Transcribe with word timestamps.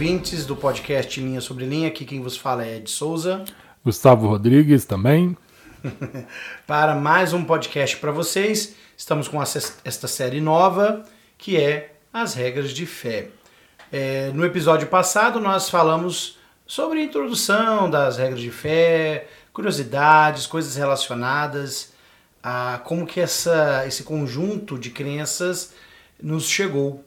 Ouvintes 0.00 0.46
do 0.46 0.56
podcast 0.56 1.20
Linha 1.20 1.42
sobre 1.42 1.66
Linha. 1.66 1.88
Aqui 1.88 2.06
quem 2.06 2.22
vos 2.22 2.34
fala 2.34 2.64
é 2.64 2.78
Ed 2.78 2.90
Souza. 2.90 3.44
Gustavo 3.84 4.28
Rodrigues 4.28 4.86
também. 4.86 5.36
para 6.66 6.94
mais 6.94 7.34
um 7.34 7.44
podcast 7.44 7.98
para 7.98 8.10
vocês. 8.10 8.76
Estamos 8.96 9.28
com 9.28 9.42
esta 9.42 10.08
série 10.08 10.40
nova 10.40 11.04
que 11.36 11.58
é 11.58 11.96
As 12.10 12.32
Regras 12.32 12.70
de 12.70 12.86
Fé. 12.86 13.28
É, 13.92 14.30
no 14.32 14.42
episódio 14.42 14.88
passado 14.88 15.38
nós 15.38 15.68
falamos 15.68 16.38
sobre 16.66 17.00
a 17.00 17.04
introdução 17.04 17.90
das 17.90 18.16
regras 18.16 18.40
de 18.40 18.50
fé, 18.50 19.28
curiosidades, 19.52 20.46
coisas 20.46 20.76
relacionadas 20.76 21.92
a 22.42 22.80
como 22.84 23.06
que 23.06 23.20
essa, 23.20 23.84
esse 23.86 24.02
conjunto 24.02 24.78
de 24.78 24.88
crenças 24.88 25.74
nos 26.22 26.48
chegou. 26.48 27.04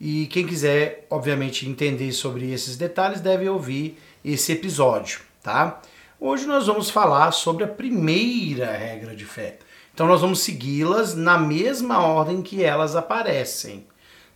E 0.00 0.26
quem 0.26 0.46
quiser, 0.46 1.06
obviamente, 1.08 1.68
entender 1.68 2.12
sobre 2.12 2.52
esses 2.52 2.76
detalhes 2.76 3.20
deve 3.20 3.48
ouvir 3.48 3.98
esse 4.24 4.52
episódio, 4.52 5.20
tá? 5.42 5.80
Hoje 6.20 6.46
nós 6.46 6.66
vamos 6.66 6.90
falar 6.90 7.32
sobre 7.32 7.64
a 7.64 7.68
primeira 7.68 8.72
regra 8.72 9.16
de 9.16 9.24
fé. 9.24 9.58
Então 9.94 10.06
nós 10.06 10.20
vamos 10.20 10.40
segui-las 10.40 11.14
na 11.14 11.38
mesma 11.38 12.00
ordem 12.00 12.42
que 12.42 12.62
elas 12.62 12.94
aparecem, 12.94 13.86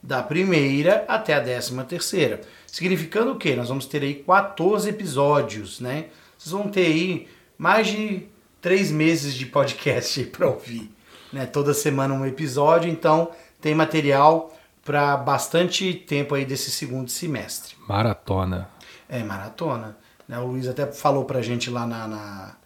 da 0.02 0.22
primeira 0.22 1.04
até 1.06 1.34
a 1.34 1.40
décima 1.40 1.84
terceira. 1.84 2.40
Significando 2.66 3.32
o 3.32 3.36
quê? 3.36 3.54
Nós 3.54 3.68
vamos 3.68 3.84
ter 3.84 4.02
aí 4.02 4.14
14 4.14 4.88
episódios, 4.88 5.78
né? 5.80 6.06
Vocês 6.38 6.52
vão 6.52 6.68
ter 6.68 6.86
aí 6.86 7.28
mais 7.58 7.88
de 7.88 8.26
três 8.62 8.90
meses 8.90 9.34
de 9.34 9.44
podcast 9.44 10.24
para 10.32 10.48
ouvir, 10.48 10.90
né? 11.30 11.44
Toda 11.44 11.74
semana 11.74 12.14
um 12.14 12.24
episódio, 12.24 12.90
então 12.90 13.30
tem 13.60 13.74
material 13.74 14.56
para 14.90 15.16
bastante 15.16 15.94
tempo 15.94 16.34
aí 16.34 16.44
desse 16.44 16.68
segundo 16.68 17.08
semestre. 17.08 17.76
Maratona. 17.86 18.68
É, 19.08 19.22
maratona. 19.22 19.96
Né? 20.26 20.36
O 20.40 20.46
Luiz 20.46 20.66
até 20.66 20.84
falou 20.90 21.24
pra 21.24 21.40
gente 21.40 21.70
lá 21.70 21.86
na, 21.86 22.08
na, 22.08 22.56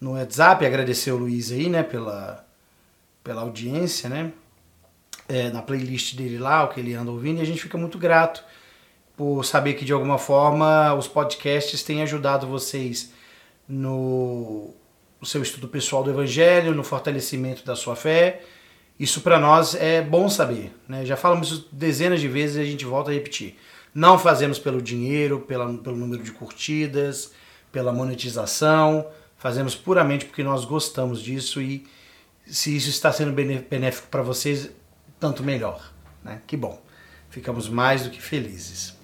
no 0.00 0.14
WhatsApp, 0.14 0.66
agradeceu 0.66 1.14
o 1.14 1.18
Luiz 1.18 1.52
aí, 1.52 1.68
né, 1.68 1.84
pela, 1.84 2.44
pela 3.22 3.42
audiência, 3.42 4.10
né? 4.10 4.32
É, 5.28 5.48
na 5.50 5.62
playlist 5.62 6.16
dele 6.16 6.38
lá, 6.38 6.64
o 6.64 6.70
que 6.70 6.80
ele 6.80 6.92
anda 6.92 7.12
ouvindo, 7.12 7.38
e 7.38 7.42
a 7.42 7.46
gente 7.46 7.62
fica 7.62 7.78
muito 7.78 7.98
grato 7.98 8.42
por 9.16 9.44
saber 9.44 9.74
que 9.74 9.84
de 9.84 9.92
alguma 9.92 10.18
forma 10.18 10.92
os 10.94 11.06
podcasts 11.06 11.84
têm 11.84 12.02
ajudado 12.02 12.48
vocês 12.48 13.12
no, 13.68 14.74
no 15.20 15.26
seu 15.26 15.40
estudo 15.40 15.68
pessoal 15.68 16.02
do 16.02 16.10
Evangelho, 16.10 16.74
no 16.74 16.82
fortalecimento 16.82 17.64
da 17.64 17.76
sua 17.76 17.94
fé. 17.94 18.42
Isso 19.00 19.22
para 19.22 19.40
nós 19.40 19.74
é 19.74 20.02
bom 20.02 20.28
saber. 20.28 20.76
Né? 20.86 21.06
Já 21.06 21.16
falamos 21.16 21.64
dezenas 21.72 22.20
de 22.20 22.28
vezes 22.28 22.56
e 22.56 22.60
a 22.60 22.64
gente 22.66 22.84
volta 22.84 23.10
a 23.10 23.14
repetir. 23.14 23.56
Não 23.94 24.18
fazemos 24.18 24.58
pelo 24.58 24.82
dinheiro, 24.82 25.40
pela, 25.40 25.72
pelo 25.78 25.96
número 25.96 26.22
de 26.22 26.30
curtidas, 26.32 27.32
pela 27.72 27.94
monetização. 27.94 29.06
Fazemos 29.38 29.74
puramente 29.74 30.26
porque 30.26 30.42
nós 30.42 30.66
gostamos 30.66 31.22
disso 31.22 31.62
e 31.62 31.86
se 32.44 32.76
isso 32.76 32.90
está 32.90 33.10
sendo 33.10 33.32
benéfico 33.32 34.08
para 34.08 34.20
vocês, 34.20 34.70
tanto 35.18 35.42
melhor. 35.42 35.94
Né? 36.22 36.42
Que 36.46 36.54
bom. 36.54 36.78
Ficamos 37.30 37.70
mais 37.70 38.02
do 38.02 38.10
que 38.10 38.20
felizes. 38.20 38.94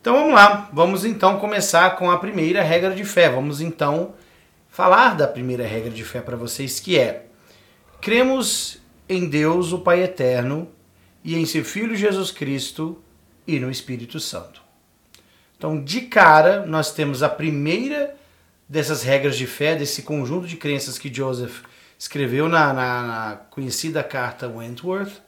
Então 0.00 0.14
vamos 0.14 0.34
lá. 0.34 0.68
Vamos 0.72 1.04
então 1.04 1.38
começar 1.38 1.94
com 1.94 2.10
a 2.10 2.18
primeira 2.18 2.60
regra 2.60 2.92
de 2.92 3.04
fé. 3.04 3.30
Vamos 3.30 3.60
então 3.60 4.14
falar 4.68 5.14
da 5.14 5.28
primeira 5.28 5.64
regra 5.64 5.90
de 5.90 6.02
fé 6.02 6.20
para 6.20 6.36
vocês, 6.36 6.80
que 6.80 6.98
é: 6.98 7.26
cremos 8.00 8.81
em 9.12 9.28
Deus, 9.28 9.72
o 9.72 9.78
Pai 9.78 10.02
eterno, 10.02 10.68
e 11.24 11.36
em 11.36 11.46
seu 11.46 11.64
Filho 11.64 11.94
Jesus 11.94 12.30
Cristo 12.30 13.00
e 13.46 13.58
no 13.58 13.70
Espírito 13.70 14.18
Santo. 14.18 14.62
Então, 15.56 15.82
de 15.82 16.02
cara, 16.02 16.66
nós 16.66 16.92
temos 16.92 17.22
a 17.22 17.28
primeira 17.28 18.16
dessas 18.68 19.02
regras 19.02 19.36
de 19.36 19.46
fé, 19.46 19.76
desse 19.76 20.02
conjunto 20.02 20.46
de 20.46 20.56
crenças 20.56 20.98
que 20.98 21.12
Joseph 21.12 21.62
escreveu 21.98 22.48
na, 22.48 22.72
na, 22.72 23.02
na 23.02 23.36
conhecida 23.50 24.02
carta 24.02 24.48
Wentworth, 24.48 25.22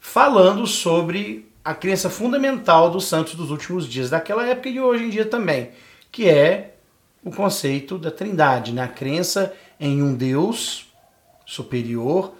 falando 0.00 0.66
sobre 0.66 1.52
a 1.64 1.74
crença 1.74 2.08
fundamental 2.08 2.90
dos 2.90 3.06
santos 3.06 3.34
dos 3.34 3.50
últimos 3.50 3.86
dias, 3.86 4.10
daquela 4.10 4.46
época 4.46 4.68
e 4.68 4.80
hoje 4.80 5.04
em 5.04 5.10
dia 5.10 5.26
também, 5.26 5.70
que 6.10 6.28
é 6.28 6.76
o 7.24 7.30
conceito 7.30 7.98
da 7.98 8.10
trindade, 8.10 8.72
né? 8.72 8.82
a 8.82 8.88
crença 8.88 9.54
em 9.78 10.02
um 10.02 10.14
Deus 10.14 10.92
superior, 11.44 12.34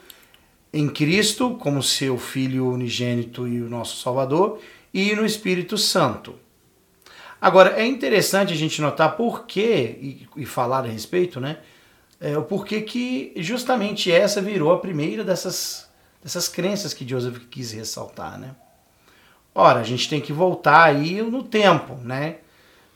em 0.73 0.89
Cristo 0.89 1.57
como 1.57 1.83
seu 1.83 2.17
Filho 2.17 2.69
unigênito 2.69 3.47
e 3.47 3.61
o 3.61 3.69
nosso 3.69 4.01
Salvador, 4.03 4.61
e 4.93 5.15
no 5.15 5.25
Espírito 5.25 5.77
Santo. 5.77 6.35
Agora, 7.41 7.81
é 7.81 7.85
interessante 7.85 8.53
a 8.53 8.57
gente 8.57 8.81
notar 8.81 9.17
por 9.17 9.47
quê, 9.47 9.99
e, 10.01 10.29
e 10.37 10.47
falar 10.47 10.85
a 10.85 10.89
respeito, 10.89 11.41
né? 11.41 11.59
É, 12.21 12.39
o 12.39 12.43
porquê 12.43 12.83
que 12.83 13.33
justamente 13.37 14.11
essa 14.13 14.41
virou 14.41 14.73
a 14.73 14.79
primeira 14.79 15.25
dessas, 15.25 15.89
dessas 16.23 16.47
crenças 16.47 16.95
que 16.95 17.09
Joseph 17.09 17.39
quis 17.51 17.73
ressaltar, 17.73 18.39
né? 18.39 18.55
Ora, 19.55 19.81
a 19.81 19.85
gente 19.85 20.09
tem 20.09 20.21
que 20.21 20.33
voltar 20.33 20.85
aí 20.85 21.21
no 21.21 21.43
tempo, 21.43 21.97
né? 21.97 22.37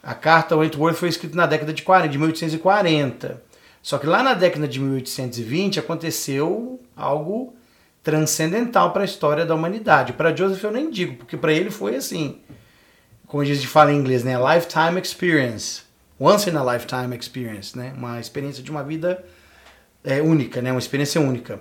A 0.02 0.14
carta 0.14 0.56
Wentworth 0.56 0.94
foi 0.94 1.08
escrita 1.08 1.36
na 1.36 1.46
década 1.46 1.72
de 1.72 1.82
40, 1.82 2.08
de 2.08 2.16
1840. 2.16 3.42
Só 3.82 3.98
que 3.98 4.06
lá 4.06 4.22
na 4.22 4.34
década 4.34 4.68
de 4.68 4.78
1820 4.78 5.80
aconteceu 5.80 6.80
algo 6.96 7.52
transcendental 8.06 8.92
para 8.92 9.02
a 9.02 9.04
história 9.04 9.44
da 9.44 9.52
humanidade. 9.52 10.12
Para 10.12 10.32
Joseph 10.32 10.62
eu 10.62 10.70
nem 10.70 10.88
digo, 10.88 11.16
porque 11.16 11.36
para 11.36 11.52
ele 11.52 11.72
foi 11.72 11.96
assim, 11.96 12.38
como 13.26 13.42
a 13.42 13.44
gente 13.44 13.66
fala 13.66 13.92
em 13.92 13.96
inglês, 13.96 14.22
né? 14.22 14.36
Lifetime 14.38 15.00
experience, 15.02 15.82
once 16.16 16.48
in 16.48 16.54
a 16.54 16.72
lifetime 16.72 17.16
experience, 17.18 17.76
né? 17.76 17.92
Uma 17.96 18.20
experiência 18.20 18.62
de 18.62 18.70
uma 18.70 18.84
vida 18.84 19.24
é, 20.04 20.22
única, 20.22 20.62
né? 20.62 20.70
Uma 20.70 20.78
experiência 20.78 21.20
única, 21.20 21.58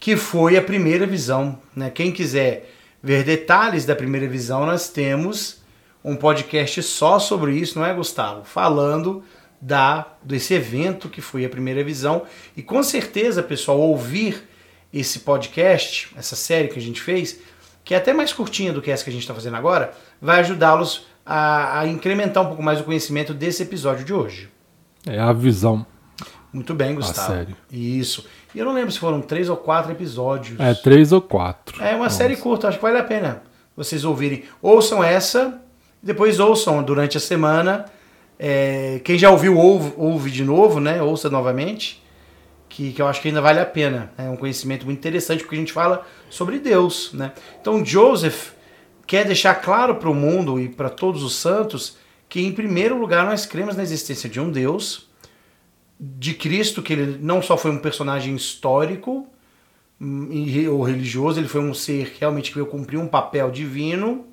que 0.00 0.16
foi 0.16 0.56
a 0.56 0.62
primeira 0.62 1.06
visão, 1.06 1.58
né? 1.76 1.90
Quem 1.90 2.10
quiser 2.10 2.72
ver 3.02 3.22
detalhes 3.22 3.84
da 3.84 3.94
primeira 3.94 4.26
visão, 4.26 4.64
nós 4.64 4.88
temos 4.88 5.60
um 6.02 6.16
podcast 6.16 6.82
só 6.84 7.18
sobre 7.18 7.54
isso, 7.54 7.78
não 7.78 7.84
é, 7.84 7.92
Gustavo? 7.92 8.44
Falando 8.44 9.22
da 9.60 10.06
desse 10.22 10.54
evento 10.54 11.10
que 11.10 11.20
foi 11.20 11.44
a 11.44 11.50
primeira 11.50 11.84
visão 11.84 12.22
e 12.56 12.62
com 12.62 12.82
certeza, 12.82 13.42
pessoal, 13.42 13.78
ouvir 13.78 14.48
esse 14.92 15.20
podcast, 15.20 16.12
essa 16.16 16.36
série 16.36 16.68
que 16.68 16.78
a 16.78 16.82
gente 16.82 17.00
fez, 17.00 17.38
que 17.84 17.94
é 17.94 17.96
até 17.96 18.12
mais 18.12 18.32
curtinha 18.32 18.72
do 18.72 18.82
que 18.82 18.90
essa 18.90 19.02
que 19.02 19.10
a 19.10 19.12
gente 19.12 19.22
está 19.22 19.34
fazendo 19.34 19.56
agora, 19.56 19.92
vai 20.20 20.40
ajudá-los 20.40 21.06
a, 21.24 21.80
a, 21.80 21.86
incrementar 21.86 22.42
um 22.42 22.46
pouco 22.46 22.62
mais 22.62 22.80
o 22.80 22.84
conhecimento 22.84 23.32
desse 23.32 23.62
episódio 23.62 24.04
de 24.04 24.12
hoje. 24.12 24.50
É 25.06 25.18
a 25.18 25.32
visão. 25.32 25.86
Muito 26.52 26.74
bem, 26.74 26.94
Gustavo. 26.94 27.32
A 27.32 27.36
série. 27.36 27.56
Isso. 27.70 28.26
E 28.54 28.58
eu 28.58 28.66
não 28.66 28.74
lembro 28.74 28.92
se 28.92 28.98
foram 28.98 29.22
três 29.22 29.48
ou 29.48 29.56
quatro 29.56 29.90
episódios. 29.90 30.60
É, 30.60 30.74
três 30.74 31.10
ou 31.10 31.22
quatro. 31.22 31.82
É 31.82 31.94
uma 31.94 32.04
Nossa. 32.04 32.18
série 32.18 32.36
curta, 32.36 32.68
acho 32.68 32.76
que 32.76 32.82
vale 32.82 32.98
a 32.98 33.04
pena 33.04 33.42
vocês 33.74 34.04
ouvirem. 34.04 34.44
Ouçam 34.60 35.02
essa, 35.02 35.58
depois 36.02 36.38
ouçam 36.38 36.82
durante 36.82 37.16
a 37.16 37.20
semana. 37.20 37.86
É, 38.38 39.00
quem 39.02 39.18
já 39.18 39.30
ouviu, 39.30 39.56
ouve, 39.56 39.94
ouve 39.96 40.30
de 40.30 40.44
novo, 40.44 40.78
né? 40.78 41.00
Ouça 41.00 41.30
novamente 41.30 42.01
que, 42.72 42.90
que 42.90 43.02
eu 43.02 43.06
acho 43.06 43.20
que 43.20 43.28
ainda 43.28 43.42
vale 43.42 43.60
a 43.60 43.66
pena. 43.66 44.10
É 44.16 44.22
um 44.22 44.36
conhecimento 44.36 44.86
muito 44.86 44.98
interessante 44.98 45.42
porque 45.42 45.56
a 45.56 45.58
gente 45.58 45.74
fala 45.74 46.06
sobre 46.30 46.58
Deus. 46.58 47.12
Né? 47.12 47.32
Então, 47.60 47.84
Joseph 47.84 48.52
quer 49.06 49.26
deixar 49.26 49.56
claro 49.56 49.96
para 49.96 50.08
o 50.08 50.14
mundo 50.14 50.58
e 50.58 50.70
para 50.70 50.88
todos 50.88 51.22
os 51.22 51.34
santos 51.34 51.98
que, 52.30 52.40
em 52.40 52.50
primeiro 52.50 52.98
lugar, 52.98 53.26
nós 53.26 53.44
cremos 53.44 53.76
na 53.76 53.82
existência 53.82 54.26
de 54.26 54.40
um 54.40 54.50
Deus, 54.50 55.06
de 56.00 56.32
Cristo, 56.32 56.82
que 56.82 56.94
ele 56.94 57.18
não 57.20 57.42
só 57.42 57.58
foi 57.58 57.70
um 57.70 57.78
personagem 57.78 58.34
histórico 58.34 59.26
hum, 60.00 60.30
ou 60.70 60.82
religioso, 60.82 61.38
ele 61.38 61.48
foi 61.48 61.60
um 61.60 61.74
ser 61.74 62.16
realmente 62.18 62.48
que 62.48 62.54
veio 62.54 62.66
cumprir 62.66 62.98
um 62.98 63.06
papel 63.06 63.50
divino 63.50 64.26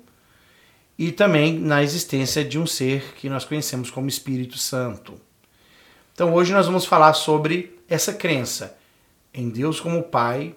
e 0.98 1.12
também 1.12 1.58
na 1.58 1.82
existência 1.82 2.42
de 2.42 2.58
um 2.58 2.66
ser 2.66 3.14
que 3.16 3.28
nós 3.28 3.44
conhecemos 3.44 3.90
como 3.90 4.08
Espírito 4.08 4.56
Santo. 4.56 5.20
Então 6.14 6.32
hoje 6.32 6.52
nós 6.52 6.66
vamos 6.66 6.86
falar 6.86 7.12
sobre 7.12 7.79
essa 7.90 8.14
crença 8.14 8.78
em 9.34 9.50
Deus 9.50 9.80
como 9.80 10.04
Pai, 10.04 10.54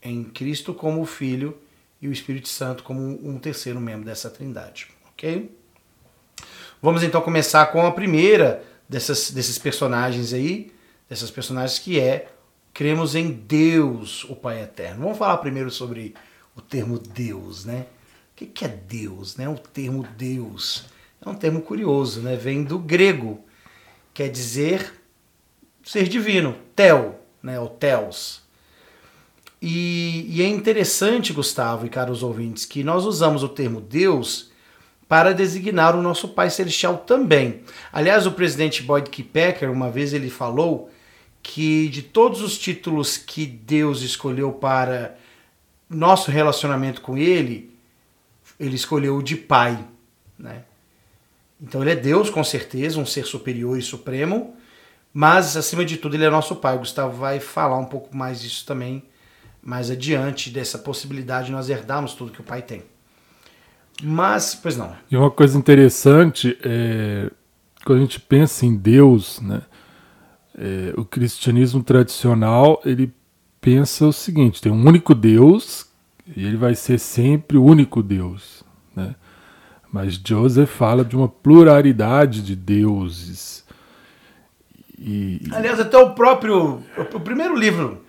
em 0.00 0.22
Cristo 0.22 0.72
como 0.72 1.04
Filho 1.04 1.58
e 2.00 2.06
o 2.06 2.12
Espírito 2.12 2.48
Santo 2.48 2.84
como 2.84 3.02
um 3.28 3.38
terceiro 3.38 3.80
membro 3.80 4.04
dessa 4.04 4.30
trindade, 4.30 4.88
ok? 5.12 5.50
Vamos 6.80 7.02
então 7.02 7.20
começar 7.20 7.66
com 7.66 7.84
a 7.84 7.90
primeira 7.90 8.64
dessas, 8.88 9.32
desses 9.32 9.58
personagens 9.58 10.32
aí, 10.32 10.72
dessas 11.08 11.30
personagens 11.30 11.78
que 11.78 11.98
é 11.98 12.28
cremos 12.72 13.14
em 13.14 13.32
Deus, 13.32 14.24
o 14.24 14.36
Pai 14.36 14.62
Eterno. 14.62 15.02
Vamos 15.02 15.18
falar 15.18 15.38
primeiro 15.38 15.70
sobre 15.70 16.14
o 16.54 16.60
termo 16.60 16.98
Deus, 16.98 17.64
né? 17.64 17.86
O 18.32 18.44
que 18.46 18.64
é 18.64 18.68
Deus, 18.68 19.36
né? 19.36 19.48
O 19.48 19.58
termo 19.58 20.06
Deus 20.16 20.84
é 21.24 21.28
um 21.28 21.34
termo 21.34 21.62
curioso, 21.62 22.20
né? 22.20 22.36
Vem 22.36 22.62
do 22.62 22.78
grego, 22.78 23.42
quer 24.12 24.28
dizer 24.28 24.92
ser 25.82 26.06
divino, 26.08 26.65
Tel, 26.76 27.18
né, 27.42 27.58
o 27.58 27.68
Teos. 27.68 28.42
E, 29.60 30.26
e, 30.28 30.42
é 30.42 30.46
interessante, 30.46 31.32
Gustavo 31.32 31.86
e 31.86 31.88
caros 31.88 32.22
ouvintes, 32.22 32.64
que 32.64 32.84
nós 32.84 33.04
usamos 33.04 33.42
o 33.42 33.48
termo 33.48 33.80
Deus 33.80 34.50
para 35.08 35.32
designar 35.32 35.96
o 35.96 36.02
nosso 36.02 36.28
Pai 36.28 36.50
Celestial 36.50 36.98
também. 36.98 37.62
Aliás, 37.92 38.26
o 38.26 38.32
presidente 38.32 38.82
Boyd 38.82 39.08
K. 39.08 39.22
Packer, 39.22 39.70
uma 39.70 39.90
vez 39.90 40.12
ele 40.12 40.28
falou 40.28 40.90
que 41.42 41.88
de 41.88 42.02
todos 42.02 42.42
os 42.42 42.58
títulos 42.58 43.16
que 43.16 43.46
Deus 43.46 44.02
escolheu 44.02 44.52
para 44.52 45.16
nosso 45.88 46.30
relacionamento 46.30 47.00
com 47.00 47.16
Ele, 47.16 47.72
ele 48.58 48.74
escolheu 48.74 49.16
o 49.16 49.22
de 49.22 49.36
Pai. 49.36 49.78
Né? 50.36 50.64
Então 51.60 51.82
ele 51.82 51.92
é 51.92 51.96
Deus, 51.96 52.28
com 52.28 52.42
certeza, 52.42 52.98
um 52.98 53.06
ser 53.06 53.24
superior 53.24 53.78
e 53.78 53.82
supremo, 53.82 54.55
mas 55.18 55.56
acima 55.56 55.82
de 55.82 55.96
tudo 55.96 56.14
ele 56.14 56.26
é 56.26 56.28
nosso 56.28 56.54
Pai. 56.54 56.76
O 56.76 56.80
Gustavo 56.80 57.16
vai 57.16 57.40
falar 57.40 57.78
um 57.78 57.86
pouco 57.86 58.14
mais 58.14 58.38
disso 58.38 58.66
também 58.66 59.02
mais 59.62 59.90
adiante, 59.90 60.50
dessa 60.50 60.78
possibilidade 60.78 61.46
de 61.46 61.52
nós 61.52 61.70
herdarmos 61.70 62.12
tudo 62.12 62.30
que 62.30 62.42
o 62.42 62.44
Pai 62.44 62.60
tem. 62.60 62.82
Mas, 64.02 64.54
pois 64.54 64.76
não. 64.76 64.94
E 65.10 65.16
uma 65.16 65.30
coisa 65.30 65.56
interessante 65.56 66.58
é 66.62 67.30
quando 67.82 68.00
a 68.00 68.02
gente 68.02 68.20
pensa 68.20 68.66
em 68.66 68.76
Deus, 68.76 69.40
né? 69.40 69.62
É, 70.54 70.92
o 70.98 71.04
cristianismo 71.04 71.82
tradicional 71.82 72.82
ele 72.84 73.10
pensa 73.58 74.06
o 74.06 74.12
seguinte: 74.12 74.60
tem 74.60 74.70
um 74.70 74.86
único 74.86 75.14
Deus 75.14 75.86
e 76.36 76.44
ele 76.44 76.58
vai 76.58 76.74
ser 76.74 76.98
sempre 76.98 77.56
o 77.56 77.64
único 77.64 78.02
Deus, 78.02 78.62
né? 78.94 79.14
Mas 79.90 80.20
Joseph 80.22 80.68
fala 80.68 81.02
de 81.02 81.16
uma 81.16 81.26
pluralidade 81.28 82.42
de 82.42 82.54
deuses. 82.54 83.65
E, 84.98 85.40
Aliás, 85.52 85.78
até 85.78 85.98
o 85.98 86.10
próprio 86.10 86.82
o 87.12 87.20
primeiro 87.20 87.54
livro, 87.54 88.02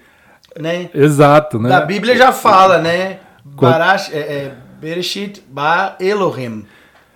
né? 0.57 0.89
Exato, 0.93 1.59
né? 1.59 1.69
Da 1.69 1.81
Bíblia 1.81 2.15
já 2.15 2.31
fala, 2.31 2.79
né? 2.79 3.19
Barash, 3.43 4.11
é, 4.13 4.19
é, 4.19 4.55
Bereshit 4.79 5.43
Ba 5.49 5.97
Elohim. 5.99 6.65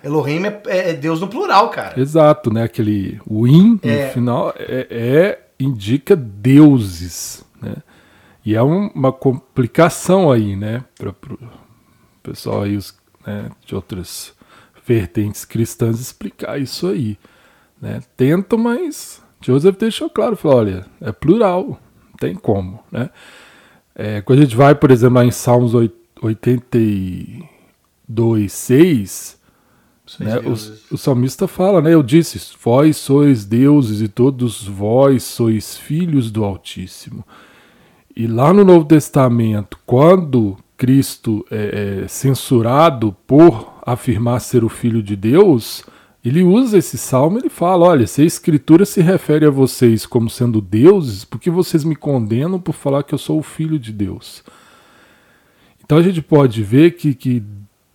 Elohim 0.03 0.45
é, 0.45 0.62
é, 0.68 0.89
é, 0.89 0.94
Deus 0.94 1.21
no 1.21 1.27
plural, 1.27 1.69
cara. 1.69 2.00
Exato, 2.00 2.51
né? 2.51 2.63
Aquele 2.63 3.21
win 3.29 3.79
é. 3.83 4.07
no 4.07 4.12
final 4.12 4.53
é, 4.57 4.88
é, 4.89 5.39
indica 5.59 6.15
deuses, 6.15 7.45
né? 7.62 7.75
E 8.44 8.56
é 8.56 8.63
um, 8.63 8.88
uma 8.88 9.12
complicação 9.12 10.31
aí, 10.31 10.56
né? 10.56 10.83
Para 10.97 11.09
o 11.09 11.15
pessoal 12.23 12.63
aí 12.63 12.75
os, 12.75 12.97
né, 13.25 13.50
de 13.65 13.75
outras 13.75 14.33
vertentes 14.85 15.45
cristãs 15.45 16.00
explicar 16.00 16.59
isso 16.59 16.88
aí. 16.88 17.18
Né? 17.79 18.01
Tenta, 18.18 18.57
mas 18.57 19.21
Joseph 19.41 19.77
deixou 19.77 20.09
claro, 20.09 20.35
falou, 20.35 20.57
olha, 20.57 20.85
é 20.99 21.11
plural, 21.11 21.67
não 21.67 22.17
tem 22.19 22.33
como, 22.35 22.79
né? 22.91 23.09
É, 23.93 24.21
quando 24.21 24.39
a 24.39 24.43
gente 24.43 24.55
vai, 24.55 24.73
por 24.73 24.89
exemplo, 24.91 25.15
lá 25.15 25.25
em 25.25 25.31
Salmos 25.31 25.73
82, 26.21 28.53
6, 28.53 29.41
né, 30.19 30.39
o, 30.39 30.53
o 30.93 30.97
salmista 30.97 31.47
fala, 31.47 31.81
né? 31.81 31.93
Eu 31.93 32.03
disse: 32.03 32.39
Vós 32.61 32.97
sois 32.97 33.45
deuses 33.45 34.01
e 34.01 34.07
todos 34.07 34.67
vós 34.67 35.23
sois 35.23 35.77
filhos 35.77 36.31
do 36.31 36.44
Altíssimo. 36.44 37.25
E 38.15 38.27
lá 38.27 38.51
no 38.51 38.65
Novo 38.65 38.85
Testamento, 38.85 39.77
quando 39.85 40.57
Cristo 40.75 41.45
é, 41.49 42.01
é 42.03 42.07
censurado 42.07 43.15
por 43.25 43.73
afirmar 43.85 44.41
ser 44.41 44.63
o 44.63 44.69
Filho 44.69 45.01
de 45.01 45.15
Deus, 45.15 45.85
ele 46.23 46.44
usa 46.44 46.77
esse 46.77 46.97
salmo 46.97 47.38
e 47.38 47.41
ele 47.41 47.50
fala: 47.50 47.88
olha, 47.88 48.06
se 48.06 48.21
a 48.21 48.25
Escritura 48.25 48.85
se 48.85 49.01
refere 49.01 49.45
a 49.45 49.50
vocês 49.50 50.06
como 50.06 50.29
sendo 50.29 50.62
deuses, 50.62 51.25
por 51.25 51.39
que 51.39 51.50
vocês 51.50 51.83
me 51.83 51.95
condenam 51.95 52.59
por 52.59 52.73
falar 52.73 53.03
que 53.03 53.13
eu 53.13 53.18
sou 53.18 53.39
o 53.39 53.44
Filho 53.44 53.79
de 53.79 53.91
Deus? 53.91 54.44
Então 55.83 55.97
a 55.97 56.01
gente 56.01 56.21
pode 56.21 56.62
ver 56.62 56.91
que, 56.91 57.13
que 57.15 57.44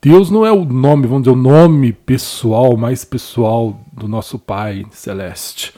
Deus 0.03 0.31
não 0.31 0.45
é 0.45 0.53
o 0.53 0.65
nome, 0.65 1.07
vamos 1.07 1.23
dizer, 1.23 1.37
o 1.37 1.41
nome 1.41 1.93
pessoal, 1.93 2.77
mais 2.77 3.05
pessoal 3.05 3.81
do 3.93 4.09
nosso 4.09 4.39
Pai 4.39 4.85
Celeste. 4.91 5.73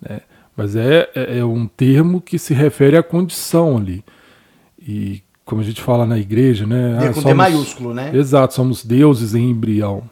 Né? 0.00 0.20
Mas 0.56 0.76
é, 0.76 1.10
é, 1.14 1.38
é, 1.38 1.44
um 1.44 1.66
termo 1.66 2.20
que 2.20 2.38
se 2.38 2.54
refere 2.54 2.96
à 2.96 3.02
condição 3.02 3.76
ali. 3.76 4.04
E 4.80 5.22
como 5.44 5.60
a 5.60 5.64
gente 5.64 5.82
fala 5.82 6.06
na 6.06 6.18
igreja, 6.18 6.66
né? 6.66 6.96
Ah, 6.98 7.08
com 7.08 7.14
somos, 7.14 7.24
D 7.24 7.34
maiúsculo, 7.34 7.94
né? 7.94 8.10
Exato, 8.14 8.54
somos 8.54 8.84
deuses 8.84 9.34
em 9.34 9.50
embrião. 9.50 10.04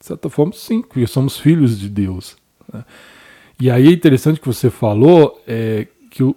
De 0.00 0.06
certa 0.06 0.30
forma, 0.30 0.52
sim, 0.54 0.80
porque 0.80 1.06
somos 1.06 1.38
filhos 1.38 1.78
de 1.78 1.88
Deus. 1.88 2.36
Né? 2.72 2.84
E 3.60 3.70
aí 3.70 3.88
é 3.88 3.92
interessante 3.92 4.40
que 4.40 4.46
você 4.46 4.70
falou 4.70 5.40
é, 5.46 5.86
que 6.10 6.22
o, 6.22 6.34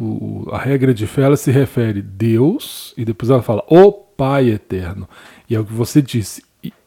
o, 0.00 0.48
a 0.50 0.58
regra 0.58 0.94
de 0.94 1.06
fé 1.06 1.22
ela 1.22 1.36
se 1.36 1.50
refere 1.50 2.00
Deus 2.00 2.94
e 2.96 3.04
depois 3.04 3.30
ela 3.30 3.42
fala 3.42 3.62
o 3.68 3.92
Pai 3.92 4.48
eterno. 4.48 5.08
E 5.48 5.54
é 5.54 5.60
o 5.60 5.64
que 5.64 5.72
você 5.72 6.00
disse. 6.00 6.42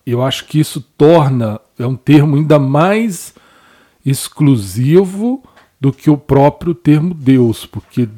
Eu 0.06 0.22
acho 0.22 0.46
que 0.46 0.60
isso 0.60 0.82
torna 0.98 1.62
é 1.78 1.86
um 1.86 1.96
termo 1.96 2.36
ainda 2.36 2.58
mais 2.58 3.34
exclusivo 4.06 5.44
do 5.80 5.94
que 5.94 6.10
o 6.10 6.18
próprio 6.18 6.74
termo 6.74 7.14
Deus, 7.14 7.66
porque 7.66 8.10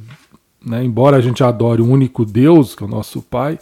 né, 0.66 0.84
embora 0.84 1.18
a 1.18 1.22
gente 1.22 1.44
adore 1.44 1.82
o 1.82 1.90
único 1.90 2.26
Deus, 2.26 2.74
que 2.74 2.84
é 2.84 2.86
o 2.86 2.90
nosso 2.90 3.22
Pai, 3.22 3.60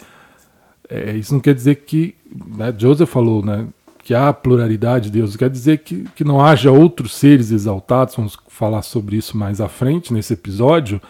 é, 0.88 1.16
isso 1.16 1.34
não 1.34 1.40
quer 1.40 1.54
dizer 1.54 1.76
que, 1.76 2.14
né, 2.56 2.74
Joseph 2.76 3.10
falou, 3.10 3.44
né, 3.44 3.66
que 4.04 4.14
há 4.14 4.30
pluralidade 4.34 5.06
de 5.06 5.18
Deus, 5.18 5.34
quer 5.34 5.48
dizer 5.48 5.78
que, 5.78 6.04
que 6.14 6.22
não 6.22 6.38
haja 6.38 6.70
outros 6.70 7.16
seres 7.16 7.50
exaltados, 7.50 8.14
vamos 8.14 8.38
falar 8.48 8.82
sobre 8.82 9.16
isso 9.16 9.34
mais 9.34 9.62
à 9.62 9.68
frente 9.68 10.12
nesse 10.12 10.34
episódio. 10.34 11.00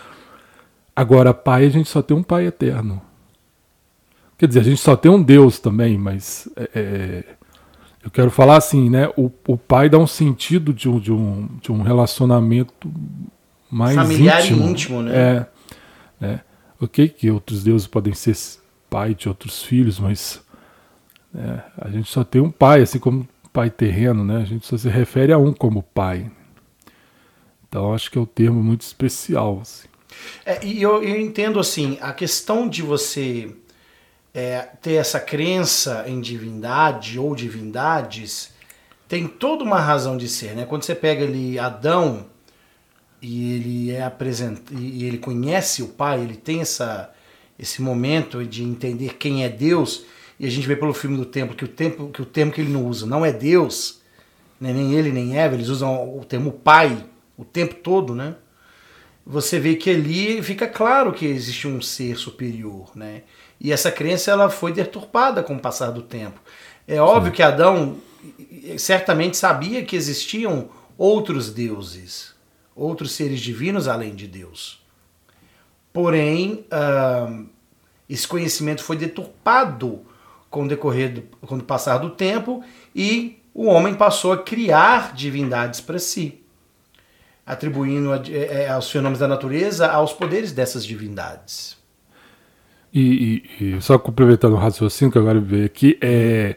Agora, 0.95 1.35
Pai, 1.35 1.67
a 1.67 1.71
gente 1.71 1.89
só 1.89 2.01
tem 2.01 2.17
um 2.17 2.23
Pai 2.23 2.47
eterno. 2.47 3.03
Quer 4.39 4.47
dizer, 4.47 4.61
a 4.61 4.65
gente 4.65 4.81
só 4.81 4.95
tem 4.95 5.11
um 5.11 5.21
Deus 5.21 5.59
também, 5.59 5.99
mas 5.99 6.49
é, 6.57 6.71
é, 6.73 7.25
eu 8.05 8.13
quero 8.13 8.31
falar 8.31 8.59
assim, 8.59 8.89
né? 8.89 9.09
O, 9.17 9.29
o 9.49 9.57
pai 9.57 9.89
dá 9.89 9.99
um 9.99 10.07
sentido 10.07 10.73
de 10.73 10.89
um, 10.89 11.01
de 11.01 11.13
um, 11.13 11.49
de 11.61 11.73
um 11.73 11.83
relacionamento 11.83 12.93
mais 13.69 13.97
familiar 13.97 14.41
íntimo. 14.41 14.67
e 14.67 14.71
íntimo, 14.71 15.03
né? 15.03 15.17
É, 15.17 15.47
né? 16.21 16.41
Ok, 16.81 17.09
que 17.09 17.31
outros 17.31 17.65
deuses 17.65 17.87
podem 17.89 18.15
ser 18.15 18.37
pai 18.89 19.15
de 19.15 19.29
outros 19.29 19.63
filhos, 19.63 19.99
mas 19.99 20.44
é, 21.35 21.61
a 21.79 21.91
gente 21.91 22.11
só 22.11 22.23
tem 22.23 22.41
um 22.41 22.51
pai, 22.51 22.83
assim 22.83 22.99
como 22.99 23.29
pai 23.53 23.71
terreno, 23.71 24.25
né? 24.25 24.39
A 24.39 24.45
gente 24.45 24.67
só 24.67 24.77
se 24.77 24.89
refere 24.89 25.33
a 25.33 25.39
um 25.39 25.53
como 25.53 25.83
pai. 25.83 26.31
Então 27.69 27.93
acho 27.93 28.11
que 28.11 28.19
é 28.19 28.21
um 28.21 28.27
termo 28.27 28.63
muito 28.63 28.83
especial. 28.83 29.61
Assim. 29.61 29.89
É, 30.45 30.65
e 30.65 30.81
eu, 30.81 31.03
eu 31.03 31.21
entendo 31.21 31.59
assim, 31.59 31.99
a 32.01 32.13
questão 32.13 32.69
de 32.69 32.83
você 32.83 33.55
é, 34.33 34.69
ter 34.81 34.95
essa 34.95 35.21
crença 35.21 36.05
em 36.07 36.21
divindade 36.21 37.19
ou 37.19 37.35
divindades 37.35 38.53
tem 39.09 39.29
toda 39.29 39.63
uma 39.63 39.79
razão 39.79 40.17
de 40.17 40.29
ser, 40.29 40.57
né? 40.57 40.65
Quando 40.65 40.83
você 40.83 40.95
pega 40.95 41.25
ali 41.25 41.59
Adão 41.59 42.27
e 43.21 43.55
ele 43.55 43.91
é 43.93 44.03
apresentado 44.03 44.79
e 44.79 45.05
ele 45.05 45.19
conhece 45.19 45.83
o 45.83 45.89
Pai, 45.89 46.21
ele 46.21 46.37
tem 46.37 46.61
essa 46.61 47.11
esse 47.57 47.81
momento 47.81 48.45
de 48.45 48.65
entender 48.65 49.15
quem 49.15 49.45
é 49.45 49.49
Deus 49.49 50.05
e 50.39 50.47
a 50.47 50.51
gente 50.51 50.67
vê 50.67 50.77
pelo 50.77 50.93
filme 50.93 51.17
do 51.17 51.25
templo 51.25 51.55
que 51.55 51.65
o 51.65 51.69
tempo 51.69 52.09
que 52.09 52.23
o 52.23 52.27
termo 52.27 52.53
que 52.53 52.61
ele 52.61 52.73
não 52.73 52.87
usa 52.87 53.07
não 53.07 53.25
é 53.25 53.33
Deus, 53.33 54.01
né? 54.61 54.73
nem 54.73 54.95
ele 54.95 55.13
nem 55.13 55.39
Eva, 55.39 55.55
eles 55.55 55.69
usam 55.69 56.17
o 56.19 56.25
termo 56.25 56.53
Pai 56.53 57.05
o 57.37 57.45
tempo 57.45 57.75
todo, 57.77 58.15
né? 58.15 58.37
Você 59.27 59.59
vê 59.59 59.75
que 59.75 59.91
ali 59.91 60.43
fica 60.43 60.67
claro 60.67 61.13
que 61.13 61.25
existe 61.25 61.67
um 61.67 61.81
ser 61.81 62.17
superior, 62.17 62.91
né? 62.95 63.23
E 63.61 63.73
essa 63.73 63.91
crença 63.91 64.31
ela 64.31 64.51
foi 64.51 64.73
deturpada 64.73 65.43
com 65.43 65.57
o 65.57 65.61
passar 65.61 65.91
do 65.91 66.03
tempo. 66.03 66.41
É 66.87 67.01
óbvio 67.01 67.31
Sim. 67.31 67.37
que 67.37 67.43
Adão 67.43 67.97
certamente 68.77 69.37
sabia 69.37 69.85
que 69.85 69.97
existiam 69.97 70.69
outros 70.99 71.51
deuses, 71.51 72.35
outros 72.77 73.13
seres 73.13 73.41
divinos 73.41 73.89
além 73.89 74.15
de 74.15 74.27
Deus. 74.27 74.83
Porém, 75.93 76.67
uh, 76.71 77.47
esse 78.09 78.27
conhecimento 78.27 78.83
foi 78.83 78.97
deturpado 78.97 80.05
com 80.55 80.63
o 80.63 80.69
decorrer 80.69 81.13
do, 81.13 81.23
com 81.45 81.57
o 81.57 81.63
passar 81.65 81.99
do 81.99 82.11
tempo 82.11 82.63
e 82.95 83.43
o 83.53 83.65
homem 83.65 83.93
passou 83.93 84.33
a 84.33 84.39
criar 84.41 85.13
divindades 85.13 85.81
para 85.81 85.99
si, 85.99 86.45
atribuindo 87.45 88.13
a, 88.13 88.19
a, 88.19 88.29
é, 88.31 88.69
aos 88.69 88.89
fenômenos 88.89 89.19
da 89.19 89.27
natureza 89.27 89.91
aos 89.91 90.13
poderes 90.13 90.53
dessas 90.53 90.87
divindades. 90.87 91.77
E, 92.93 93.43
e, 93.59 93.77
e, 93.77 93.83
só 93.83 93.99
complementando 93.99 94.55
o 94.55 94.59
raciocínio 94.59 95.11
que 95.11 95.19
agora 95.19 95.41
veio 95.41 95.67
aqui, 95.67 95.99
é, 96.01 96.55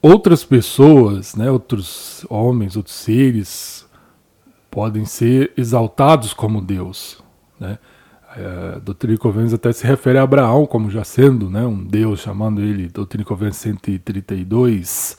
outras 0.00 0.44
pessoas, 0.44 1.34
né, 1.34 1.50
outros 1.50 2.24
homens, 2.30 2.76
outros 2.76 2.94
seres, 2.94 3.84
podem 4.70 5.04
ser 5.04 5.52
exaltados 5.56 6.32
como 6.32 6.60
Deus. 6.60 7.20
Né? 7.58 7.80
A 8.36 8.78
doutrina 8.80 9.18
até 9.54 9.72
se 9.72 9.86
refere 9.86 10.18
a 10.18 10.22
Abraão 10.22 10.66
como 10.66 10.90
já 10.90 11.02
sendo 11.02 11.48
né, 11.48 11.64
um 11.64 11.82
Deus, 11.82 12.20
chamando 12.20 12.60
ele, 12.60 12.88
doutrina 12.88 13.24
Convênios 13.24 13.56
132, 13.56 15.16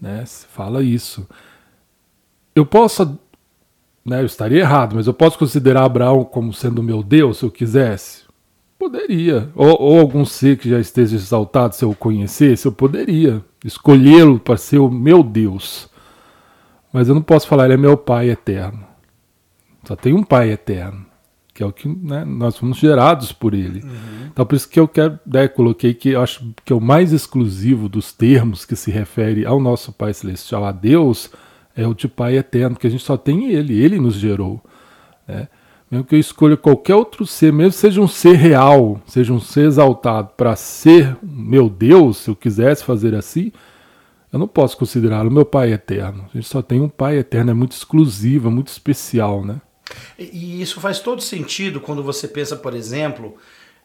né, 0.00 0.24
fala 0.26 0.82
isso. 0.82 1.28
Eu 2.52 2.66
posso, 2.66 3.18
né, 4.04 4.20
eu 4.20 4.26
estaria 4.26 4.58
errado, 4.58 4.96
mas 4.96 5.06
eu 5.06 5.14
posso 5.14 5.38
considerar 5.38 5.84
Abraão 5.84 6.24
como 6.24 6.52
sendo 6.52 6.82
meu 6.82 7.04
Deus 7.04 7.38
se 7.38 7.44
eu 7.44 7.50
quisesse? 7.52 8.22
Poderia. 8.76 9.50
Ou, 9.54 9.80
ou, 9.80 10.00
algum 10.00 10.24
ser 10.24 10.56
que 10.56 10.68
já 10.68 10.80
esteja 10.80 11.14
exaltado, 11.14 11.76
se 11.76 11.84
eu 11.84 11.94
conhecesse, 11.94 12.66
eu 12.66 12.72
poderia. 12.72 13.44
escolhê-lo 13.64 14.40
para 14.40 14.56
ser 14.56 14.78
o 14.78 14.90
meu 14.90 15.22
Deus. 15.22 15.88
Mas 16.92 17.08
eu 17.08 17.14
não 17.14 17.22
posso 17.22 17.46
falar, 17.46 17.66
ele 17.66 17.74
é 17.74 17.76
meu 17.76 17.96
Pai 17.96 18.30
eterno. 18.30 18.82
Só 19.84 19.94
tem 19.94 20.14
um 20.14 20.24
Pai 20.24 20.50
eterno, 20.50 21.06
que 21.60 21.64
é 21.64 21.66
o 21.66 21.72
que 21.72 21.88
né, 21.88 22.24
nós 22.24 22.56
fomos 22.56 22.78
gerados 22.78 23.32
por 23.32 23.52
Ele. 23.52 23.82
Uhum. 23.82 24.28
Então, 24.32 24.46
por 24.46 24.54
isso 24.54 24.66
que 24.66 24.80
eu 24.80 24.88
quero, 24.88 25.18
né, 25.26 25.46
coloquei 25.46 25.92
que 25.92 26.10
eu 26.10 26.22
acho 26.22 26.54
que 26.64 26.72
é 26.72 26.76
o 26.76 26.80
mais 26.80 27.12
exclusivo 27.12 27.86
dos 27.86 28.12
termos 28.12 28.64
que 28.64 28.74
se 28.74 28.90
refere 28.90 29.44
ao 29.44 29.60
nosso 29.60 29.92
Pai 29.92 30.14
Celestial, 30.14 30.64
a 30.64 30.72
Deus, 30.72 31.30
é 31.76 31.86
o 31.86 31.92
de 31.92 32.08
Pai 32.08 32.38
eterno, 32.38 32.76
que 32.76 32.86
a 32.86 32.90
gente 32.90 33.04
só 33.04 33.14
tem 33.14 33.52
Ele, 33.52 33.78
Ele 33.78 34.00
nos 34.00 34.14
gerou. 34.14 34.58
Né? 35.28 35.48
Mesmo 35.90 36.06
que 36.06 36.14
eu 36.14 36.18
escolha 36.18 36.56
qualquer 36.56 36.94
outro 36.94 37.26
ser, 37.26 37.52
mesmo 37.52 37.72
seja 37.72 38.00
um 38.00 38.08
ser 38.08 38.36
real, 38.36 38.98
seja 39.04 39.30
um 39.30 39.40
ser 39.40 39.66
exaltado, 39.66 40.30
para 40.38 40.56
ser 40.56 41.14
meu 41.22 41.68
Deus, 41.68 42.18
se 42.18 42.30
eu 42.30 42.36
quisesse 42.36 42.84
fazer 42.84 43.14
assim, 43.14 43.52
eu 44.32 44.38
não 44.38 44.48
posso 44.48 44.78
considerá-lo 44.78 45.30
meu 45.30 45.44
pai 45.44 45.74
eterno. 45.74 46.24
A 46.32 46.36
gente 46.38 46.48
só 46.48 46.62
tem 46.62 46.80
um 46.80 46.88
pai 46.88 47.18
eterno, 47.18 47.50
é 47.50 47.54
muito 47.54 47.72
exclusivo, 47.72 48.48
é 48.48 48.50
muito 48.50 48.68
especial, 48.68 49.44
né? 49.44 49.60
E 50.18 50.60
isso 50.60 50.80
faz 50.80 50.98
todo 51.00 51.22
sentido 51.22 51.80
quando 51.80 52.02
você 52.02 52.28
pensa, 52.28 52.56
por 52.56 52.74
exemplo, 52.74 53.36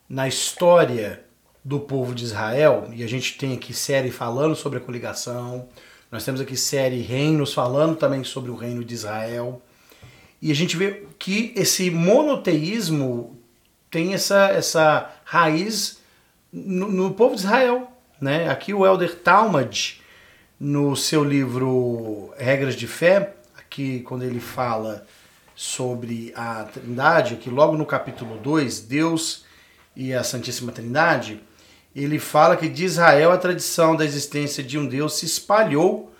na 0.09 0.27
história 0.27 1.23
do 1.63 1.79
povo 1.79 2.13
de 2.13 2.23
Israel, 2.23 2.89
e 2.93 3.03
a 3.03 3.07
gente 3.07 3.37
tem 3.37 3.53
aqui 3.53 3.73
série 3.73 4.11
falando 4.11 4.55
sobre 4.55 4.77
a 4.77 4.81
coligação, 4.81 5.67
nós 6.11 6.23
temos 6.23 6.39
aqui 6.39 6.55
série 6.55 7.01
Reinos 7.01 7.53
falando 7.53 7.95
também 7.95 8.23
sobre 8.23 8.51
o 8.51 8.55
reino 8.55 8.85
de 8.85 8.93
Israel. 8.93 9.61
E 10.41 10.51
a 10.51 10.55
gente 10.55 10.77
vê 10.77 11.03
que 11.17 11.51
esse 11.55 11.89
monoteísmo 11.89 13.37
tem 13.89 14.13
essa, 14.13 14.49
essa 14.49 15.11
raiz 15.23 15.99
no, 16.53 16.91
no 16.91 17.13
povo 17.13 17.35
de 17.35 17.41
Israel. 17.41 17.91
Né? 18.21 18.47
Aqui 18.49 18.73
o 18.73 18.85
Elder 18.85 19.15
Talmud, 19.15 20.01
no 20.59 20.95
seu 20.95 21.23
livro 21.23 22.33
Regras 22.37 22.75
de 22.75 22.87
Fé, 22.87 23.33
aqui 23.57 24.01
quando 24.01 24.23
ele 24.23 24.39
fala 24.39 25.05
sobre 25.55 26.33
a 26.35 26.65
Trindade, 26.65 27.37
que 27.37 27.49
logo 27.49 27.77
no 27.77 27.85
capítulo 27.85 28.37
2, 28.37 28.81
Deus 28.81 29.45
e 29.95 30.13
a 30.13 30.23
Santíssima 30.23 30.71
Trindade, 30.71 31.41
ele 31.95 32.19
fala 32.19 32.57
que 32.57 32.67
de 32.67 32.83
Israel 32.83 33.31
a 33.31 33.37
tradição 33.37 33.95
da 33.95 34.03
existência 34.03 34.61
de 34.61 34.77
um 34.77 34.85
Deus 34.85 35.13
se 35.13 35.25
espalhou 35.25 36.11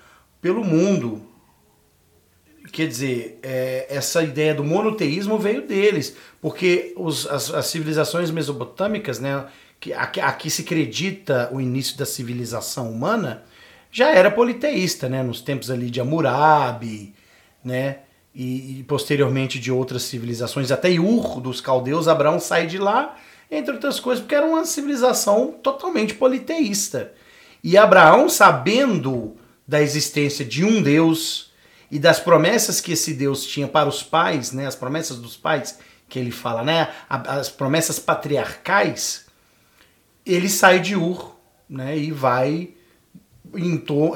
pelo 0.42 0.63
mundo. 0.63 1.22
Quer 2.72 2.88
dizer, 2.88 3.39
é, 3.44 3.86
essa 3.89 4.24
ideia 4.24 4.56
do 4.56 4.63
monoteísmo 4.63 5.38
veio 5.38 5.68
deles, 5.68 6.15
porque 6.42 6.94
os, 6.96 7.27
as, 7.27 7.54
as, 7.54 7.68
civilizações 7.68 8.32
mesopotâmicas, 8.32 9.20
né, 9.20 9.46
que 9.80 9.94
aqui, 9.94 10.22
aqui 10.22 10.50
se 10.50 10.62
acredita 10.62 11.50
o 11.51 11.60
início 11.60 11.98
da 11.98 12.06
civilização 12.06 12.89
humana, 12.89 13.44
já 13.92 14.10
era 14.10 14.32
politeísta, 14.32 15.10
né, 15.10 15.22
nos 15.22 15.42
tempos 15.42 15.70
ali 15.70 15.89
de 15.89 16.00
Hammurabi, 16.00 17.13
né, 17.63 18.00
e, 18.36 18.80
e, 18.80 18.84
posteriormente 18.84 19.58
de 19.58 19.72
outras 19.72 20.04
civilizações, 20.04 20.70
até 20.70 20.89
Ur 21.00 21.39
dos 21.39 21.62
caldeus, 21.62 22.10
Abraão 22.10 22.38
sai 22.38 22.68
de 22.68 22.77
lá, 22.77 23.15
entre 23.50 23.74
outras 23.74 23.98
coisas, 24.00 24.22
porque 24.22 24.36
era 24.36 24.46
uma 24.46 24.65
civilização 24.65 25.56
totalmente 25.63 26.13
politeísta. 26.15 27.13
E 27.63 27.77
Abraão, 27.77 28.27
sabendo 28.27 29.38
da 29.65 29.82
existência 29.82 30.44
de 30.44 30.65
um 30.65 30.82
Deus 30.82 31.51
e 31.89 31.98
das 31.98 32.20
promessas 32.20 32.82
que 32.82 32.92
esse 32.92 33.13
Deus 33.13 33.46
tinha 33.46 33.70
para 33.70 33.88
os 33.88 34.04
pais, 34.04 34.51
né, 34.51 34.68
as 34.68 34.75
promessas 34.75 35.18
dos 35.18 35.38
pais 35.38 35.80
que 36.10 36.20
ele 36.20 36.32
fala, 36.32 36.62
né, 36.62 36.89
as 37.10 37.50
promessas 37.50 38.00
patriarcais, 38.00 39.25
ele 40.25 40.50
sai 40.50 40.80
de 40.80 40.96
Ur, 40.96 41.36
né, 41.70 41.98
e 41.98 42.12
vai 42.12 42.72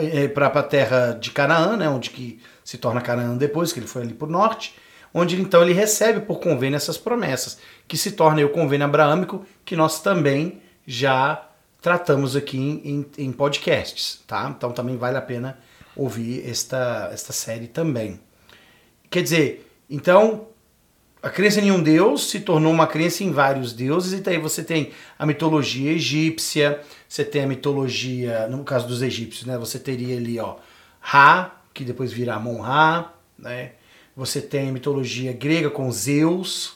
é, 0.02 0.28
para 0.28 0.48
a 0.48 0.64
terra 0.64 1.18
de 1.20 1.32
Canaã, 1.32 1.78
né, 1.78 1.90
onde 1.90 2.10
que 2.10 2.42
se 2.70 2.78
torna 2.78 3.02
Canaã 3.02 3.36
depois, 3.36 3.74
que 3.74 3.80
ele 3.80 3.88
foi 3.88 4.04
ali 4.04 4.14
para 4.14 4.28
o 4.28 4.32
norte, 4.32 4.76
onde 5.12 5.42
então 5.42 5.64
ele 5.64 5.74
recebe 5.74 6.20
por 6.20 6.40
convênio 6.40 6.78
essas 6.78 7.00
promessas, 7.00 7.58
que 7.88 7.98
se 7.98 8.12
torna 8.12 8.46
o 8.46 8.50
convênio 8.50 8.86
abraâmico, 8.86 9.44
que 9.66 9.76
nós 9.76 10.04
também 10.04 10.62
já 10.86 11.48
tratamos 11.82 12.36
aqui 12.36 12.60
em, 12.60 12.92
em, 13.18 13.26
em, 13.26 13.32
podcasts, 13.32 14.22
tá? 14.28 14.54
Então 14.56 14.72
também 14.72 14.98
vale 14.98 15.18
a 15.18 15.22
pena 15.22 15.58
ouvir 15.96 16.48
esta, 16.48 17.10
esta 17.12 17.34
série 17.34 17.66
também. 17.66 18.20
Quer 19.10 19.24
dizer, 19.24 19.68
então 19.90 20.50
a 21.24 21.30
crença 21.32 21.60
em 21.60 21.72
um 21.72 21.82
deus 21.82 22.30
se 22.30 22.40
tornou 22.40 22.72
uma 22.72 22.86
crença 22.86 23.24
em 23.24 23.32
vários 23.32 23.74
deuses, 23.74 24.14
e 24.14 24.22
daí 24.22 24.38
você 24.38 24.64
tem 24.64 24.92
a 25.18 25.26
mitologia 25.26 25.92
egípcia, 25.92 26.82
você 27.08 27.26
tem 27.26 27.46
a 27.46 27.48
mitologia, 27.48 28.48
no 28.48 28.64
caso 28.64 28.88
dos 28.88 29.02
egípcios, 29.02 29.48
né? 29.48 29.58
Você 29.58 29.80
teria 29.80 30.16
ali, 30.16 30.40
ó, 30.40 30.58
Ra, 31.00 31.59
que 31.74 31.84
depois 31.84 32.12
vira 32.12 32.36
Amon-Ra, 32.36 33.14
né? 33.38 33.74
Você 34.16 34.42
tem 34.42 34.70
a 34.70 34.72
mitologia 34.72 35.32
grega 35.32 35.70
com 35.70 35.90
Zeus, 35.92 36.74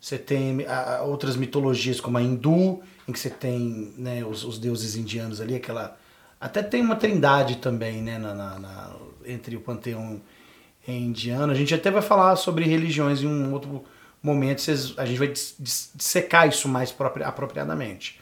você 0.00 0.16
tem 0.16 0.64
a, 0.66 1.02
outras 1.02 1.36
mitologias 1.36 2.00
como 2.00 2.16
a 2.16 2.22
hindu, 2.22 2.80
em 3.06 3.12
que 3.12 3.18
você 3.18 3.30
tem 3.30 3.92
né, 3.98 4.24
os, 4.24 4.44
os, 4.44 4.58
deuses 4.58 4.96
indianos 4.96 5.40
ali, 5.40 5.56
aquela. 5.56 5.98
Até 6.40 6.62
tem 6.62 6.80
uma 6.80 6.96
trindade 6.96 7.56
também, 7.56 8.00
né? 8.00 8.18
Na, 8.18 8.34
na, 8.34 8.58
na, 8.58 8.96
entre 9.26 9.56
o 9.56 9.60
panteão 9.60 10.20
indiano. 10.86 11.52
A 11.52 11.54
gente 11.54 11.74
até 11.74 11.90
vai 11.90 12.00
falar 12.00 12.36
sobre 12.36 12.64
religiões 12.64 13.22
em 13.22 13.26
um 13.26 13.52
outro 13.52 13.84
momento, 14.22 14.62
a 14.96 15.04
gente 15.04 15.18
vai 15.18 15.28
dissecar 15.28 16.48
isso 16.48 16.68
mais 16.68 16.94
apropriadamente. 17.24 18.20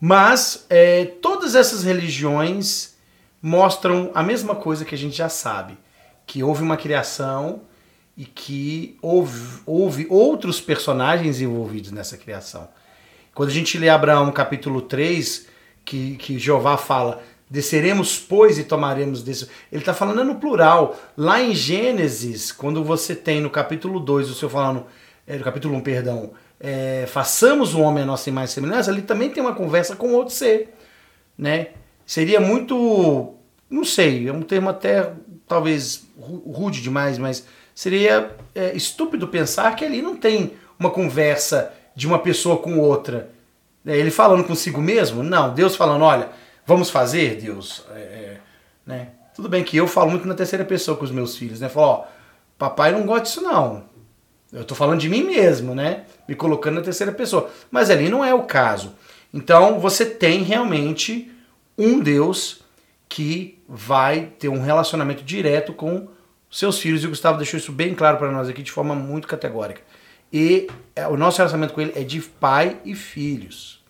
Mas 0.00 0.66
é, 0.68 1.04
todas 1.04 1.54
essas 1.54 1.84
religiões 1.84 2.91
mostram 3.42 4.12
a 4.14 4.22
mesma 4.22 4.54
coisa 4.54 4.84
que 4.84 4.94
a 4.94 4.98
gente 4.98 5.16
já 5.16 5.28
sabe: 5.28 5.76
que 6.24 6.42
houve 6.42 6.62
uma 6.62 6.76
criação 6.76 7.62
e 8.16 8.24
que 8.24 8.96
houve, 9.02 9.60
houve 9.66 10.06
outros 10.08 10.60
personagens 10.60 11.40
envolvidos 11.40 11.90
nessa 11.90 12.16
criação. 12.16 12.68
Quando 13.34 13.48
a 13.48 13.52
gente 13.52 13.76
lê 13.78 13.88
Abraão 13.88 14.30
capítulo 14.30 14.82
3, 14.82 15.48
que, 15.84 16.16
que 16.16 16.38
Jeová 16.38 16.76
fala: 16.76 17.22
Desceremos, 17.50 18.18
pois, 18.18 18.58
e 18.58 18.64
tomaremos 18.64 19.22
desse. 19.22 19.48
Ele 19.70 19.82
está 19.82 19.92
falando 19.92 20.24
no 20.24 20.36
plural. 20.36 20.96
Lá 21.16 21.42
em 21.42 21.54
Gênesis, 21.54 22.52
quando 22.52 22.84
você 22.84 23.14
tem 23.14 23.40
no 23.40 23.50
capítulo 23.50 24.00
2, 24.00 24.30
o 24.30 24.34
Senhor 24.34 24.50
falando, 24.50 24.86
é, 25.26 25.36
no 25.36 25.44
capítulo 25.44 25.74
1, 25.76 25.80
perdão, 25.80 26.32
é, 26.58 27.04
façamos 27.08 27.74
o 27.74 27.80
homem 27.80 28.04
a 28.04 28.06
nossa 28.06 28.28
imagem 28.30 28.52
e 28.52 28.54
semelhança, 28.54 28.90
ali 28.90 29.02
também 29.02 29.28
tem 29.30 29.42
uma 29.42 29.54
conversa 29.54 29.96
com 29.96 30.12
outro 30.14 30.32
ser, 30.32 30.74
né? 31.36 31.68
Seria 32.12 32.38
muito, 32.38 33.36
não 33.70 33.86
sei, 33.86 34.28
é 34.28 34.32
um 34.34 34.42
termo 34.42 34.68
até 34.68 35.14
talvez 35.48 36.04
rude 36.18 36.82
demais, 36.82 37.16
mas 37.16 37.46
seria 37.74 38.36
é, 38.54 38.76
estúpido 38.76 39.28
pensar 39.28 39.74
que 39.74 39.82
ali 39.82 40.02
não 40.02 40.14
tem 40.14 40.52
uma 40.78 40.90
conversa 40.90 41.72
de 41.96 42.06
uma 42.06 42.18
pessoa 42.18 42.58
com 42.58 42.78
outra. 42.78 43.30
É, 43.86 43.96
ele 43.96 44.10
falando 44.10 44.44
consigo 44.44 44.78
mesmo? 44.78 45.22
Não, 45.22 45.54
Deus 45.54 45.74
falando, 45.74 46.02
olha, 46.02 46.28
vamos 46.66 46.90
fazer, 46.90 47.40
Deus, 47.40 47.82
é, 47.94 47.98
é, 47.98 48.40
né? 48.84 49.08
Tudo 49.34 49.48
bem 49.48 49.64
que 49.64 49.78
eu 49.78 49.88
falo 49.88 50.10
muito 50.10 50.28
na 50.28 50.34
terceira 50.34 50.66
pessoa 50.66 50.98
com 50.98 51.04
os 51.04 51.10
meus 51.10 51.34
filhos, 51.34 51.60
né? 51.60 51.70
Falo, 51.70 51.86
ó, 51.86 52.04
papai 52.58 52.92
não 52.92 53.06
gosta 53.06 53.22
disso 53.22 53.40
não. 53.40 53.84
Eu 54.52 54.66
tô 54.66 54.74
falando 54.74 55.00
de 55.00 55.08
mim 55.08 55.24
mesmo, 55.24 55.74
né? 55.74 56.02
Me 56.28 56.34
colocando 56.34 56.74
na 56.74 56.82
terceira 56.82 57.10
pessoa. 57.10 57.48
Mas 57.70 57.88
ali 57.88 58.10
não 58.10 58.22
é 58.22 58.34
o 58.34 58.42
caso. 58.42 58.92
Então 59.32 59.80
você 59.80 60.04
tem 60.04 60.42
realmente 60.42 61.31
um 61.76 62.00
Deus 62.00 62.62
que 63.08 63.58
vai 63.68 64.32
ter 64.38 64.48
um 64.48 64.62
relacionamento 64.62 65.22
direto 65.22 65.72
com 65.72 66.08
seus 66.50 66.78
filhos. 66.78 67.02
E 67.02 67.06
o 67.06 67.10
Gustavo 67.10 67.36
deixou 67.36 67.58
isso 67.58 67.72
bem 67.72 67.94
claro 67.94 68.16
para 68.16 68.30
nós 68.30 68.48
aqui 68.48 68.62
de 68.62 68.72
forma 68.72 68.94
muito 68.94 69.28
categórica. 69.28 69.82
E 70.32 70.66
é, 70.96 71.06
o 71.06 71.16
nosso 71.16 71.38
relacionamento 71.38 71.74
com 71.74 71.80
ele 71.80 71.92
é 71.94 72.02
de 72.02 72.20
pai 72.20 72.78
e 72.84 72.94
filhos. 72.94 73.82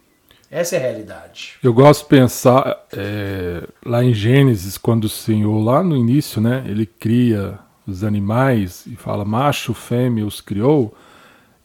Essa 0.51 0.77
é 0.77 0.79
a 0.79 0.83
realidade. 0.83 1.55
Eu 1.63 1.73
gosto 1.73 2.03
de 2.03 2.09
pensar 2.09 2.85
é, 2.93 3.67
lá 3.87 4.05
em 4.05 4.13
Gênesis, 4.13 4.77
quando 4.77 5.05
o 5.05 5.09
Senhor, 5.09 5.59
lá 5.63 5.83
no 5.83 5.97
início, 5.97 6.43
né, 6.43 6.63
ele 6.67 6.85
cria 6.85 7.59
os 7.87 8.05
animais 8.05 8.85
e 8.87 8.95
fala 8.97 9.25
macho, 9.25 9.73
fêmea 9.73 10.27
os 10.27 10.41
criou, 10.41 10.95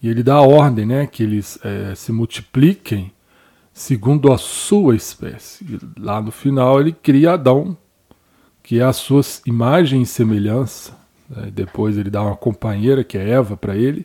e 0.01 0.07
ele 0.07 0.23
dá 0.23 0.35
a 0.35 0.41
ordem 0.41 0.85
né, 0.85 1.05
que 1.05 1.21
eles 1.21 1.59
é, 1.63 1.95
se 1.95 2.11
multipliquem 2.11 3.11
segundo 3.77 4.33
a 4.33 4.39
sua 4.39 4.95
espécie. 4.95 5.63
E 5.63 6.01
lá 6.01 6.19
no 6.19 6.31
final 6.31 6.81
ele 6.81 6.91
cria 6.91 7.33
Adão, 7.33 7.77
que 8.63 8.79
é 8.79 8.83
a 8.83 8.91
sua 8.91 9.21
imagem 9.45 10.01
e 10.01 10.05
semelhança. 10.05 10.97
Né, 11.29 11.51
depois 11.53 11.95
ele 11.95 12.09
dá 12.09 12.23
uma 12.23 12.35
companheira, 12.35 13.03
que 13.03 13.19
é 13.19 13.29
Eva, 13.29 13.55
para 13.55 13.77
ele. 13.77 14.03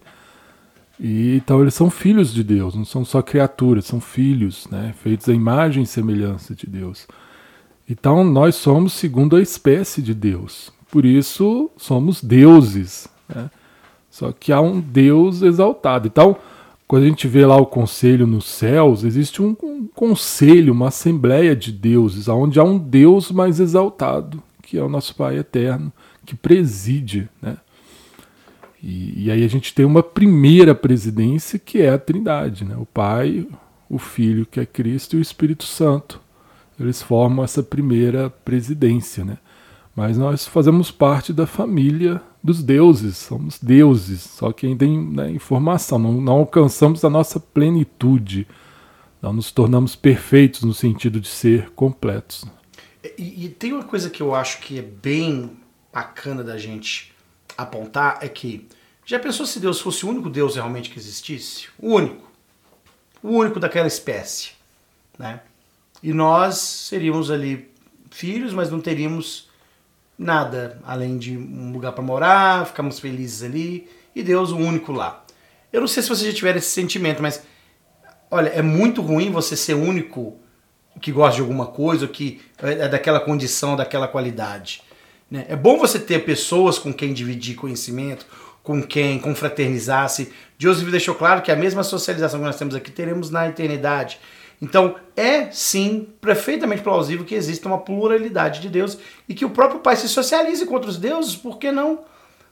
E, 1.01 1.37
então 1.37 1.63
eles 1.63 1.73
são 1.73 1.91
filhos 1.91 2.35
de 2.35 2.45
Deus, 2.45 2.75
não 2.75 2.85
são 2.85 3.03
só 3.03 3.23
criaturas, 3.23 3.87
são 3.87 3.99
filhos, 3.99 4.69
né, 4.71 4.95
feitos 5.03 5.27
à 5.31 5.33
imagem 5.33 5.85
e 5.85 5.87
semelhança 5.87 6.55
de 6.55 6.67
Deus. 6.67 7.09
Então 7.89 8.23
nós 8.23 8.55
somos 8.57 8.93
segundo 8.93 9.37
a 9.37 9.41
espécie 9.41 10.03
de 10.03 10.13
Deus. 10.13 10.71
Por 10.91 11.07
isso 11.07 11.71
somos 11.79 12.23
deuses. 12.23 13.09
Né? 13.27 13.51
Só 14.11 14.33
que 14.33 14.53
há 14.53 14.61
um 14.61 14.79
Deus 14.81 15.41
exaltado. 15.41 16.09
Então, 16.09 16.37
quando 16.93 17.05
a 17.05 17.09
gente 17.09 17.27
vê 17.27 17.47
lá 17.47 17.57
o 17.57 17.65
conselho 17.65 18.27
nos 18.27 18.45
céus, 18.45 19.03
existe 19.03 19.41
um, 19.41 19.57
um 19.63 19.87
conselho, 19.95 20.75
uma 20.75 20.89
assembleia 20.89 21.57
de 21.57 21.73
deuses, 21.73 22.29
onde 22.29 22.61
há 22.61 22.65
um 22.65 22.77
Deus 22.79 23.31
mais 23.31 23.61
exaltado, 23.61 24.43
que 24.63 24.77
é 24.77 24.83
o 24.83 24.91
nosso 24.91 25.15
Pai 25.15 25.39
eterno, 25.39 25.91
que 26.27 26.37
preside, 26.37 27.31
né? 27.41 27.57
E, 28.83 29.25
e, 29.25 29.31
aí 29.31 29.43
a 29.43 29.49
gente 29.49 29.73
tem 29.75 29.87
uma 29.87 30.03
primeira 30.03 30.75
presidência 30.75 31.59
que 31.59 31.81
é 31.81 31.89
a 31.89 31.99
Trindade, 31.99 32.67
né? 32.67 32.77
O 32.77 32.85
Pai, 32.85 33.49
o 33.89 33.97
Filho, 33.97 34.45
que 34.45 34.61
é 34.61 34.67
Cristo, 34.67 35.17
e 35.17 35.19
o 35.19 35.23
Espírito 35.23 35.65
Santo. 35.65 36.21
Eles 36.79 37.01
formam 37.01 37.43
essa 37.43 37.63
primeira 37.63 38.29
presidência, 38.29 39.25
né? 39.25 39.39
Mas 39.97 40.19
nós 40.19 40.47
fazemos 40.47 40.91
parte 40.91 41.33
da 41.33 41.47
família 41.47 42.21
dos 42.43 42.63
deuses, 42.63 43.17
somos 43.19 43.59
deuses, 43.59 44.21
só 44.23 44.53
que 44.53 44.67
ainda 44.67 44.85
em 44.85 44.99
né, 44.99 45.31
informação, 45.31 45.99
não, 45.99 46.21
não 46.21 46.33
alcançamos 46.35 47.05
a 47.05 47.11
nossa 47.11 47.39
plenitude, 47.39 48.49
não 49.21 49.33
nos 49.33 49.53
tornamos 49.53 49.95
perfeitos 49.95 50.63
no 50.63 50.75
sentido 50.75 51.21
de 51.21 51.29
ser 51.29 51.71
completos. 51.71 52.45
E, 53.17 53.47
e, 53.47 53.49
tem 53.49 53.73
uma 53.73 53.85
coisa 53.85 54.11
que 54.11 54.21
eu 54.21 54.35
acho 54.35 54.61
que 54.61 54.79
é 54.79 54.83
bem 54.83 55.57
bacana 55.93 56.43
da 56.43 56.59
gente 56.59 57.13
apontar, 57.57 58.19
é 58.21 58.29
que 58.29 58.67
já 59.05 59.19
pensou 59.19 59.47
se 59.47 59.61
Deus 59.61 59.81
fosse 59.81 60.07
o 60.07 60.09
único 60.09 60.31
Deus 60.31 60.55
realmente 60.55 60.91
que 60.91 60.99
existisse? 60.99 61.69
O 61.79 61.95
único. 61.95 62.31
O 63.23 63.31
único 63.31 63.61
daquela 63.61 63.87
espécie. 63.87 64.53
Né? 65.19 65.41
E 66.03 66.13
nós 66.13 66.57
seríamos 66.57 67.31
ali 67.31 67.71
filhos, 68.11 68.53
mas 68.53 68.71
não 68.71 68.81
teríamos 68.81 69.49
nada 70.19 70.79
além 70.85 71.19
de 71.19 71.37
um 71.37 71.73
lugar 71.73 71.93
para 71.93 72.03
morar, 72.03 72.67
ficamos 72.67 72.99
felizes 72.99 73.43
ali 73.43 73.89
e 74.15 74.23
Deus 74.23 74.51
o 74.51 74.57
único 74.57 74.93
lá. 74.93 75.25
Eu 75.73 75.81
não 75.81 75.89
sei 75.89 76.03
se 76.03 76.09
você 76.09 76.31
já 76.31 76.37
tiver 76.37 76.57
esse 76.57 76.71
sentimento, 76.71 77.23
mas 77.23 77.43
olha, 78.31 78.49
é 78.51 78.63
muito 78.63 79.01
ruim 79.01 79.31
você 79.31 79.57
ser 79.57 79.75
único 79.75 80.37
que 81.01 81.11
gosta 81.11 81.37
de 81.37 81.41
alguma 81.41 81.67
coisa, 81.67 82.07
que 82.07 82.41
é 82.59 82.89
daquela 82.89 83.19
condição, 83.19 83.77
daquela 83.77 84.07
qualidade. 84.07 84.83
Né? 85.31 85.47
É 85.49 85.57
bom 85.57 85.79
você 85.79 85.99
ter 85.99 86.25
pessoas 86.25 86.79
com 86.79 86.93
quem 86.93 87.13
dividir 87.13 87.57
conhecimento, 87.57 88.27
com 88.63 88.83
quem 88.83 89.19
confraternizar-se. 89.19 90.33
Joseph 90.59 90.91
deixou 90.91 91.15
claro 91.15 91.43
que 91.43 91.51
a 91.51 91.57
mesma 91.57 91.83
socialização 91.83 92.39
que 92.39 92.47
nós 92.47 92.57
temos 92.57 92.75
aqui 92.75 92.91
teremos 92.91 93.31
na 93.31 93.49
eternidade. 93.49 94.21
Então, 94.63 94.95
é 95.17 95.51
sim 95.51 96.07
perfeitamente 96.21 96.83
plausível 96.83 97.25
que 97.25 97.35
exista 97.35 97.67
uma 97.67 97.79
pluralidade 97.79 98.61
de 98.61 98.69
deuses 98.69 98.97
e 99.29 99.35
que 99.35 99.45
o 99.45 99.51
próprio 99.51 99.81
Pai 99.81 99.97
se 99.97 100.09
socialize 100.09 100.65
com 100.65 100.75
outros 100.75 100.97
deuses, 100.97 101.35
por 101.35 101.59
que 101.59 101.73
não? 101.73 102.05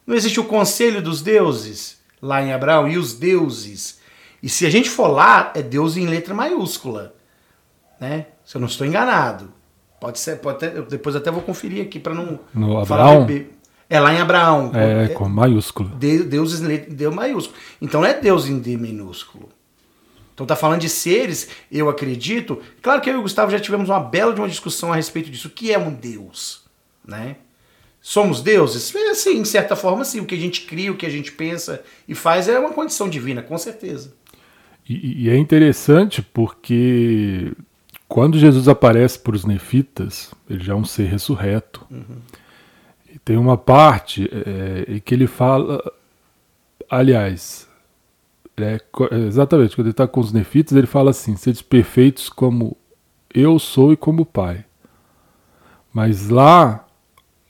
Não 0.04 0.16
existe 0.16 0.40
o 0.40 0.44
conselho 0.44 1.00
dos 1.00 1.22
deuses 1.22 2.00
lá 2.20 2.42
em 2.42 2.52
Abraão 2.52 2.88
e 2.88 2.98
os 2.98 3.12
deuses. 3.12 4.00
E 4.42 4.48
se 4.48 4.66
a 4.66 4.70
gente 4.70 4.90
for 4.90 5.06
lá, 5.06 5.52
é 5.54 5.62
Deus 5.62 5.96
em 5.96 6.06
letra 6.06 6.34
maiúscula, 6.34 7.14
né? 8.00 8.26
Se 8.44 8.56
eu 8.56 8.60
não 8.60 8.66
estou 8.66 8.84
enganado. 8.84 9.52
Pode 10.00 10.18
ser, 10.18 10.40
pode 10.40 10.58
ter, 10.58 10.82
depois 10.82 11.14
até 11.14 11.30
vou 11.30 11.42
conferir 11.42 11.86
aqui 11.86 12.00
para 12.00 12.12
não 12.12 12.40
no 12.52 12.76
Abraão? 12.80 13.24
É 13.88 14.00
lá 14.00 14.12
em 14.12 14.18
Abraão. 14.18 14.72
É, 14.74 15.08
com 15.08 15.28
maiúsculo. 15.28 15.90
Deus 15.90 16.58
em 16.58 16.66
letra 16.66 17.10
maiúsculo. 17.12 17.56
Então 17.80 18.00
não 18.00 18.08
é 18.08 18.14
Deus 18.14 18.48
em 18.48 18.58
D 18.58 18.76
minúsculo. 18.76 19.48
Então 20.40 20.46
tá 20.46 20.56
falando 20.56 20.80
de 20.80 20.88
seres, 20.88 21.50
eu 21.70 21.90
acredito. 21.90 22.62
Claro 22.80 23.02
que 23.02 23.10
eu 23.10 23.14
e 23.14 23.16
o 23.18 23.22
Gustavo 23.22 23.50
já 23.50 23.60
tivemos 23.60 23.90
uma 23.90 24.00
bela 24.00 24.32
de 24.32 24.40
uma 24.40 24.48
discussão 24.48 24.90
a 24.90 24.96
respeito 24.96 25.30
disso. 25.30 25.48
O 25.48 25.50
que 25.50 25.70
é 25.70 25.78
um 25.78 25.92
Deus? 25.92 26.64
Né? 27.06 27.36
Somos 28.00 28.40
deuses? 28.40 28.94
É, 28.94 29.12
sim, 29.12 29.36
em 29.36 29.44
certa 29.44 29.76
forma, 29.76 30.02
sim. 30.02 30.18
O 30.18 30.24
que 30.24 30.34
a 30.34 30.38
gente 30.38 30.62
cria, 30.62 30.90
o 30.90 30.96
que 30.96 31.04
a 31.04 31.10
gente 31.10 31.30
pensa 31.30 31.84
e 32.08 32.14
faz 32.14 32.48
é 32.48 32.58
uma 32.58 32.72
condição 32.72 33.06
divina, 33.06 33.42
com 33.42 33.58
certeza. 33.58 34.14
E, 34.88 35.24
e 35.24 35.28
é 35.28 35.36
interessante 35.36 36.22
porque 36.22 37.52
quando 38.08 38.38
Jesus 38.38 38.66
aparece 38.66 39.18
para 39.18 39.36
os 39.36 39.44
nefitas, 39.44 40.30
ele 40.48 40.64
já 40.64 40.72
é 40.72 40.76
um 40.76 40.86
ser 40.86 41.04
ressurreto. 41.04 41.86
Uhum. 41.90 42.16
E 43.12 43.18
tem 43.18 43.36
uma 43.36 43.58
parte 43.58 44.26
é, 44.32 44.94
em 44.94 45.00
que 45.00 45.12
ele 45.12 45.26
fala. 45.26 45.82
Aliás, 46.88 47.68
é, 48.56 48.80
exatamente, 49.26 49.74
quando 49.74 49.86
ele 49.86 49.92
está 49.92 50.06
com 50.06 50.20
os 50.20 50.32
nefitas, 50.32 50.76
ele 50.76 50.86
fala 50.86 51.10
assim: 51.10 51.36
sede 51.36 51.62
perfeitos 51.64 52.28
como 52.28 52.76
eu 53.32 53.58
sou 53.58 53.92
e 53.92 53.96
como 53.96 54.22
o 54.22 54.26
Pai. 54.26 54.64
Mas 55.92 56.28
lá, 56.28 56.86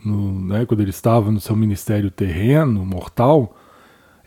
no, 0.05 0.41
né, 0.41 0.65
quando 0.65 0.81
ele 0.81 0.91
estava 0.91 1.31
no 1.31 1.41
seu 1.41 1.57
ministério 1.57 2.11
terreno, 2.11 2.85
mortal, 2.85 3.57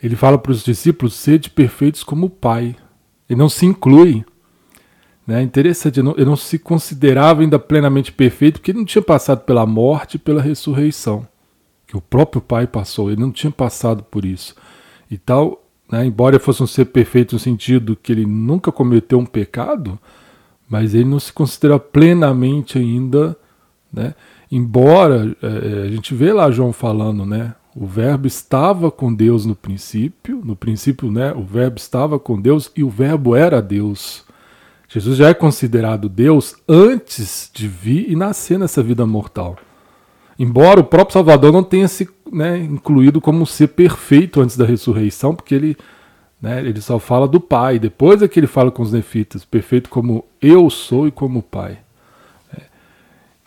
ele 0.01 0.15
fala 0.15 0.37
para 0.37 0.51
os 0.51 0.63
discípulos: 0.63 1.13
sede 1.13 1.49
perfeitos 1.49 2.03
como 2.03 2.27
o 2.27 2.29
Pai. 2.29 2.75
Ele 3.29 3.39
não 3.39 3.49
se 3.49 3.65
inclui. 3.65 4.25
Né? 5.25 5.41
Interessante, 5.41 5.99
ele 5.99 6.07
não, 6.07 6.13
ele 6.13 6.25
não 6.25 6.35
se 6.35 6.59
considerava 6.59 7.41
ainda 7.41 7.57
plenamente 7.57 8.11
perfeito, 8.11 8.59
porque 8.59 8.71
ele 8.71 8.79
não 8.79 8.85
tinha 8.85 9.01
passado 9.01 9.41
pela 9.41 9.65
morte 9.65 10.15
e 10.15 10.19
pela 10.19 10.41
ressurreição, 10.41 11.25
que 11.87 11.95
o 11.95 12.01
próprio 12.01 12.41
Pai 12.41 12.67
passou, 12.67 13.09
ele 13.09 13.21
não 13.21 13.31
tinha 13.31 13.51
passado 13.51 14.03
por 14.03 14.25
isso. 14.25 14.53
E 15.09 15.17
tal, 15.17 15.62
né? 15.93 16.07
Embora 16.07 16.39
fosse 16.39 16.63
um 16.63 16.65
ser 16.65 16.85
perfeito 16.85 17.35
no 17.35 17.39
sentido 17.39 17.95
que 17.95 18.11
ele 18.11 18.25
nunca 18.25 18.71
cometeu 18.71 19.19
um 19.19 19.25
pecado, 19.27 19.99
mas 20.67 20.95
ele 20.95 21.05
não 21.05 21.19
se 21.19 21.31
considera 21.31 21.77
plenamente 21.77 22.79
ainda. 22.79 23.37
Né? 23.93 24.15
Embora 24.51 25.37
é, 25.39 25.83
a 25.83 25.89
gente 25.91 26.15
vê 26.15 26.33
lá 26.33 26.49
João 26.49 26.73
falando, 26.73 27.27
né? 27.27 27.53
O 27.75 27.85
verbo 27.85 28.25
estava 28.25 28.89
com 28.89 29.13
Deus 29.13 29.45
no 29.45 29.55
princípio, 29.55 30.41
no 30.43 30.55
princípio, 30.55 31.11
né? 31.11 31.31
O 31.31 31.43
verbo 31.43 31.77
estava 31.77 32.17
com 32.17 32.41
Deus 32.41 32.71
e 32.75 32.83
o 32.83 32.89
verbo 32.89 33.35
era 33.35 33.61
Deus. 33.61 34.25
Jesus 34.89 35.15
já 35.15 35.29
é 35.29 35.33
considerado 35.35 36.09
Deus 36.09 36.55
antes 36.67 37.51
de 37.53 37.67
vir 37.67 38.09
e 38.09 38.15
nascer 38.15 38.57
nessa 38.57 38.81
vida 38.81 39.05
mortal. 39.05 39.57
Embora 40.37 40.79
o 40.79 40.83
próprio 40.83 41.13
Salvador 41.13 41.51
não 41.51 41.63
tenha 41.63 41.87
se 41.87 42.09
né, 42.31 42.57
incluído 42.57 43.21
como 43.21 43.45
ser 43.45 43.67
perfeito 43.69 44.41
antes 44.41 44.57
da 44.57 44.65
ressurreição, 44.65 45.35
porque 45.35 45.53
ele, 45.53 45.77
né, 46.41 46.59
ele 46.59 46.81
só 46.81 46.97
fala 46.97 47.27
do 47.27 47.39
Pai. 47.39 47.77
Depois 47.77 48.21
é 48.21 48.27
que 48.27 48.39
ele 48.39 48.47
fala 48.47 48.71
com 48.71 48.81
os 48.81 48.91
nefitas, 48.91 49.45
perfeito 49.45 49.89
como 49.89 50.25
eu 50.41 50.69
sou 50.69 51.07
e 51.07 51.11
como 51.11 51.39
o 51.39 51.43
Pai. 51.43 51.77
É. 52.57 52.61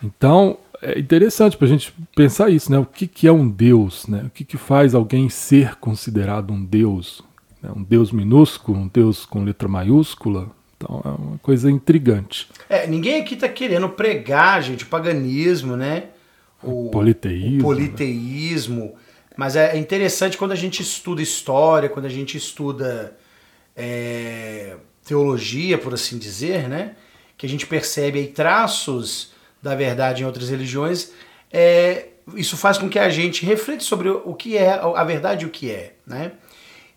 Então, 0.03 0.57
é 0.81 0.97
interessante 0.97 1.57
para 1.57 1.65
a 1.65 1.69
gente 1.69 1.93
pensar 2.15 2.49
isso, 2.49 2.71
né? 2.71 2.79
O 2.79 2.85
que, 2.85 3.07
que 3.07 3.27
é 3.27 3.31
um 3.31 3.47
Deus? 3.49 4.07
Né? 4.07 4.23
O 4.25 4.29
que, 4.29 4.45
que 4.45 4.57
faz 4.57 4.93
alguém 4.95 5.29
ser 5.29 5.75
considerado 5.75 6.53
um 6.53 6.63
Deus? 6.63 7.21
Né? 7.61 7.69
Um 7.75 7.83
Deus 7.83 8.11
minúsculo, 8.11 8.79
um 8.79 8.87
Deus 8.87 9.25
com 9.25 9.43
letra 9.43 9.67
maiúscula? 9.67 10.49
Então 10.77 11.01
é 11.03 11.09
uma 11.09 11.37
coisa 11.39 11.71
intrigante. 11.71 12.47
É, 12.69 12.85
ninguém 12.85 13.21
aqui 13.21 13.33
está 13.33 13.49
querendo 13.49 13.89
pregar, 13.89 14.61
gente, 14.61 14.83
o 14.83 14.87
paganismo, 14.87 15.75
né? 15.75 16.03
O 16.63 16.89
politeísmo. 16.89 17.49
O 17.49 17.55
né? 17.55 17.61
politeísmo. 17.63 18.95
Mas 19.35 19.55
é 19.55 19.77
interessante 19.77 20.37
quando 20.37 20.51
a 20.51 20.55
gente 20.55 20.81
estuda 20.81 21.21
história, 21.21 21.89
quando 21.89 22.05
a 22.05 22.09
gente 22.09 22.37
estuda 22.37 23.15
é, 23.75 24.75
teologia, 25.05 25.77
por 25.77 25.93
assim 25.93 26.17
dizer, 26.17 26.67
né? 26.67 26.95
Que 27.37 27.45
a 27.45 27.49
gente 27.49 27.67
percebe 27.67 28.19
aí 28.19 28.27
traços 28.27 29.31
da 29.61 29.75
verdade 29.75 30.23
em 30.23 30.25
outras 30.25 30.49
religiões. 30.49 31.11
É, 31.51 32.07
isso 32.35 32.57
faz 32.57 32.77
com 32.77 32.89
que 32.89 32.97
a 32.97 33.09
gente 33.09 33.45
reflita 33.45 33.83
sobre 33.83 34.09
o 34.09 34.33
que 34.33 34.57
é 34.57 34.71
a 34.71 35.03
verdade 35.03 35.45
e 35.45 35.47
o 35.47 35.51
que 35.51 35.69
é, 35.69 35.93
né? 36.05 36.31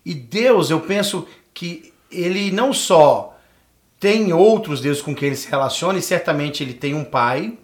E 0.03 0.13
Deus, 0.13 0.71
eu 0.71 0.81
penso 0.81 1.27
que 1.53 1.93
ele 2.11 2.51
não 2.51 2.73
só 2.73 3.37
tem 3.99 4.33
outros 4.33 4.81
deuses 4.81 5.01
com 5.01 5.13
quem 5.13 5.27
ele 5.27 5.35
se 5.35 5.47
relaciona, 5.47 5.99
e 5.99 6.01
certamente 6.01 6.63
ele 6.63 6.73
tem 6.73 6.95
um 6.95 7.05
pai, 7.05 7.57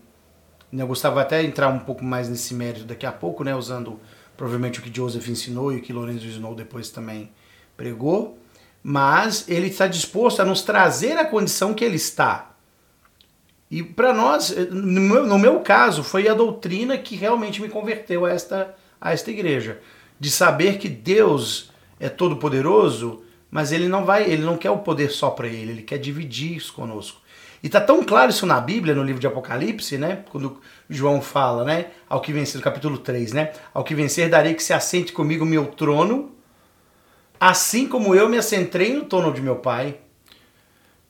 né, 0.71 0.83
eu 0.83 0.87
gostava 0.87 1.21
até 1.21 1.43
entrar 1.43 1.69
um 1.69 1.79
pouco 1.79 2.03
mais 2.03 2.29
nesse 2.29 2.53
mérito 2.53 2.85
daqui 2.85 3.05
a 3.05 3.11
pouco, 3.11 3.43
né, 3.43 3.55
usando 3.55 3.99
provavelmente 4.35 4.79
o 4.79 4.83
que 4.83 4.95
Joseph 4.95 5.27
ensinou 5.27 5.71
e 5.71 5.77
o 5.77 5.81
que 5.81 5.93
Lorenzo 5.93 6.27
Snow 6.27 6.53
depois 6.53 6.89
também 6.89 7.31
pregou, 7.75 8.37
mas 8.83 9.47
ele 9.47 9.67
está 9.67 9.87
disposto 9.87 10.41
a 10.41 10.45
nos 10.45 10.61
trazer 10.61 11.17
a 11.17 11.25
condição 11.25 11.73
que 11.73 11.83
ele 11.83 11.95
está. 11.95 12.51
E 13.69 13.83
para 13.83 14.13
nós, 14.13 14.55
no 14.71 15.01
meu, 15.01 15.27
no 15.27 15.37
meu, 15.37 15.59
caso, 15.59 16.03
foi 16.03 16.27
a 16.27 16.33
doutrina 16.33 16.97
que 16.97 17.15
realmente 17.15 17.61
me 17.61 17.67
converteu 17.67 18.25
a 18.25 18.31
esta, 18.31 18.75
a 18.99 19.11
esta 19.11 19.29
igreja. 19.29 19.81
De 20.19 20.31
saber 20.31 20.77
que 20.77 20.87
Deus 20.87 21.69
é 21.99 22.07
todo 22.07 22.37
poderoso, 22.37 23.23
mas 23.51 23.71
ele 23.71 23.89
não 23.89 24.05
vai, 24.05 24.23
ele 24.23 24.43
não 24.43 24.57
quer 24.57 24.71
o 24.71 24.79
poder 24.79 25.11
só 25.11 25.29
para 25.29 25.47
ele, 25.47 25.71
ele 25.71 25.81
quer 25.81 25.97
dividir 25.97 26.55
isso 26.55 26.73
conosco. 26.73 27.21
E 27.67 27.69
tá 27.69 27.81
tão 27.81 28.01
claro 28.01 28.29
isso 28.29 28.45
na 28.45 28.61
Bíblia, 28.61 28.95
no 28.95 29.03
livro 29.03 29.19
de 29.19 29.27
Apocalipse, 29.27 29.97
né? 29.97 30.23
Quando 30.31 30.57
João 30.89 31.19
fala, 31.21 31.65
né? 31.65 31.87
Ao 32.07 32.21
que 32.21 32.31
vencer, 32.31 32.55
no 32.55 32.63
capítulo 32.63 32.97
3, 32.97 33.33
né? 33.33 33.51
Ao 33.73 33.83
que 33.83 33.93
vencer, 33.93 34.29
darei 34.29 34.53
que 34.53 34.63
se 34.63 34.71
assente 34.71 35.11
comigo 35.11 35.45
meu 35.45 35.65
trono, 35.65 36.31
assim 37.37 37.85
como 37.85 38.15
eu 38.15 38.29
me 38.29 38.37
assentei 38.37 38.93
no 38.93 39.03
trono 39.03 39.33
de 39.33 39.41
meu 39.41 39.57
pai. 39.57 39.97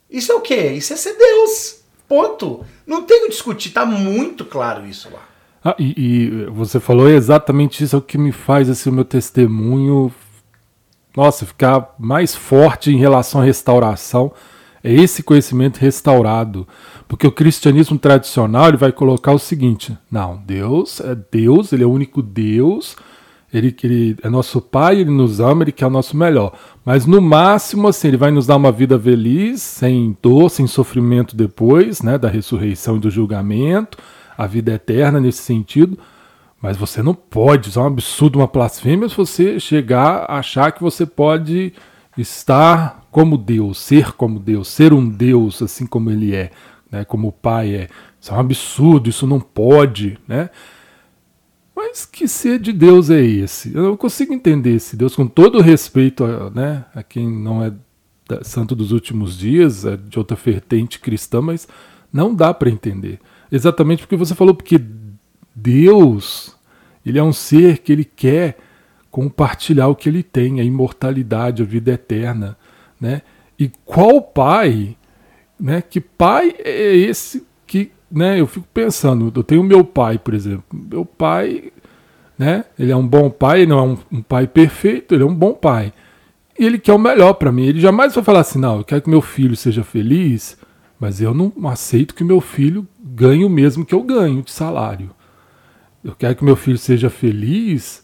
Isso 0.10 0.32
é 0.32 0.36
o 0.36 0.42
quê? 0.42 0.72
Isso 0.72 0.94
é 0.94 0.96
ser 0.96 1.16
Deus. 1.16 1.84
Ponto. 2.08 2.66
Não 2.88 3.04
tem 3.04 3.26
que 3.26 3.30
discutir, 3.30 3.70
tá 3.70 3.86
muito 3.86 4.44
claro 4.44 4.84
isso 4.88 5.12
lá. 5.14 5.30
Ah, 5.64 5.76
e, 5.78 5.94
e, 5.96 6.46
você 6.48 6.80
falou 6.80 7.08
exatamente 7.08 7.84
isso, 7.84 7.96
é 7.96 8.00
o 8.00 8.02
que 8.02 8.18
me 8.18 8.32
faz 8.32 8.68
assim, 8.68 8.90
o 8.90 8.94
meu 8.94 9.06
testemunho 9.06 10.12
nossa, 11.16 11.46
ficar 11.46 11.94
mais 12.00 12.36
forte 12.36 12.90
em 12.90 12.98
relação 12.98 13.42
à 13.42 13.44
restauração 13.44 14.34
é 14.84 14.94
esse 14.94 15.24
conhecimento 15.24 15.78
restaurado. 15.78 16.68
Porque 17.08 17.26
o 17.26 17.32
cristianismo 17.32 17.98
tradicional 17.98 18.68
ele 18.68 18.78
vai 18.78 18.92
colocar 18.92 19.32
o 19.32 19.40
seguinte: 19.40 19.98
não, 20.12 20.42
Deus 20.46 21.00
é 21.00 21.16
Deus, 21.16 21.72
ele 21.72 21.84
é 21.84 21.86
o 21.86 21.92
único 21.92 22.22
Deus, 22.22 22.96
ele, 23.54 23.76
ele 23.84 24.18
é 24.22 24.30
nosso 24.30 24.62
Pai, 24.62 25.00
ele 25.00 25.12
nos 25.12 25.40
ama, 25.40 25.64
ele 25.64 25.72
quer 25.72 25.88
o 25.88 25.92
nosso 25.92 26.18
melhor. 26.18 26.54
Mas 26.84 27.06
no 27.06 27.22
máximo, 27.22 27.88
assim, 27.88 28.10
ele 28.10 28.18
vai 28.18 28.32
nos 28.32 28.46
dar 28.46 28.58
uma 28.58 28.72
vida 28.72 29.00
feliz, 29.00 29.62
sem 29.62 30.18
dor, 30.22 30.50
sem 30.50 30.68
sofrimento 30.68 31.36
depois, 31.36 32.02
né, 32.02 32.18
da 32.18 32.30
ressurreição 32.30 32.98
e 32.98 33.00
do 33.00 33.10
julgamento, 33.10 33.98
a 34.38 34.46
vida 34.46 34.74
eterna 34.74 35.20
nesse 35.20 35.42
sentido. 35.42 35.98
Mas 36.62 36.76
você 36.76 37.04
não 37.04 37.14
pode, 37.14 37.70
isso 37.70 37.80
é 37.80 37.84
um 37.84 37.88
absurdo, 37.88 38.40
uma 38.40 38.48
blasfêmia, 38.48 39.08
se 39.08 39.16
você 39.16 39.60
chegar 39.60 40.26
a 40.28 40.40
achar 40.40 40.72
que 40.72 40.82
você 40.82 41.06
pode 41.06 41.72
estar 42.18 43.07
como 43.18 43.36
Deus, 43.36 43.80
ser 43.80 44.12
como 44.12 44.40
Deus, 44.40 44.68
ser 44.68 44.94
um 44.94 45.10
Deus 45.10 45.64
assim 45.64 45.88
como 45.88 46.12
ele 46.12 46.36
é, 46.36 46.52
né, 46.92 47.04
como 47.04 47.30
o 47.30 47.32
Pai 47.32 47.74
é. 47.74 47.88
Isso 48.22 48.32
é 48.32 48.38
um 48.38 48.40
absurdo, 48.40 49.10
isso 49.10 49.26
não 49.26 49.40
pode, 49.40 50.20
né? 50.28 50.52
Mas 51.76 52.06
que 52.06 52.28
ser 52.28 52.60
de 52.60 52.72
Deus 52.72 53.10
é 53.10 53.20
esse? 53.20 53.74
Eu 53.74 53.82
não 53.82 53.98
consigo 53.98 54.36
entender 54.36 54.76
esse 54.76 54.96
Deus 54.96 55.16
com 55.16 55.26
todo 55.26 55.62
respeito 55.62 56.24
a, 56.24 56.52
né, 56.52 56.86
a 56.94 57.02
quem 57.02 57.28
não 57.28 57.64
é 57.64 57.74
santo 58.44 58.76
dos 58.76 58.92
últimos 58.92 59.36
dias, 59.36 59.84
é 59.84 59.98
de 59.98 60.20
outra 60.20 60.38
vertente 60.38 61.00
cristã, 61.00 61.42
mas 61.42 61.68
não 62.14 62.36
dá 62.36 62.54
para 62.54 62.70
entender. 62.70 63.20
Exatamente 63.52 64.04
porque 64.04 64.16
você 64.16 64.36
falou, 64.36 64.54
porque 64.54 64.80
Deus, 65.56 66.56
ele 67.04 67.18
é 67.18 67.24
um 67.24 67.34
ser 67.34 67.80
que 67.80 67.94
ele 67.94 68.06
quer 68.06 68.60
compartilhar 69.10 69.88
o 69.88 69.96
que 69.96 70.08
ele 70.08 70.22
tem, 70.22 70.60
a 70.60 70.64
imortalidade, 70.64 71.64
a 71.64 71.66
vida 71.66 71.92
eterna, 71.94 72.56
né? 73.00 73.22
E 73.58 73.72
qual 73.86 74.22
pai, 74.22 74.96
né? 75.60 75.82
Que 75.82 76.00
pai 76.00 76.56
é 76.60 76.96
esse 76.96 77.46
que, 77.66 77.92
né? 78.12 78.40
Eu 78.40 78.48
fico 78.48 78.68
pensando, 78.74 79.32
eu 79.36 79.44
tenho 79.44 79.64
meu 79.64 79.84
pai, 79.84 80.18
por 80.18 80.34
exemplo. 80.34 80.64
Meu 80.72 81.06
pai, 81.06 81.72
né? 82.38 82.66
Ele 82.78 82.92
é 82.92 82.96
um 82.96 83.08
bom 83.08 83.30
pai, 83.30 83.66
não 83.66 83.80
é 83.80 83.82
um, 83.82 83.98
um 84.12 84.22
pai 84.22 84.48
perfeito, 84.48 85.16
ele 85.16 85.24
é 85.24 85.26
um 85.26 85.36
bom 85.36 85.54
pai. 85.54 85.94
E 86.58 86.66
ele 86.66 86.80
quer 86.80 86.94
o 86.94 87.00
melhor 87.00 87.34
para 87.34 87.52
mim. 87.52 87.66
Ele 87.66 87.80
jamais 87.80 88.14
vai 88.14 88.24
falar 88.24 88.42
assim, 88.42 88.60
não, 88.60 88.78
eu 88.78 88.84
quero 88.84 89.02
que 89.02 89.10
meu 89.10 89.22
filho 89.22 89.56
seja 89.56 89.84
feliz, 89.84 90.58
mas 91.00 91.22
eu 91.22 91.34
não 91.34 91.52
aceito 91.68 92.16
que 92.16 92.24
meu 92.24 92.42
filho 92.42 92.88
ganhe 93.00 93.46
o 93.46 93.50
mesmo 93.50 93.86
que 93.86 93.94
eu 93.94 94.04
ganho 94.04 94.42
de 94.42 94.52
salário. 94.52 95.12
Eu 96.04 96.16
quero 96.16 96.36
que 96.36 96.44
meu 96.44 96.56
filho 96.56 96.78
seja 96.78 97.10
feliz, 97.10 98.04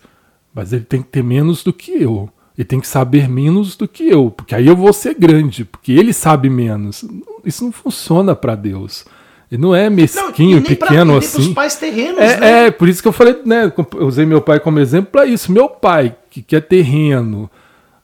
mas 0.53 0.73
ele 0.73 0.83
tem 0.83 1.01
que 1.01 1.09
ter 1.09 1.23
menos 1.23 1.63
do 1.63 1.71
que 1.71 1.91
eu. 1.91 2.29
Ele 2.57 2.65
tem 2.65 2.79
que 2.79 2.87
saber 2.87 3.27
menos 3.27 3.75
do 3.75 3.87
que 3.87 4.07
eu, 4.07 4.29
porque 4.29 4.53
aí 4.53 4.67
eu 4.67 4.75
vou 4.75 4.93
ser 4.93 5.15
grande, 5.15 5.65
porque 5.65 5.91
ele 5.91 6.13
sabe 6.13 6.49
menos. 6.49 7.03
Isso 7.43 7.63
não 7.63 7.71
funciona 7.71 8.35
para 8.35 8.55
Deus. 8.55 9.05
Ele 9.51 9.61
não 9.61 9.75
é 9.75 9.89
mesquinho, 9.89 10.57
não, 10.57 10.63
pequeno 10.63 11.13
pra, 11.13 11.19
assim. 11.19 11.41
Os 11.41 11.53
pais 11.53 11.75
terrenos, 11.75 12.19
é, 12.19 12.39
né? 12.39 12.67
é, 12.67 12.71
por 12.71 12.87
isso 12.87 13.01
que 13.01 13.07
eu 13.07 13.11
falei, 13.11 13.39
né? 13.45 13.71
Eu 13.95 14.07
usei 14.07 14.25
meu 14.25 14.41
pai 14.41 14.59
como 14.59 14.79
exemplo 14.79 15.11
para 15.11 15.25
isso. 15.25 15.51
Meu 15.51 15.69
pai, 15.69 16.15
que 16.29 16.41
quer 16.41 16.61
terreno, 16.61 17.49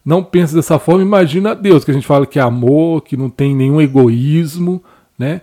não 0.03 0.23
pensa 0.23 0.55
dessa 0.55 0.79
forma, 0.79 1.01
imagina 1.01 1.55
Deus, 1.55 1.83
que 1.83 1.91
a 1.91 1.93
gente 1.93 2.07
fala 2.07 2.25
que 2.25 2.39
é 2.39 2.41
amor, 2.41 3.01
que 3.01 3.17
não 3.17 3.29
tem 3.29 3.55
nenhum 3.55 3.79
egoísmo, 3.79 4.83
né? 5.17 5.41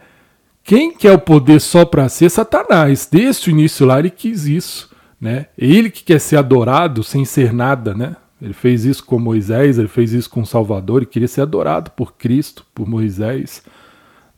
Quem 0.65 0.93
quer 0.93 1.13
o 1.13 1.19
poder 1.19 1.61
só 1.61 1.85
para 1.85 2.09
ser 2.09 2.29
Satanás? 2.29 3.09
Desde 3.11 3.49
o 3.49 3.53
início 3.53 3.87
lá 3.87 4.01
ele 4.01 4.11
quis 4.11 4.47
isso, 4.47 4.91
né? 5.21 5.47
Ele 5.57 5.91
que 5.91 6.03
quer 6.03 6.21
ser 6.21 6.37
adorado 6.37 7.05
sem 7.05 7.25
ser 7.25 7.53
nada, 7.53 7.95
né? 7.95 8.17
Ele 8.41 8.53
fez 8.53 8.85
isso 8.85 9.05
com 9.05 9.19
Moisés, 9.19 9.79
ele 9.79 9.89
fez 9.89 10.13
isso 10.13 10.29
com 10.29 10.43
o 10.43 10.47
Salvador, 10.47 10.99
ele 10.99 11.07
queria 11.07 11.29
ser 11.29 11.41
adorado 11.41 11.91
por 11.93 12.15
Cristo, 12.15 12.67
por 12.75 12.87
Moisés. 12.87 13.63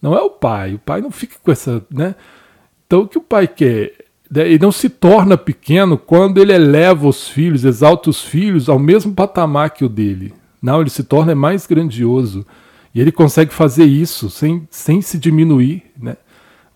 Não 0.01 0.17
é 0.17 0.21
o 0.21 0.31
pai, 0.31 0.75
o 0.75 0.79
pai 0.79 1.01
não 1.01 1.11
fica 1.11 1.37
com 1.43 1.51
essa, 1.51 1.85
né? 1.91 2.15
Então 2.87 3.01
o 3.01 3.09
que 3.09 3.19
o 3.19 3.23
pai 3.23 3.49
quer? 3.49 3.93
Né? 4.31 4.47
Ele 4.47 4.59
não 4.61 4.71
se 4.71 4.89
torna 4.89 5.37
pequeno 5.37 5.99
quando 5.99 6.39
ele 6.39 6.53
eleva 6.53 7.09
os 7.09 7.29
filhos, 7.29 7.65
exalta 7.65 8.09
os 8.09 8.23
filhos 8.23 8.69
ao 8.69 8.79
mesmo 8.79 9.13
patamar 9.13 9.71
que 9.71 9.85
o 9.85 9.89
dele. 9.89 10.33
Não, 10.63 10.81
ele 10.81 10.91
se 10.91 11.05
torna 11.05 11.35
mais 11.35 11.67
grandioso. 11.67 12.47
E 12.95 13.01
ele 13.01 13.13
consegue 13.13 13.53
fazer 13.53 13.85
isso 13.85 14.31
sem, 14.31 14.67
sem 14.71 15.01
se 15.01 15.19
diminuir, 15.19 15.85
né? 15.97 16.17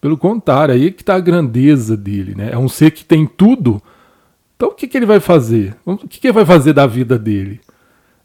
Pelo 0.01 0.17
contrário, 0.17 0.75
aí 0.75 0.89
é 0.89 0.91
que 0.91 1.03
está 1.03 1.15
a 1.15 1.21
grandeza 1.21 1.97
dele, 1.97 2.35
né? 2.35 2.51
É 2.53 2.59
um 2.59 2.69
ser 2.69 2.91
que 2.91 3.05
tem 3.05 3.25
tudo. 3.27 3.81
Então 4.63 4.71
o 4.71 4.75
que, 4.77 4.87
que 4.87 4.97
ele 4.97 5.07
vai 5.07 5.19
fazer? 5.19 5.75
O 5.85 5.97
que, 5.97 6.21
que 6.21 6.29
ele 6.29 6.35
vai 6.35 6.47
fazer 6.47 6.73
da 6.73 6.87
vida 6.87 7.19
dele? 7.19 7.61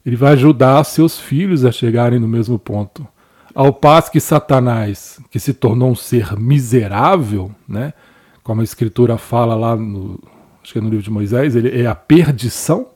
Ele 0.06 0.15
vai 0.15 0.34
ajudar 0.34 0.84
seus 0.84 1.19
filhos 1.19 1.65
a 1.65 1.71
chegarem 1.71 2.19
no 2.19 2.28
mesmo 2.28 2.60
ponto. 2.60 3.08
Ao 3.56 3.73
passo 3.73 4.12
que 4.12 4.19
Satanás, 4.19 5.19
que 5.32 5.39
se 5.39 5.52
tornou 5.52 5.89
um 5.89 5.95
ser 5.95 6.38
miserável, 6.38 7.50
né? 7.67 7.91
Como 8.43 8.62
a 8.62 8.63
escritura 8.63 9.17
fala 9.17 9.56
lá 9.56 9.76
no, 9.76 10.19
acho 10.62 10.73
que 10.73 10.78
é 10.78 10.82
no 10.82 10.89
livro 10.89 11.04
de 11.04 11.10
Moisés, 11.10 11.56
ele 11.56 11.76
é 11.76 11.88
a 11.88 11.95
perdição. 11.95 12.89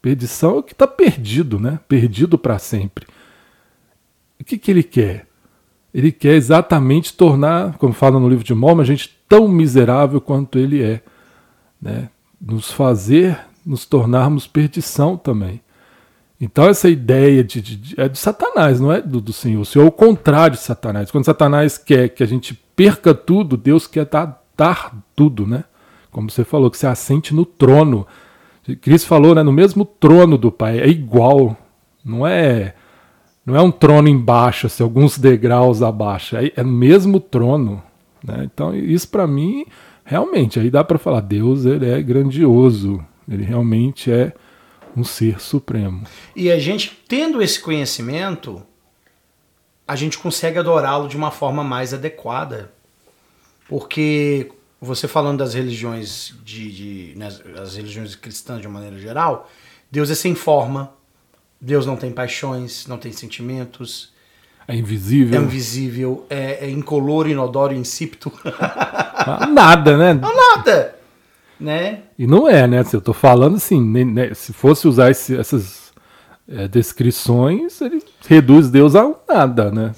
Perdição 0.00 0.56
é 0.56 0.58
o 0.60 0.62
que 0.62 0.72
está 0.72 0.86
perdido, 0.86 1.60
né? 1.60 1.78
Perdido 1.86 2.38
para 2.38 2.58
sempre. 2.58 3.04
O 4.40 4.44
que, 4.44 4.56
que 4.56 4.70
ele 4.70 4.82
quer? 4.82 5.26
Ele 5.92 6.10
quer 6.10 6.36
exatamente 6.36 7.12
tornar, 7.12 7.76
como 7.76 7.92
fala 7.92 8.18
no 8.18 8.30
livro 8.30 8.42
de 8.42 8.54
Mormon, 8.54 8.80
a 8.80 8.86
gente 8.86 9.14
tão 9.28 9.46
miserável 9.46 10.22
quanto 10.22 10.58
ele 10.58 10.82
é. 10.82 11.02
Né? 11.78 12.08
Nos 12.42 12.70
fazer 12.70 13.38
nos 13.64 13.86
tornarmos 13.86 14.46
perdição 14.46 15.16
também. 15.16 15.60
Então 16.40 16.68
essa 16.68 16.88
ideia 16.88 17.44
de, 17.44 17.60
de, 17.62 18.00
é 18.00 18.08
de 18.08 18.18
Satanás, 18.18 18.80
não 18.80 18.92
é 18.92 19.00
do, 19.00 19.20
do 19.20 19.32
Senhor. 19.32 19.60
O 19.60 19.64
Senhor 19.64 19.84
é 19.84 19.88
o 19.88 19.92
contrário 19.92 20.56
de 20.56 20.62
Satanás. 20.62 21.10
Quando 21.10 21.24
Satanás 21.24 21.78
quer 21.78 22.08
que 22.08 22.22
a 22.22 22.26
gente 22.26 22.54
perca 22.74 23.14
tudo, 23.14 23.56
Deus 23.56 23.86
quer 23.86 24.06
dar, 24.06 24.42
dar 24.56 24.92
tudo, 25.14 25.46
né? 25.46 25.62
Como 26.10 26.28
você 26.28 26.44
falou, 26.44 26.70
que 26.70 26.76
você 26.76 26.86
assente 26.86 27.32
no 27.32 27.46
trono. 27.46 28.06
Cristo 28.80 29.06
falou, 29.06 29.36
né? 29.36 29.42
No 29.42 29.52
mesmo 29.52 29.84
trono 29.84 30.36
do 30.36 30.50
Pai. 30.50 30.80
É 30.80 30.88
igual. 30.88 31.56
Não 32.04 32.26
é 32.26 32.74
não 33.44 33.56
é 33.56 33.60
um 33.60 33.72
trono 33.72 34.08
embaixo, 34.08 34.68
assim, 34.68 34.84
alguns 34.84 35.18
degraus 35.18 35.82
abaixo, 35.82 36.36
é, 36.36 36.52
é 36.54 36.62
o 36.62 36.66
mesmo 36.66 37.18
trono. 37.18 37.82
Né? 38.22 38.48
Então, 38.52 38.72
isso 38.72 39.08
para 39.08 39.26
mim, 39.26 39.66
realmente, 40.12 40.60
aí 40.60 40.70
dá 40.70 40.84
para 40.84 40.98
falar: 40.98 41.20
Deus 41.20 41.64
ele 41.64 41.90
é 41.90 42.02
grandioso, 42.02 43.04
ele 43.26 43.42
realmente 43.42 44.12
é 44.12 44.32
um 44.94 45.02
ser 45.02 45.40
supremo. 45.40 46.04
E 46.36 46.52
a 46.52 46.58
gente, 46.58 47.02
tendo 47.08 47.40
esse 47.40 47.58
conhecimento, 47.58 48.62
a 49.88 49.96
gente 49.96 50.18
consegue 50.18 50.58
adorá-lo 50.58 51.08
de 51.08 51.16
uma 51.16 51.30
forma 51.30 51.64
mais 51.64 51.94
adequada. 51.94 52.70
Porque 53.66 54.52
você 54.78 55.08
falando 55.08 55.38
das 55.38 55.54
religiões 55.54 56.34
de, 56.44 56.72
de 56.72 57.18
né, 57.18 57.28
as 57.62 57.76
religiões 57.76 58.14
cristãs 58.14 58.60
de 58.60 58.66
uma 58.66 58.80
maneira 58.80 58.98
geral, 58.98 59.50
Deus 59.90 60.10
é 60.10 60.14
sem 60.14 60.34
forma, 60.34 60.92
Deus 61.58 61.86
não 61.86 61.96
tem 61.96 62.12
paixões, 62.12 62.86
não 62.86 62.98
tem 62.98 63.12
sentimentos. 63.12 64.11
É 64.66 64.76
invisível. 64.76 65.40
É 65.40 65.42
invisível, 65.42 66.26
é, 66.30 66.66
é 66.66 66.70
incolor, 66.70 67.28
inodoro, 67.28 67.74
insípito. 67.74 68.32
nada, 69.52 69.96
né? 69.96 70.14
Não, 70.14 70.34
nada. 70.34 70.96
Né? 71.58 72.00
E 72.18 72.26
não 72.26 72.48
é, 72.48 72.66
né? 72.66 72.84
Eu 72.92 73.00
tô 73.00 73.12
falando 73.12 73.56
assim, 73.56 73.80
né? 74.04 74.34
se 74.34 74.52
fosse 74.52 74.88
usar 74.88 75.10
esse, 75.10 75.36
essas 75.36 75.92
é, 76.48 76.66
descrições, 76.66 77.80
ele 77.80 78.02
reduz 78.26 78.68
Deus 78.68 78.96
a 78.96 79.10
nada, 79.28 79.70
né? 79.70 79.92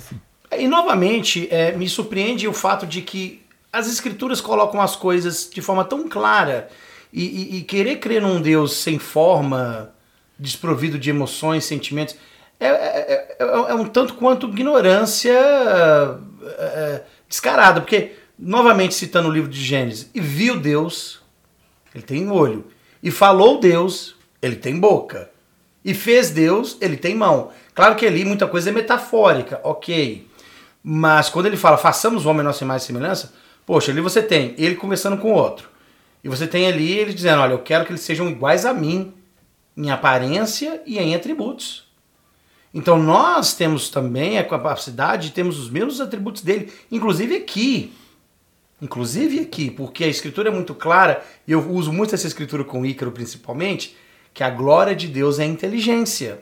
E 0.57 0.69
novamente, 0.69 1.49
é, 1.51 1.73
me 1.73 1.89
surpreende 1.89 2.47
o 2.47 2.53
fato 2.53 2.87
de 2.87 3.03
que 3.03 3.43
as 3.73 3.89
escrituras 3.89 4.41
colocam 4.41 4.81
as 4.81 4.95
coisas 4.95 5.51
de 5.53 5.61
forma 5.61 5.85
tão 5.85 6.09
clara 6.09 6.69
e, 7.13 7.25
e, 7.25 7.59
e 7.59 7.63
querer 7.63 7.97
crer 7.97 8.23
num 8.23 8.41
Deus 8.41 8.77
sem 8.77 8.99
forma, 8.99 9.91
desprovido 10.39 10.99
de 10.99 11.11
emoções, 11.11 11.65
sentimentos, 11.65 12.17
é, 12.61 12.67
é, 12.67 13.37
é, 13.39 13.45
é 13.45 13.75
um 13.75 13.87
tanto 13.87 14.15
quanto 14.15 14.49
ignorância 14.49 15.39
é, 16.59 17.03
descarada. 17.29 17.81
Porque, 17.81 18.13
novamente 18.39 18.95
citando 18.95 19.29
o 19.29 19.33
livro 19.33 19.51
de 19.51 19.63
Gênesis, 19.63 20.11
e 20.15 20.21
viu 20.21 20.59
Deus, 20.59 21.21
ele 21.95 22.05
tem 22.05 22.31
olho, 22.31 22.65
e 23.03 23.11
falou 23.11 23.61
Deus, 23.61 24.17
ele 24.41 24.57
tem 24.57 24.79
boca, 24.79 25.31
e 25.85 25.93
fez 25.93 26.31
Deus, 26.31 26.77
ele 26.81 26.97
tem 26.97 27.15
mão. 27.15 27.51
Claro 27.75 27.97
que 27.97 28.07
ali 28.07 28.25
muita 28.25 28.47
coisa 28.47 28.71
é 28.71 28.73
metafórica, 28.73 29.61
ok. 29.63 30.27
Mas 30.83 31.29
quando 31.29 31.47
ele 31.47 31.57
fala, 31.57 31.77
façamos 31.77 32.25
o 32.25 32.31
homem 32.31 32.45
nossa 32.45 32.65
imagem 32.65 32.85
e 32.85 32.87
semelhança, 32.87 33.33
poxa, 33.67 33.91
ali 33.91 34.01
você 34.01 34.23
tem 34.23 34.55
ele 34.57 34.77
conversando 34.77 35.17
com 35.19 35.33
o 35.33 35.35
outro. 35.35 35.69
E 36.23 36.29
você 36.29 36.47
tem 36.47 36.67
ali 36.67 36.93
ele 36.93 37.13
dizendo, 37.13 37.43
olha, 37.43 37.53
eu 37.53 37.59
quero 37.59 37.85
que 37.85 37.91
eles 37.91 38.01
sejam 38.03 38.29
iguais 38.31 38.65
a 38.65 38.73
mim, 38.73 39.13
em 39.77 39.91
aparência 39.91 40.81
e 40.87 40.99
em 40.99 41.15
atributos. 41.15 41.84
Então 42.75 43.01
nós 43.01 43.55
temos 43.55 43.89
também 43.89 44.37
a 44.37 44.45
capacidade, 44.45 45.31
temos 45.31 45.61
os 45.61 45.71
mesmos 45.71 46.01
atributos 46.01 46.43
dele, 46.43 46.73
inclusive 46.91 47.37
aqui. 47.37 47.93
Inclusive 48.83 49.39
aqui, 49.39 49.71
porque 49.71 50.03
a 50.03 50.09
escritura 50.09 50.49
é 50.49 50.53
muito 50.53 50.75
clara, 50.75 51.25
e 51.47 51.53
eu 51.53 51.71
uso 51.71 51.93
muito 51.93 52.15
essa 52.15 52.27
escritura 52.27 52.65
com 52.65 52.85
Ícaro 52.85 53.13
principalmente, 53.13 53.97
que 54.35 54.43
a 54.43 54.51
glória 54.51 54.97
de 54.97 55.07
Deus 55.07 55.39
é 55.39 55.45
a 55.45 55.47
inteligência. 55.47 56.41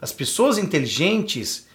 As 0.00 0.12
pessoas 0.12 0.56
inteligentes, 0.56 1.66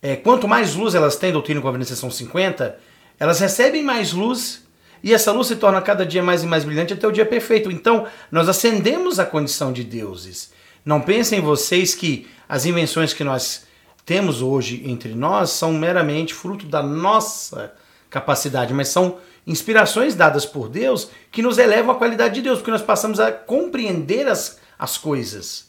é, 0.00 0.16
quanto 0.16 0.48
mais 0.48 0.74
luz 0.74 0.94
elas 0.94 1.16
têm, 1.16 1.30
doutrina 1.30 1.60
e 1.60 1.62
conveniência 1.62 1.94
são 1.94 2.10
50, 2.10 2.78
elas 3.20 3.38
recebem 3.38 3.82
mais 3.82 4.12
luz 4.12 4.66
e 5.02 5.12
essa 5.12 5.30
luz 5.30 5.48
se 5.48 5.56
torna 5.56 5.82
cada 5.82 6.06
dia 6.06 6.22
mais 6.22 6.42
e 6.42 6.46
mais 6.46 6.64
brilhante 6.64 6.94
até 6.94 7.06
o 7.06 7.12
dia 7.12 7.26
perfeito. 7.26 7.70
Então, 7.70 8.06
nós 8.30 8.48
ascendemos 8.48 9.18
a 9.18 9.26
condição 9.26 9.72
de 9.72 9.84
deuses. 9.84 10.50
Não 10.84 11.00
pensem 11.00 11.40
vocês 11.40 11.94
que 11.94 12.26
as 12.48 12.66
invenções 12.66 13.12
que 13.12 13.22
nós 13.22 13.64
temos 14.04 14.42
hoje 14.42 14.82
entre 14.84 15.14
nós 15.14 15.50
são 15.50 15.72
meramente 15.72 16.34
fruto 16.34 16.66
da 16.66 16.82
nossa 16.82 17.72
capacidade, 18.10 18.74
mas 18.74 18.88
são 18.88 19.18
inspirações 19.46 20.14
dadas 20.14 20.44
por 20.44 20.68
Deus 20.68 21.08
que 21.30 21.42
nos 21.42 21.58
elevam 21.58 21.94
à 21.94 21.98
qualidade 21.98 22.34
de 22.34 22.42
Deus, 22.42 22.58
porque 22.58 22.70
nós 22.70 22.82
passamos 22.82 23.20
a 23.20 23.30
compreender 23.30 24.26
as, 24.26 24.58
as 24.78 24.98
coisas, 24.98 25.68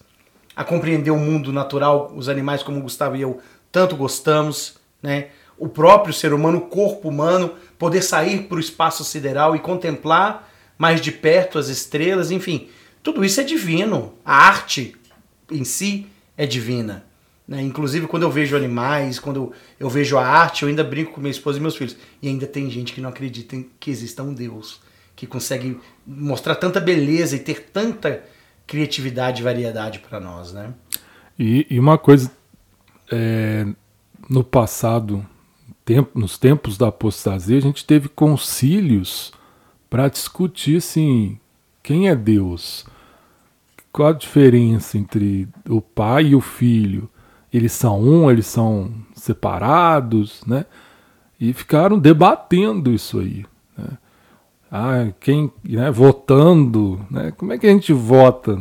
a 0.55 0.63
compreender 0.63 1.11
o 1.11 1.17
mundo 1.17 1.53
natural, 1.53 2.11
os 2.15 2.27
animais 2.27 2.63
como 2.63 2.79
o 2.79 2.83
Gustavo 2.83 3.15
e 3.15 3.21
eu 3.21 3.39
tanto 3.71 3.95
gostamos, 3.95 4.75
né? 5.01 5.29
O 5.57 5.69
próprio 5.69 6.13
ser 6.13 6.33
humano, 6.33 6.57
o 6.57 6.61
corpo 6.61 7.07
humano, 7.07 7.53
poder 7.77 8.01
sair 8.01 8.43
para 8.43 8.57
o 8.57 8.59
espaço 8.59 9.03
sideral 9.03 9.55
e 9.55 9.59
contemplar 9.59 10.49
mais 10.77 10.99
de 10.99 11.11
perto 11.11 11.59
as 11.59 11.69
estrelas, 11.69 12.31
enfim, 12.31 12.67
tudo 13.03 13.23
isso 13.23 13.39
é 13.39 13.43
divino. 13.43 14.13
A 14.25 14.47
arte 14.47 14.95
em 15.51 15.63
si 15.63 16.07
é 16.37 16.45
divina. 16.45 17.05
Né? 17.47 17.61
Inclusive, 17.61 18.07
quando 18.07 18.23
eu 18.23 18.31
vejo 18.31 18.55
animais, 18.55 19.19
quando 19.19 19.51
eu 19.79 19.89
vejo 19.89 20.17
a 20.17 20.25
arte, 20.25 20.63
eu 20.63 20.69
ainda 20.69 20.83
brinco 20.83 21.13
com 21.13 21.21
minha 21.21 21.31
esposa 21.31 21.57
e 21.57 21.61
meus 21.61 21.75
filhos. 21.75 21.95
E 22.21 22.27
ainda 22.27 22.47
tem 22.47 22.69
gente 22.69 22.93
que 22.93 23.01
não 23.01 23.09
acredita 23.09 23.57
que 23.79 23.91
exista 23.91 24.23
um 24.23 24.33
Deus, 24.33 24.81
que 25.15 25.27
consegue 25.27 25.79
mostrar 26.05 26.55
tanta 26.55 26.79
beleza 26.79 27.35
e 27.35 27.39
ter 27.39 27.69
tanta 27.71 28.23
criatividade 28.65 29.41
e 29.41 29.43
variedade 29.43 29.99
para 29.99 30.19
nós. 30.19 30.53
Né? 30.53 30.73
E, 31.37 31.67
e 31.69 31.79
uma 31.79 31.97
coisa, 31.97 32.31
é, 33.11 33.65
no 34.29 34.43
passado, 34.43 35.25
tempo, 35.83 36.17
nos 36.17 36.37
tempos 36.37 36.77
da 36.77 36.87
apostasia, 36.87 37.57
a 37.57 37.61
gente 37.61 37.85
teve 37.85 38.07
concílios 38.07 39.33
para 39.89 40.07
discutir 40.07 40.77
assim, 40.77 41.37
quem 41.83 42.07
é 42.07 42.15
Deus? 42.15 42.85
Qual 43.93 44.09
a 44.09 44.13
diferença 44.13 44.97
entre 44.97 45.47
o 45.69 45.79
pai 45.79 46.27
e 46.27 46.35
o 46.35 46.41
filho? 46.41 47.09
eles 47.53 47.71
são 47.71 48.01
um, 48.01 48.31
eles 48.31 48.47
são 48.47 48.91
separados, 49.13 50.41
né? 50.47 50.65
E 51.39 51.53
ficaram 51.53 51.99
debatendo 51.99 52.91
isso 52.91 53.19
aí. 53.19 53.45
Né? 53.77 53.89
Ah, 54.71 55.07
quem, 55.19 55.51
né, 55.63 55.91
votando, 55.91 57.05
né? 57.11 57.31
Como 57.37 57.53
é 57.53 57.57
que 57.57 57.67
a 57.67 57.69
gente 57.69 57.93
vota 57.93 58.57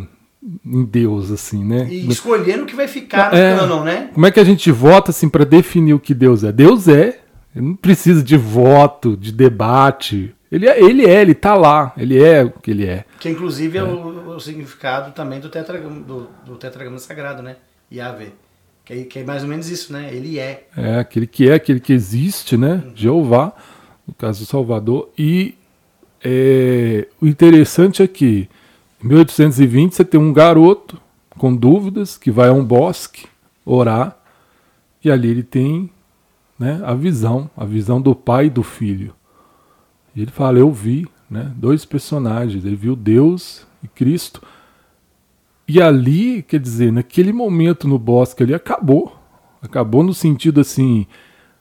em 0.64 0.84
Deus 0.84 1.30
assim, 1.30 1.64
né? 1.64 1.88
E 1.90 2.06
escolhendo 2.08 2.64
o 2.64 2.66
que 2.66 2.74
vai 2.74 2.86
ficar 2.86 3.32
no 3.32 3.38
é, 3.38 3.56
canon, 3.56 3.82
né? 3.82 4.10
Como 4.12 4.26
é 4.26 4.30
que 4.30 4.40
a 4.40 4.44
gente 4.44 4.70
vota 4.70 5.10
assim 5.10 5.28
para 5.28 5.44
definir 5.44 5.94
o 5.94 6.00
que 6.00 6.12
Deus 6.12 6.44
é? 6.44 6.52
Deus 6.52 6.86
é. 6.86 7.20
Não 7.54 7.76
precisa 7.76 8.22
de 8.22 8.36
voto, 8.36 9.16
de 9.16 9.30
debate. 9.30 10.34
Ele 10.52 10.68
é, 10.68 10.84
ele 10.84 11.06
é, 11.06 11.22
ele 11.22 11.34
tá 11.34 11.54
lá, 11.54 11.94
ele 11.96 12.22
é 12.22 12.44
o 12.44 12.50
que 12.50 12.70
ele 12.70 12.84
é. 12.86 13.06
Que 13.18 13.30
inclusive 13.30 13.78
é, 13.78 13.80
é 13.80 13.84
o, 13.84 14.34
o, 14.34 14.38
significado 14.38 15.10
também 15.12 15.40
do 15.40 15.48
tetragrama, 15.48 16.00
do, 16.00 16.28
do 16.44 16.56
tetragrama 16.56 16.98
sagrado, 16.98 17.42
né? 17.42 17.56
Yahvé. 17.90 18.32
Que 18.84 18.92
é, 18.92 19.04
que 19.04 19.18
é, 19.20 19.24
mais 19.24 19.42
ou 19.42 19.48
menos 19.48 19.70
isso, 19.70 19.90
né? 19.94 20.10
Ele 20.12 20.38
é. 20.38 20.68
É, 20.76 20.98
aquele 20.98 21.26
que 21.26 21.48
é, 21.48 21.54
aquele 21.54 21.80
que 21.80 21.94
existe, 21.94 22.58
né? 22.58 22.82
Uhum. 22.84 22.92
Jeová, 22.94 23.54
no 24.06 24.12
caso 24.12 24.40
do 24.40 24.46
Salvador. 24.46 25.08
E 25.16 25.54
é, 26.22 27.08
o 27.18 27.26
interessante 27.26 28.02
é 28.02 28.06
que 28.06 28.46
em 29.02 29.08
1820 29.08 29.94
você 29.94 30.04
tem 30.04 30.20
um 30.20 30.34
garoto 30.34 31.00
com 31.38 31.56
dúvidas 31.56 32.18
que 32.18 32.30
vai 32.30 32.50
a 32.50 32.52
um 32.52 32.62
bosque 32.62 33.26
orar 33.64 34.18
e 35.02 35.10
ali 35.10 35.30
ele 35.30 35.42
tem 35.42 35.88
né, 36.58 36.78
a 36.84 36.92
visão, 36.92 37.50
a 37.56 37.64
visão 37.64 38.02
do 38.02 38.14
pai 38.14 38.46
e 38.46 38.50
do 38.50 38.62
filho. 38.62 39.14
E 40.14 40.22
ele 40.22 40.30
fala: 40.30 40.58
Eu 40.58 40.70
vi 40.72 41.06
né, 41.30 41.50
dois 41.56 41.84
personagens, 41.84 42.64
ele 42.64 42.76
viu 42.76 42.94
Deus 42.94 43.66
e 43.82 43.88
Cristo. 43.88 44.42
E 45.66 45.80
ali, 45.80 46.42
quer 46.42 46.60
dizer, 46.60 46.92
naquele 46.92 47.32
momento 47.32 47.88
no 47.88 47.98
bosque 47.98 48.42
ali 48.42 48.52
acabou. 48.52 49.16
Acabou 49.62 50.02
no 50.02 50.12
sentido 50.12 50.60
assim, 50.60 51.06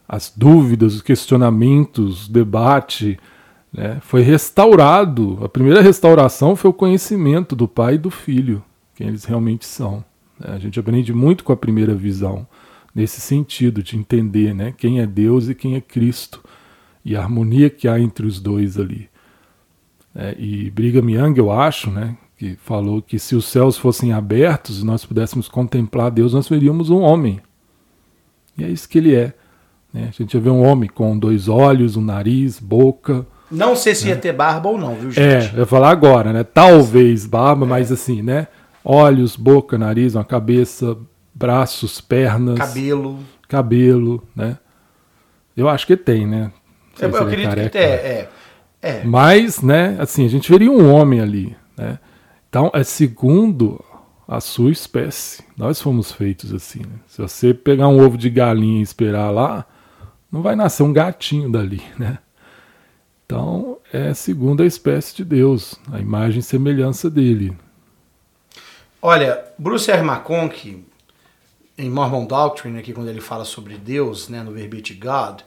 as 0.08 0.34
dúvidas, 0.36 0.96
os 0.96 1.02
questionamentos, 1.02 2.28
o 2.28 2.32
debate, 2.32 3.18
né? 3.72 4.00
foi 4.02 4.22
restaurado. 4.22 5.40
A 5.44 5.48
primeira 5.48 5.82
restauração 5.82 6.56
foi 6.56 6.70
o 6.70 6.74
conhecimento 6.74 7.56
do 7.56 7.68
pai 7.68 7.96
e 7.96 8.00
do 8.00 8.10
filho, 8.10 8.64
quem 8.96 9.08
eles 9.08 9.24
realmente 9.24 9.66
são. 9.66 10.04
Né? 10.38 10.48
A 10.50 10.60
gente 10.60 10.80
aprende 10.80 11.14
muito 11.14 11.44
com 11.44 11.54
a 11.54 11.58
primeira 11.58 11.96
visão, 11.96 12.46
nesse 12.94 13.22
sentido, 13.22 13.82
de 13.82 13.96
entender 13.98 14.54
né? 14.54 14.74
quem 14.76 15.00
é 15.00 15.08
Deus 15.08 15.48
e 15.48 15.56
quem 15.56 15.76
é 15.76 15.82
Cristo, 15.82 16.41
e 17.04 17.16
a 17.16 17.22
harmonia 17.22 17.70
que 17.70 17.88
há 17.88 18.00
entre 18.00 18.26
os 18.26 18.40
dois 18.40 18.78
ali. 18.78 19.10
É, 20.16 20.36
e 20.38 20.70
Brigham 20.70 21.10
Young, 21.10 21.38
eu 21.38 21.52
acho, 21.52 21.90
né, 21.90 22.18
que 22.38 22.56
falou 22.64 23.02
que 23.02 23.18
se 23.18 23.36
os 23.36 23.46
céus 23.46 23.78
fossem 23.78 24.12
abertos 24.14 24.82
e 24.82 24.86
nós 24.86 25.06
pudéssemos 25.06 25.48
contemplar 25.48 26.12
Deus, 26.12 26.34
nós 26.34 26.50
veríamos 26.50 26.90
um 26.90 27.00
homem. 27.00 27.40
E 28.58 28.64
é 28.64 28.70
isso 28.70 28.90
que 28.90 28.98
ele 28.98 29.16
é. 29.16 29.34
Né? 29.94 30.10
A 30.10 30.12
gente 30.12 30.34
ia 30.34 30.40
ver 30.40 30.50
um 30.50 30.64
homem 30.64 30.90
com 30.90 31.18
dois 31.18 31.48
olhos, 31.48 31.96
um 31.96 32.02
nariz, 32.02 32.60
boca. 32.60 33.26
Não 33.50 33.76
sei 33.76 33.94
se 33.94 34.06
né? 34.06 34.12
ia 34.12 34.18
ter 34.18 34.34
barba 34.34 34.70
ou 34.70 34.78
não, 34.78 34.96
viu, 34.96 35.12
gente? 35.12 35.22
É, 35.22 35.52
eu 35.54 35.60
ia 35.60 35.66
falar 35.66 35.90
agora, 35.90 36.32
né? 36.32 36.44
Talvez 36.44 37.26
barba, 37.26 37.66
é. 37.66 37.70
mas 37.70 37.92
assim, 37.92 38.22
né? 38.22 38.48
Olhos, 38.84 39.36
boca, 39.36 39.78
nariz, 39.78 40.16
uma 40.16 40.24
cabeça, 40.24 40.98
braços, 41.34 42.02
pernas. 42.02 42.58
Cabelo. 42.58 43.20
Cabelo, 43.48 44.24
né? 44.36 44.58
Eu 45.56 45.68
acho 45.68 45.86
que 45.86 45.98
tem, 45.98 46.26
né? 46.26 46.52
Eu, 47.00 47.10
eu 47.10 47.24
acredito 47.24 47.50
careca, 47.50 47.70
que 47.70 47.70
tem, 47.70 47.82
é, 47.82 48.30
é. 48.82 49.04
Mas, 49.04 49.62
né, 49.62 49.96
assim, 50.00 50.26
a 50.26 50.30
gente 50.30 50.52
veria 50.52 50.72
um 50.72 50.94
homem 50.94 51.20
ali, 51.20 51.56
né? 51.78 52.00
Então, 52.50 52.70
é 52.74 52.84
segundo 52.84 53.84
a 54.28 54.40
sua 54.40 54.72
espécie. 54.72 55.44
Nós 55.56 55.82
fomos 55.82 56.12
feitos 56.12 56.54
assim. 56.54 56.80
Né? 56.80 57.00
Se 57.08 57.22
você 57.22 57.54
pegar 57.54 57.88
um 57.88 58.04
ovo 58.04 58.18
de 58.18 58.30
galinha 58.30 58.80
e 58.80 58.84
esperar 58.84 59.30
lá, 59.30 59.66
não 60.32 60.42
vai 60.42 60.56
nascer 60.56 60.84
um 60.84 60.94
gatinho 60.94 61.52
dali, 61.52 61.82
né? 62.00 62.18
Então, 63.26 63.78
é 63.94 64.14
segundo 64.14 64.64
a 64.64 64.66
espécie 64.66 65.16
de 65.16 65.24
Deus, 65.24 65.76
a 65.92 66.00
imagem 66.00 66.40
e 66.40 66.44
semelhança 66.44 67.10
dele. 67.10 67.58
Olha, 69.02 69.42
Bruce 69.58 69.90
R. 69.90 70.02
McConkie, 70.02 70.86
em 71.78 71.90
Mormon 71.90 72.26
Doctrine, 72.26 72.78
aqui 72.78 72.94
quando 72.94 73.10
ele 73.10 73.22
fala 73.22 73.46
sobre 73.46 73.78
Deus, 73.78 74.28
né, 74.28 74.44
no 74.44 74.52
verbete 74.52 74.94
God, 74.94 75.42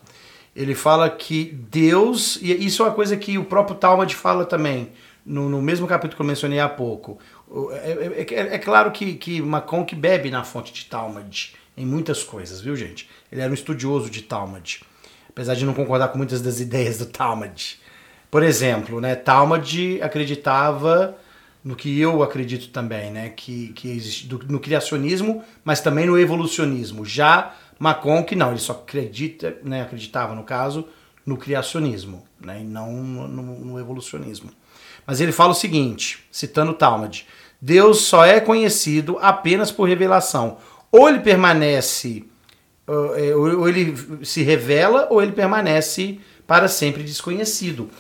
ele 0.55 0.75
fala 0.75 1.11
que 1.11 1.45
Deus, 1.71 2.39
e 2.41 2.53
isso 2.65 2.83
é 2.83 2.87
uma 2.87 2.95
coisa 2.95 3.17
que 3.17 3.37
o 3.37 3.45
próprio 3.45 3.77
Talmud 3.77 4.15
fala 4.15 4.45
também, 4.45 4.93
no, 5.27 5.49
no 5.49 5.61
mesmo 5.61 5.87
capítulo 5.87 6.17
que 6.17 6.23
eu 6.23 6.27
mencionei 6.27 6.61
há 6.61 6.69
pouco. 6.69 7.19
É, 7.73 7.91
é, 7.91 8.35
é, 8.35 8.55
é 8.55 8.59
claro 8.59 8.91
que, 8.93 9.15
que 9.15 9.39
McConk 9.39 9.95
bebe 9.95 10.31
na 10.31 10.45
fonte 10.45 10.73
de 10.73 10.85
Talmud 10.85 11.55
em 11.77 11.85
muitas 11.85 12.23
coisas, 12.23 12.61
viu, 12.61 12.77
gente? 12.77 13.09
Ele 13.33 13.41
era 13.41 13.51
um 13.51 13.55
estudioso 13.55 14.09
de 14.09 14.23
Talmud, 14.23 14.83
apesar 15.29 15.55
de 15.55 15.65
não 15.65 15.75
concordar 15.75 16.09
com 16.09 16.19
muitas 16.19 16.41
das 16.41 16.61
ideias 16.61 16.99
do 16.99 17.07
Talmud. 17.07 17.81
Por 18.31 18.43
exemplo, 18.43 19.01
né, 19.01 19.15
Talmud 19.15 20.01
acreditava 20.03 21.17
no 21.65 21.75
que 21.75 21.99
eu 21.99 22.23
acredito 22.23 22.69
também, 22.69 23.11
né, 23.11 23.31
que, 23.31 23.69
que 23.69 23.89
existe 23.91 24.27
do, 24.27 24.39
no 24.47 24.61
criacionismo, 24.61 25.43
mas 25.65 25.81
também 25.81 26.07
no 26.07 26.19
evolucionismo. 26.19 27.07
Já 27.07 27.55
McConk 27.81 28.35
não, 28.35 28.51
ele 28.51 28.61
só 28.61 28.73
acredita, 28.73 29.59
né, 29.63 29.83
acreditava 29.83 30.35
no 30.35 30.45
caso 30.45 30.87
no 31.25 31.37
criacionismo, 31.37 32.25
né, 32.41 32.61
e 32.61 32.65
não 32.65 32.93
no, 32.93 33.29
no 33.29 33.81
evolucionismo. 33.81 34.51
Mas 35.07 35.21
ele 35.21 35.33
fala 35.33 35.53
o 35.53 35.55
seguinte, 35.55 36.25
citando 36.31 36.75
Talmud: 36.75 37.27
Deus 37.61 38.03
só 38.03 38.25
é 38.25 38.41
conhecido 38.41 39.19
apenas 39.21 39.71
por 39.71 39.89
revelação. 39.89 40.59
Ou 40.91 41.09
ele 41.09 41.21
permanece, 41.21 42.25
é, 42.87 43.35
ou 43.35 43.69
ele 43.69 43.95
se 44.25 44.43
revela, 44.43 45.09
ou 45.11 45.23
ele 45.23 45.33
permanece 45.33 46.21
para 46.47 46.69
sempre 46.69 47.03
desconhecido. 47.03 47.91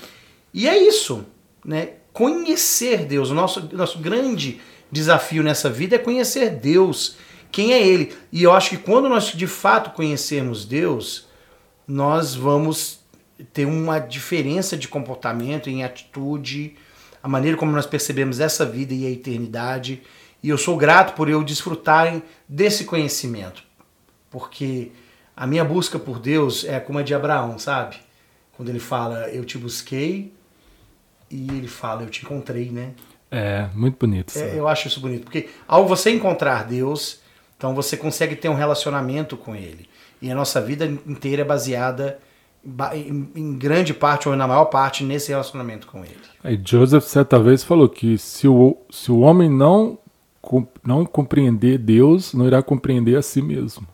E 0.52 0.68
é 0.68 0.78
isso, 0.78 1.24
né? 1.64 1.94
Conhecer 2.12 3.04
Deus. 3.04 3.30
O 3.30 3.34
nosso, 3.34 3.68
nosso 3.72 3.98
grande 3.98 4.60
desafio 4.92 5.42
nessa 5.42 5.68
vida 5.68 5.96
é 5.96 5.98
conhecer 5.98 6.50
Deus. 6.50 7.16
Quem 7.54 7.72
é 7.72 7.86
Ele? 7.86 8.12
E 8.32 8.42
eu 8.42 8.50
acho 8.50 8.70
que 8.70 8.76
quando 8.76 9.08
nós 9.08 9.26
de 9.26 9.46
fato 9.46 9.90
conhecermos 9.90 10.64
Deus, 10.64 11.28
nós 11.86 12.34
vamos 12.34 12.98
ter 13.52 13.64
uma 13.64 14.00
diferença 14.00 14.76
de 14.76 14.88
comportamento, 14.88 15.70
em 15.70 15.84
atitude, 15.84 16.74
a 17.22 17.28
maneira 17.28 17.56
como 17.56 17.70
nós 17.70 17.86
percebemos 17.86 18.40
essa 18.40 18.66
vida 18.66 18.92
e 18.92 19.06
a 19.06 19.10
eternidade. 19.10 20.02
E 20.42 20.48
eu 20.48 20.58
sou 20.58 20.76
grato 20.76 21.14
por 21.14 21.28
eu 21.30 21.44
desfrutarem 21.44 22.24
desse 22.48 22.84
conhecimento, 22.84 23.62
porque 24.32 24.90
a 25.36 25.46
minha 25.46 25.64
busca 25.64 25.96
por 25.96 26.18
Deus 26.18 26.64
é 26.64 26.80
como 26.80 26.98
a 26.98 27.02
de 27.04 27.14
Abraão, 27.14 27.56
sabe? 27.56 27.98
Quando 28.56 28.68
ele 28.68 28.80
fala, 28.80 29.28
eu 29.28 29.44
te 29.44 29.56
busquei, 29.56 30.32
e 31.30 31.46
ele 31.52 31.68
fala, 31.68 32.02
eu 32.02 32.10
te 32.10 32.24
encontrei, 32.24 32.68
né? 32.70 32.94
É, 33.30 33.68
muito 33.76 33.96
bonito. 33.96 34.36
É, 34.36 34.58
eu 34.58 34.66
acho 34.66 34.88
isso 34.88 34.98
bonito, 34.98 35.22
porque 35.22 35.48
ao 35.68 35.86
você 35.86 36.10
encontrar 36.10 36.64
Deus, 36.64 37.22
Então 37.56 37.74
você 37.74 37.96
consegue 37.96 38.36
ter 38.36 38.48
um 38.48 38.54
relacionamento 38.54 39.36
com 39.36 39.54
ele. 39.54 39.88
E 40.20 40.30
a 40.30 40.34
nossa 40.34 40.60
vida 40.60 40.86
inteira 41.06 41.42
é 41.42 41.44
baseada 41.44 42.18
em 43.34 43.58
grande 43.58 43.92
parte 43.92 44.28
ou 44.28 44.34
na 44.34 44.48
maior 44.48 44.64
parte 44.66 45.04
nesse 45.04 45.28
relacionamento 45.28 45.86
com 45.86 46.02
ele. 46.04 46.16
Aí 46.42 46.60
Joseph 46.64 47.04
certa 47.04 47.38
vez 47.38 47.62
falou 47.62 47.88
que 47.88 48.16
se 48.16 48.48
o, 48.48 48.76
se 48.90 49.12
o 49.12 49.20
homem 49.20 49.50
não, 49.50 49.98
não 50.82 51.04
compreender 51.04 51.76
Deus, 51.78 52.32
não 52.32 52.46
irá 52.46 52.62
compreender 52.62 53.16
a 53.16 53.22
si 53.22 53.42
mesmo. 53.42 53.86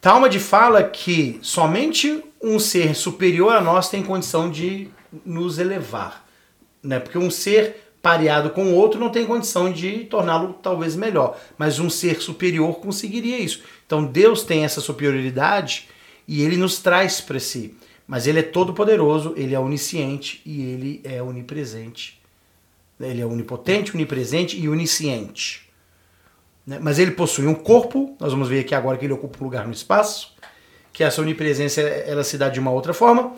Talmud 0.00 0.38
fala 0.38 0.82
que 0.82 1.38
somente 1.40 2.22
um 2.42 2.58
ser 2.58 2.94
superior 2.94 3.54
a 3.54 3.60
nós 3.60 3.88
tem 3.88 4.02
condição 4.02 4.50
de 4.50 4.88
nos 5.24 5.58
elevar. 5.58 6.26
Né? 6.82 6.98
Porque 6.98 7.16
um 7.16 7.30
ser 7.30 7.93
pareado 8.04 8.50
com 8.50 8.66
o 8.66 8.74
outro 8.74 9.00
não 9.00 9.08
tem 9.08 9.24
condição 9.24 9.72
de 9.72 10.00
torná-lo 10.04 10.58
talvez 10.62 10.94
melhor. 10.94 11.40
Mas 11.56 11.78
um 11.78 11.88
ser 11.88 12.20
superior 12.20 12.74
conseguiria 12.74 13.38
isso. 13.38 13.62
Então 13.86 14.04
Deus 14.04 14.42
tem 14.42 14.62
essa 14.62 14.82
superioridade 14.82 15.88
e 16.28 16.42
ele 16.42 16.58
nos 16.58 16.80
traz 16.80 17.22
para 17.22 17.40
si. 17.40 17.74
Mas 18.06 18.26
ele 18.26 18.40
é 18.40 18.42
todo 18.42 18.74
poderoso, 18.74 19.32
ele 19.38 19.54
é 19.54 19.58
onisciente 19.58 20.42
e 20.44 20.60
ele 20.60 21.00
é 21.02 21.22
onipresente. 21.22 22.20
Ele 23.00 23.22
é 23.22 23.26
onipotente, 23.26 23.94
onipresente 23.94 24.60
e 24.60 24.68
onisciente. 24.68 25.66
Né? 26.66 26.78
Mas 26.78 26.98
ele 26.98 27.12
possui 27.12 27.46
um 27.46 27.54
corpo, 27.54 28.14
nós 28.20 28.32
vamos 28.32 28.50
ver 28.50 28.60
aqui 28.60 28.74
agora 28.74 28.98
que 28.98 29.06
ele 29.06 29.14
ocupa 29.14 29.38
um 29.40 29.44
lugar 29.44 29.66
no 29.66 29.72
espaço, 29.72 30.36
que 30.92 31.02
essa 31.02 31.22
onipresença 31.22 31.80
ela 31.80 32.22
se 32.22 32.36
dá 32.36 32.50
de 32.50 32.60
uma 32.60 32.70
outra 32.70 32.92
forma, 32.92 33.34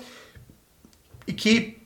e 1.25 1.33
que, 1.33 1.79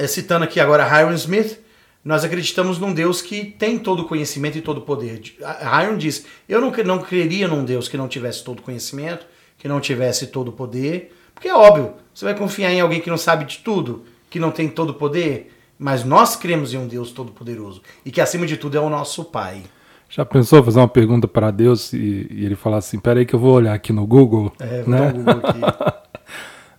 é, 0.00 0.06
citando 0.08 0.44
aqui 0.44 0.58
agora 0.58 0.84
Hiram 0.84 1.14
Smith, 1.14 1.67
nós 2.04 2.24
acreditamos 2.24 2.78
num 2.78 2.92
Deus 2.92 3.20
que 3.20 3.44
tem 3.44 3.78
todo 3.78 4.02
o 4.02 4.08
conhecimento 4.08 4.56
e 4.56 4.62
todo 4.62 4.78
o 4.78 4.82
poder. 4.82 5.20
Hiram 5.40 5.96
diz: 5.96 6.24
Eu 6.48 6.60
não, 6.60 6.70
não 6.84 6.98
creria 7.00 7.48
num 7.48 7.64
Deus 7.64 7.88
que 7.88 7.96
não 7.96 8.08
tivesse 8.08 8.44
todo 8.44 8.60
o 8.60 8.62
conhecimento, 8.62 9.26
que 9.58 9.68
não 9.68 9.80
tivesse 9.80 10.28
todo 10.28 10.48
o 10.48 10.52
poder. 10.52 11.14
Porque 11.34 11.48
é 11.48 11.54
óbvio, 11.54 11.94
você 12.12 12.24
vai 12.24 12.34
confiar 12.34 12.72
em 12.72 12.80
alguém 12.80 13.00
que 13.00 13.10
não 13.10 13.16
sabe 13.16 13.44
de 13.44 13.58
tudo, 13.58 14.04
que 14.28 14.40
não 14.40 14.50
tem 14.50 14.68
todo 14.68 14.90
o 14.90 14.94
poder, 14.94 15.52
mas 15.78 16.04
nós 16.04 16.34
cremos 16.34 16.74
em 16.74 16.78
um 16.78 16.88
Deus 16.88 17.12
todo-poderoso 17.12 17.80
e 18.04 18.10
que 18.10 18.20
acima 18.20 18.44
de 18.44 18.56
tudo 18.56 18.76
é 18.76 18.80
o 18.80 18.90
nosso 18.90 19.24
Pai. 19.24 19.62
Já 20.08 20.24
pensou 20.24 20.64
fazer 20.64 20.80
uma 20.80 20.88
pergunta 20.88 21.28
para 21.28 21.50
Deus 21.50 21.92
e, 21.92 22.26
e, 22.30 22.44
ele 22.44 22.56
falar 22.56 22.78
assim: 22.78 22.98
peraí, 22.98 23.26
que 23.26 23.34
eu 23.34 23.38
vou 23.38 23.52
olhar 23.52 23.74
aqui 23.74 23.92
no 23.92 24.06
Google? 24.06 24.52
É, 24.58 24.82
vou 24.82 24.94
né? 24.94 25.12
Google 25.12 25.40
aqui. 25.44 25.60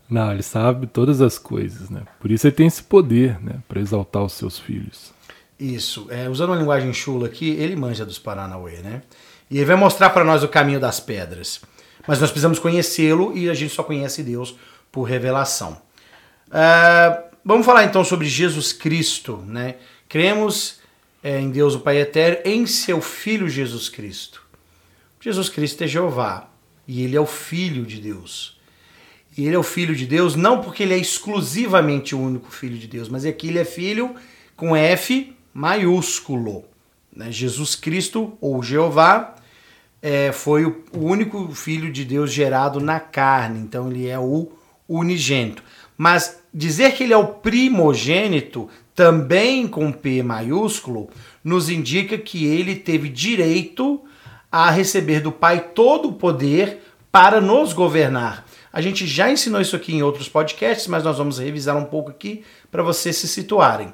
Não, 0.10 0.32
ele 0.32 0.42
sabe 0.42 0.88
todas 0.88 1.22
as 1.22 1.38
coisas, 1.38 1.90
né? 1.90 2.02
Por 2.20 2.32
isso 2.32 2.48
ele 2.48 2.56
tem 2.56 2.68
esse 2.68 2.82
poder, 2.82 3.40
né? 3.42 3.60
Para 3.68 3.80
exaltar 3.80 4.24
os 4.24 4.34
seus 4.34 4.58
filhos. 4.58 5.14
Isso. 5.60 6.08
É, 6.10 6.28
usando 6.28 6.50
uma 6.50 6.58
linguagem 6.58 6.92
chula 6.94 7.28
aqui, 7.28 7.50
ele 7.50 7.76
manja 7.76 8.06
dos 8.06 8.18
Paranauê, 8.18 8.78
né? 8.78 9.04
E 9.52 9.58
ele 9.58 9.66
vai 9.66 9.76
mostrar 9.76 10.10
para 10.10 10.24
nós 10.24 10.44
o 10.44 10.48
caminho 10.48 10.80
das 10.80 11.00
pedras. 11.00 11.62
Mas 12.08 12.20
nós 12.20 12.32
precisamos 12.32 12.60
conhecê-lo 12.60 13.38
e 13.38 13.50
a 13.50 13.54
gente 13.54 13.74
só 13.74 13.84
conhece 13.84 14.24
Deus 14.24 14.56
por 14.92 15.04
revelação. 15.04 15.82
Uh, 16.48 17.24
vamos 17.46 17.66
falar 17.66 17.84
então 17.84 18.04
sobre 18.04 18.28
Jesus 18.28 18.74
Cristo, 18.74 19.38
né? 19.46 19.76
Cremos 20.08 20.80
é, 21.24 21.40
em 21.40 21.52
Deus 21.52 21.76
o 21.76 21.82
Pai 21.82 21.98
Eterno, 21.98 22.40
em 22.46 22.66
seu 22.66 23.02
Filho 23.02 23.48
Jesus 23.48 23.90
Cristo. 23.90 24.42
Jesus 25.20 25.50
Cristo 25.50 25.84
é 25.84 25.88
Jeová 25.88 26.50
e 26.88 27.04
ele 27.04 27.16
é 27.16 27.22
o 27.22 27.26
Filho 27.26 27.86
de 27.86 28.00
Deus. 28.00 28.59
E 29.40 29.46
ele 29.46 29.56
é 29.56 29.60
o 29.60 29.64
Filho 29.64 29.96
de 29.96 30.06
Deus 30.06 30.36
não 30.36 30.60
porque 30.60 30.84
ele 30.84 30.94
é 30.94 30.98
exclusivamente 30.98 32.14
o 32.14 32.20
único 32.20 32.52
Filho 32.52 32.78
de 32.78 32.88
Deus, 32.88 33.08
mas 33.08 33.24
é 33.24 33.32
que 33.32 33.48
ele 33.48 33.58
é 33.58 33.64
Filho 33.64 34.14
com 34.54 34.76
F 34.76 35.34
maiúsculo. 35.54 36.66
Né? 37.16 37.32
Jesus 37.32 37.74
Cristo, 37.74 38.34
ou 38.42 38.62
Jeová, 38.62 39.36
é, 40.02 40.34
foi 40.34 40.66
o 40.66 40.84
único 40.94 41.56
Filho 41.56 41.90
de 41.90 42.04
Deus 42.04 42.34
gerado 42.34 42.82
na 42.82 43.00
carne, 43.00 43.62
então 43.62 43.90
ele 43.90 44.10
é 44.10 44.20
o 44.20 44.52
unigênito. 44.90 45.64
Mas 45.98 46.42
dizer 46.54 46.92
que 46.92 47.06
ele 47.06 47.14
é 47.14 47.18
o 47.18 47.28
primogênito, 47.28 48.68
também 48.94 49.70
com 49.70 49.90
P 49.90 50.22
maiúsculo, 50.22 51.10
nos 51.42 51.70
indica 51.70 52.18
que 52.18 52.46
ele 52.46 52.76
teve 52.76 53.08
direito 53.08 54.02
a 54.52 54.70
receber 54.70 55.22
do 55.22 55.32
Pai 55.32 55.62
todo 55.74 56.10
o 56.10 56.14
poder 56.14 56.80
para 57.10 57.40
nos 57.40 57.72
governar. 57.72 58.49
A 58.72 58.82
gente 58.82 59.08
já 59.08 59.32
ensinou 59.32 59.60
isso 59.60 59.76
aqui 59.76 59.94
em 59.94 60.04
outros 60.04 60.30
podcasts, 60.30 60.88
mas 60.88 61.04
nós 61.04 61.18
vamos 61.18 61.40
revisar 61.40 61.76
um 61.76 61.86
pouco 61.86 62.12
aqui 62.12 62.44
para 62.70 62.84
vocês 62.84 63.16
se 63.16 63.28
situarem. 63.28 63.94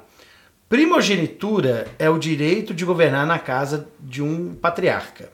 Primogenitura 0.68 1.86
é 1.98 2.10
o 2.10 2.18
direito 2.18 2.74
de 2.74 2.84
governar 2.84 3.26
na 3.26 3.38
casa 3.38 3.88
de 4.00 4.22
um 4.22 4.54
patriarca. 4.54 5.30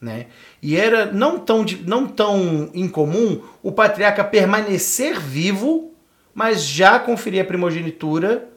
Né? 0.00 0.26
E 0.60 0.76
era 0.76 1.06
não 1.06 1.38
tão, 1.38 1.64
não 1.86 2.08
tão 2.08 2.70
incomum 2.74 3.40
o 3.62 3.70
patriarca 3.70 4.24
permanecer 4.24 5.20
vivo, 5.20 5.94
mas 6.34 6.64
já 6.64 6.98
conferir 6.98 7.42
a 7.42 7.46
primogenitura 7.46 8.48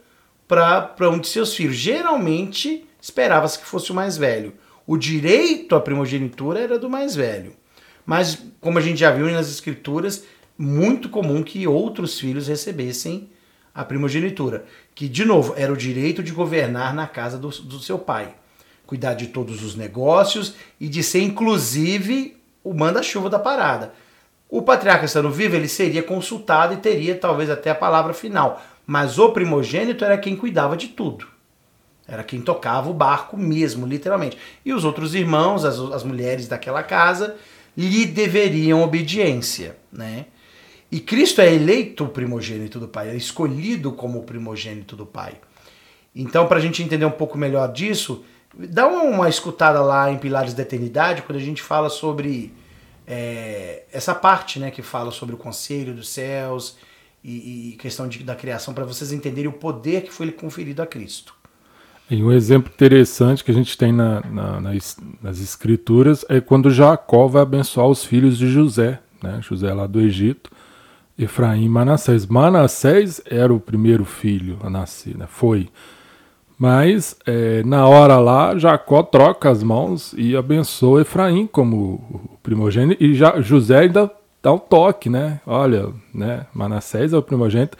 para 0.47 1.09
um 1.09 1.19
de 1.19 1.27
seus 1.27 1.55
filhos. 1.55 1.75
Geralmente 1.75 2.85
esperava-se 2.99 3.59
que 3.59 3.65
fosse 3.65 3.91
o 3.91 3.95
mais 3.95 4.17
velho. 4.17 4.53
O 4.87 4.97
direito 4.97 5.75
à 5.75 5.81
primogenitura 5.81 6.59
era 6.59 6.79
do 6.79 6.89
mais 6.89 7.15
velho. 7.15 7.55
Mas, 8.05 8.43
como 8.61 8.77
a 8.77 8.81
gente 8.81 8.99
já 8.99 9.11
viu 9.11 9.29
nas 9.29 9.49
escrituras, 9.49 10.23
muito 10.57 11.09
comum 11.09 11.43
que 11.43 11.67
outros 11.67 12.19
filhos 12.19 12.47
recebessem 12.47 13.29
a 13.73 13.83
primogenitura. 13.83 14.65
Que, 14.93 15.09
de 15.09 15.25
novo, 15.25 15.53
era 15.57 15.73
o 15.73 15.77
direito 15.77 16.21
de 16.21 16.31
governar 16.31 16.93
na 16.93 17.07
casa 17.07 17.37
do, 17.37 17.49
do 17.49 17.79
seu 17.79 17.97
pai 17.97 18.35
cuidar 18.85 19.13
de 19.13 19.27
todos 19.27 19.63
os 19.63 19.75
negócios 19.75 20.55
e 20.79 20.87
de 20.87 21.03
ser, 21.03 21.21
inclusive, 21.21 22.37
o 22.63 22.73
manda-chuva 22.73 23.29
da 23.29 23.39
parada. 23.39 23.93
O 24.49 24.61
patriarca 24.61 25.05
estando 25.05 25.31
vivo, 25.31 25.55
ele 25.55 25.67
seria 25.67 26.03
consultado 26.03 26.73
e 26.73 26.77
teria 26.77 27.15
talvez 27.15 27.49
até 27.49 27.71
a 27.71 27.75
palavra 27.75 28.13
final. 28.13 28.61
Mas 28.85 29.17
o 29.17 29.29
primogênito 29.29 30.05
era 30.05 30.17
quem 30.17 30.35
cuidava 30.35 30.77
de 30.77 30.89
tudo. 30.89 31.27
Era 32.07 32.23
quem 32.23 32.39
tocava 32.39 32.89
o 32.89 32.93
barco 32.93 33.35
mesmo, 33.35 33.87
literalmente. 33.87 34.37
E 34.63 34.71
os 34.71 34.85
outros 34.85 35.15
irmãos, 35.15 35.65
as, 35.65 35.79
as 35.79 36.03
mulheres 36.03 36.47
daquela 36.47 36.83
casa, 36.83 37.35
lhe 37.77 38.05
deveriam 38.05 38.83
obediência. 38.83 39.77
Né? 39.91 40.25
E 40.91 40.99
Cristo 40.99 41.41
é 41.41 41.53
eleito 41.53 42.05
o 42.05 42.09
primogênito 42.09 42.79
do 42.79 42.87
Pai, 42.87 43.09
é 43.09 43.15
escolhido 43.15 43.91
como 43.91 44.19
o 44.19 44.23
primogênito 44.23 44.95
do 44.95 45.05
Pai. 45.05 45.33
Então, 46.15 46.47
para 46.47 46.57
a 46.57 46.61
gente 46.61 46.81
entender 46.81 47.05
um 47.05 47.11
pouco 47.11 47.37
melhor 47.37 47.71
disso, 47.71 48.23
Dá 48.57 48.87
uma 48.87 49.27
escutada 49.27 49.81
lá 49.81 50.09
em 50.09 50.17
Pilares 50.17 50.53
da 50.53 50.61
Eternidade, 50.61 51.23
quando 51.23 51.37
a 51.37 51.41
gente 51.41 51.61
fala 51.61 51.89
sobre 51.89 52.53
é, 53.05 53.83
essa 53.91 54.15
parte 54.15 54.59
né, 54.59 54.71
que 54.71 54.81
fala 54.81 55.11
sobre 55.11 55.35
o 55.35 55.37
conselho 55.37 55.93
dos 55.93 56.07
céus 56.07 56.77
e, 57.21 57.71
e 57.71 57.75
questão 57.75 58.07
de, 58.07 58.23
da 58.23 58.33
criação, 58.33 58.73
para 58.73 58.85
vocês 58.85 59.11
entenderem 59.11 59.49
o 59.49 59.53
poder 59.53 60.03
que 60.03 60.11
foi 60.11 60.31
conferido 60.31 60.81
a 60.81 60.87
Cristo. 60.87 61.35
E 62.09 62.23
um 62.23 62.31
exemplo 62.31 62.71
interessante 62.71 63.43
que 63.43 63.49
a 63.49 63.53
gente 63.53 63.75
tem 63.77 63.91
na, 63.91 64.21
na, 64.21 64.61
nas, 64.61 64.97
nas, 65.21 65.39
escrituras 65.39 66.23
é 66.29 66.39
quando 66.39 66.69
Jacó 66.69 67.27
vai 67.27 67.41
abençoar 67.41 67.87
os 67.87 68.05
filhos 68.05 68.37
de 68.37 68.47
José, 68.47 68.99
né? 69.23 69.39
José 69.41 69.73
lá 69.73 69.87
do 69.87 69.99
Egito, 69.99 70.51
Efraim 71.17 71.65
e 71.65 71.69
Manassés. 71.69 72.27
Manassés 72.27 73.21
era 73.25 73.51
o 73.51 73.59
primeiro 73.59 74.05
filho 74.05 74.59
a 74.61 74.69
nascer, 74.69 75.17
né? 75.17 75.25
foi. 75.27 75.67
Mas 76.57 77.17
é, 77.25 77.63
na 77.63 77.87
hora 77.87 78.17
lá, 78.17 78.57
Jacó 78.57 79.03
troca 79.03 79.49
as 79.49 79.61
mãos 79.61 80.13
e 80.15 80.37
abençoa 80.37 81.01
Efraim 81.01 81.47
como 81.47 82.37
primogênito. 82.41 83.03
E 83.03 83.13
já, 83.13 83.41
José 83.41 83.79
ainda 83.79 84.09
dá 84.41 84.51
o 84.51 84.55
um 84.55 84.59
toque, 84.59 85.09
né? 85.09 85.41
Olha, 85.45 85.89
né? 86.13 86.45
Manassés 86.53 87.13
é 87.13 87.17
o 87.17 87.21
primogênito. 87.21 87.77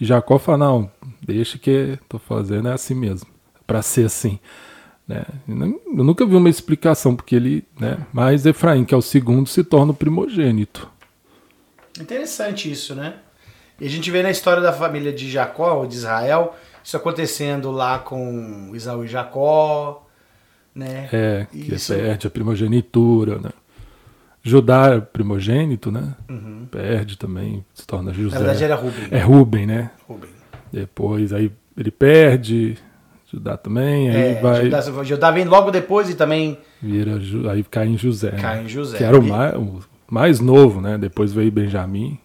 E 0.00 0.04
Jacó 0.04 0.38
fala: 0.38 0.58
não, 0.58 0.90
deixa 1.22 1.58
que 1.58 1.98
estou 2.02 2.20
fazendo 2.20 2.68
é 2.68 2.72
assim 2.72 2.94
mesmo, 2.94 3.28
para 3.68 3.82
ser 3.82 4.06
assim. 4.06 4.40
Né? 5.06 5.24
Eu 5.46 6.04
nunca 6.04 6.26
vi 6.26 6.34
uma 6.34 6.48
explicação 6.48 7.14
porque 7.14 7.36
ele, 7.36 7.64
né? 7.78 7.98
Mas 8.12 8.46
Efraim, 8.46 8.84
que 8.84 8.94
é 8.94 8.96
o 8.96 9.02
segundo, 9.02 9.46
se 9.46 9.62
torna 9.62 9.92
o 9.92 9.94
primogênito. 9.94 10.90
Interessante 12.00 12.70
isso, 12.70 12.94
né? 12.94 13.14
E 13.78 13.86
a 13.86 13.90
gente 13.90 14.10
vê 14.10 14.22
na 14.22 14.30
história 14.30 14.62
da 14.62 14.72
família 14.72 15.12
de 15.12 15.30
Jacó, 15.30 15.80
ou 15.80 15.86
de 15.86 15.94
Israel, 15.94 16.56
isso 16.82 16.96
acontecendo 16.96 17.70
lá 17.70 17.98
com 17.98 18.72
Isaú 18.74 19.04
e 19.04 19.08
Jacó, 19.08 20.06
né? 20.74 21.08
É, 21.12 21.46
que 21.50 21.74
isso... 21.74 21.94
perde 21.94 22.26
a 22.26 22.30
primogenitura, 22.30 23.38
né? 23.38 23.50
Judá 24.42 24.94
é 24.94 25.00
primogênito, 25.00 25.92
né? 25.92 26.14
Uhum. 26.28 26.66
Perde 26.70 27.18
também, 27.18 27.64
se 27.74 27.86
torna 27.86 28.14
José. 28.14 28.34
Na 28.34 28.40
verdade 28.40 28.64
era 28.64 28.74
Rubem. 28.76 29.08
É 29.10 29.18
Rubem, 29.18 29.66
né? 29.66 29.90
Rubem. 30.08 30.30
Depois 30.72 31.32
aí 31.32 31.52
ele 31.76 31.90
perde, 31.90 32.78
Judá 33.30 33.58
também, 33.58 34.08
aí 34.08 34.16
é, 34.16 34.40
vai... 34.40 34.64
Judá, 34.64 35.04
Judá 35.04 35.30
vem 35.30 35.44
logo 35.44 35.70
depois 35.70 36.08
e 36.08 36.14
também... 36.14 36.58
Vira, 36.80 37.20
aí 37.52 37.62
cai 37.62 37.86
em 37.86 37.98
José. 37.98 38.30
Cai 38.30 38.56
né? 38.56 38.64
em 38.64 38.68
José. 38.68 38.96
Que 38.96 39.04
era 39.04 39.18
o 39.18 39.22
mais, 39.22 39.54
o 39.54 39.80
mais 40.10 40.40
novo, 40.40 40.80
né? 40.80 40.96
Depois 40.96 41.32
veio 41.32 41.52
Benjamim, 41.52 42.18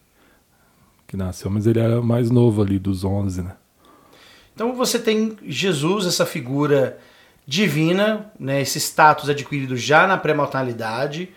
que 1.06 1.18
nasceu, 1.18 1.52
mas 1.52 1.68
ele 1.68 1.80
era 1.80 2.00
o 2.00 2.04
mais 2.04 2.32
novo 2.32 2.62
ali 2.62 2.80
dos 2.80 3.04
onze, 3.04 3.42
né? 3.42 3.52
Então 4.54 4.74
você 4.74 4.98
tem 4.98 5.36
Jesus, 5.46 6.06
essa 6.06 6.26
figura 6.26 6.98
divina, 7.46 8.32
né, 8.40 8.62
esse 8.62 8.80
status 8.80 9.30
adquirido 9.30 9.76
já 9.76 10.08
na 10.08 10.18
pré-mortalidade, 10.18 11.30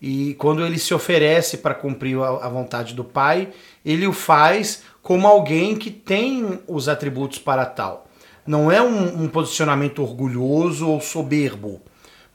e 0.00 0.34
quando 0.34 0.64
ele 0.64 0.78
se 0.78 0.94
oferece 0.94 1.58
para 1.58 1.74
cumprir 1.74 2.16
a 2.20 2.48
vontade 2.48 2.94
do 2.94 3.02
Pai, 3.02 3.48
ele 3.84 4.06
o 4.06 4.12
faz 4.12 4.84
como 5.02 5.26
alguém 5.26 5.74
que 5.74 5.90
tem 5.90 6.60
os 6.68 6.88
atributos 6.88 7.38
para 7.40 7.66
tal. 7.66 8.07
Não 8.48 8.72
é 8.72 8.80
um, 8.80 9.24
um 9.24 9.28
posicionamento 9.28 10.02
orgulhoso 10.02 10.88
ou 10.88 11.02
soberbo, 11.02 11.82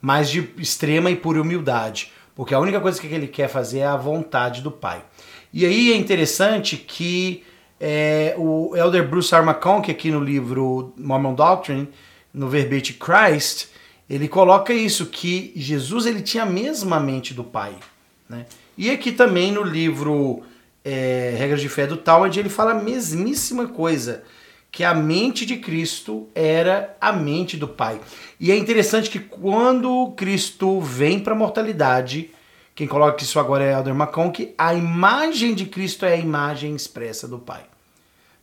mas 0.00 0.30
de 0.30 0.48
extrema 0.58 1.10
e 1.10 1.16
pura 1.16 1.42
humildade, 1.42 2.12
porque 2.36 2.54
a 2.54 2.60
única 2.60 2.80
coisa 2.80 3.00
que 3.00 3.08
ele 3.08 3.26
quer 3.26 3.48
fazer 3.48 3.80
é 3.80 3.86
a 3.86 3.96
vontade 3.96 4.62
do 4.62 4.70
Pai. 4.70 5.04
E 5.52 5.66
aí 5.66 5.92
é 5.92 5.96
interessante 5.96 6.76
que 6.76 7.42
é, 7.80 8.36
o 8.38 8.76
Elder 8.76 9.08
Bruce 9.08 9.34
R. 9.34 9.44
McConkie, 9.44 9.90
aqui 9.90 10.12
no 10.12 10.20
livro 10.20 10.92
Mormon 10.96 11.34
Doctrine, 11.34 11.88
no 12.32 12.48
verbete 12.48 12.92
Christ, 12.92 13.66
ele 14.08 14.28
coloca 14.28 14.72
isso, 14.72 15.06
que 15.06 15.52
Jesus 15.56 16.06
ele 16.06 16.22
tinha 16.22 16.44
a 16.44 16.46
mesma 16.46 17.00
mente 17.00 17.34
do 17.34 17.42
Pai. 17.42 17.74
Né? 18.28 18.46
E 18.78 18.88
aqui 18.88 19.10
também 19.10 19.50
no 19.50 19.64
livro 19.64 20.44
é, 20.84 21.34
Regras 21.36 21.60
de 21.60 21.68
Fé 21.68 21.88
do 21.88 21.96
Talmud, 21.96 22.38
ele 22.38 22.48
fala 22.48 22.70
a 22.70 22.80
mesmíssima 22.80 23.66
coisa, 23.66 24.22
que 24.74 24.82
a 24.82 24.92
mente 24.92 25.46
de 25.46 25.58
Cristo 25.58 26.28
era 26.34 26.96
a 27.00 27.12
mente 27.12 27.56
do 27.56 27.68
Pai. 27.68 28.00
E 28.40 28.50
é 28.50 28.56
interessante 28.56 29.08
que 29.08 29.20
quando 29.20 30.12
Cristo 30.16 30.80
vem 30.80 31.20
para 31.20 31.32
a 31.32 31.36
mortalidade, 31.36 32.32
quem 32.74 32.88
coloca 32.88 33.22
isso 33.22 33.38
agora 33.38 33.62
é 33.62 33.72
Elder 33.72 33.94
McConkie, 33.94 34.52
a 34.58 34.74
imagem 34.74 35.54
de 35.54 35.66
Cristo 35.66 36.04
é 36.04 36.14
a 36.14 36.16
imagem 36.16 36.74
expressa 36.74 37.28
do 37.28 37.38
Pai. 37.38 37.64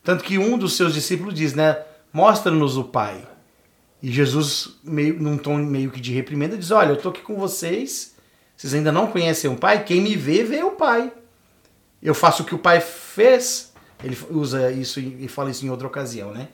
Tanto 0.02 0.24
que 0.24 0.38
um 0.38 0.56
dos 0.56 0.74
seus 0.74 0.94
discípulos 0.94 1.34
diz, 1.34 1.52
né? 1.52 1.78
Mostra-nos 2.10 2.78
o 2.78 2.84
Pai. 2.84 3.28
E 4.02 4.10
Jesus, 4.10 4.78
meio, 4.82 5.20
num 5.20 5.36
tom 5.36 5.58
meio 5.58 5.90
que 5.90 6.00
de 6.00 6.14
reprimenda, 6.14 6.56
diz: 6.56 6.70
Olha, 6.70 6.92
eu 6.92 6.94
estou 6.94 7.12
aqui 7.12 7.20
com 7.20 7.36
vocês, 7.36 8.14
vocês 8.56 8.72
ainda 8.72 8.90
não 8.90 9.06
conhecem 9.08 9.50
o 9.50 9.56
Pai, 9.56 9.84
quem 9.84 10.00
me 10.00 10.16
vê, 10.16 10.42
vê 10.42 10.64
o 10.64 10.70
Pai. 10.70 11.12
Eu 12.02 12.14
faço 12.14 12.42
o 12.42 12.46
que 12.46 12.54
o 12.54 12.58
Pai 12.58 12.80
fez. 12.80 13.71
Ele 14.02 14.16
usa 14.30 14.70
isso 14.70 15.00
e 15.00 15.28
fala 15.28 15.50
isso 15.50 15.64
em 15.64 15.70
outra 15.70 15.86
ocasião, 15.86 16.32
né? 16.32 16.48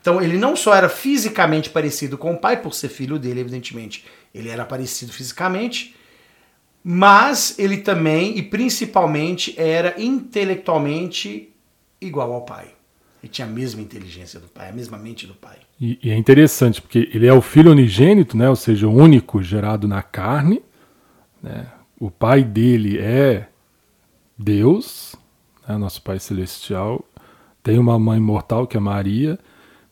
Então 0.00 0.20
ele 0.20 0.38
não 0.38 0.56
só 0.56 0.74
era 0.74 0.88
fisicamente 0.88 1.68
parecido 1.68 2.16
com 2.16 2.32
o 2.32 2.38
pai, 2.38 2.56
por 2.56 2.74
ser 2.74 2.88
filho 2.88 3.18
dele, 3.18 3.40
evidentemente, 3.40 4.04
ele 4.34 4.48
era 4.48 4.64
parecido 4.64 5.12
fisicamente, 5.12 5.94
mas 6.82 7.58
ele 7.58 7.78
também 7.78 8.38
e 8.38 8.42
principalmente 8.42 9.54
era 9.58 10.00
intelectualmente 10.00 11.52
igual 12.00 12.32
ao 12.32 12.42
pai. 12.42 12.68
Ele 13.22 13.30
tinha 13.30 13.46
a 13.46 13.50
mesma 13.50 13.82
inteligência 13.82 14.40
do 14.40 14.48
pai, 14.48 14.70
a 14.70 14.72
mesma 14.72 14.96
mente 14.96 15.26
do 15.26 15.34
pai. 15.34 15.58
E, 15.78 15.98
e, 16.02 16.10
é 16.10 16.16
interessante, 16.16 16.80
porque 16.80 17.10
ele 17.12 17.26
é 17.26 17.32
o 17.32 17.42
filho 17.42 17.70
unigênito, 17.70 18.36
né? 18.36 18.48
ou 18.48 18.56
seja, 18.56 18.88
o 18.88 18.94
único 18.94 19.42
gerado 19.42 19.86
na 19.86 20.02
carne. 20.02 20.62
Né? 21.42 21.66
O 21.98 22.10
pai 22.10 22.42
dele 22.42 22.98
é 22.98 23.48
Deus, 24.38 25.09
né? 25.68 25.76
nosso 25.76 26.02
Pai 26.02 26.18
Celestial. 26.18 27.04
Tem 27.62 27.78
uma 27.78 27.98
mãe 27.98 28.18
mortal, 28.18 28.66
que 28.66 28.76
é 28.76 28.80
Maria. 28.80 29.38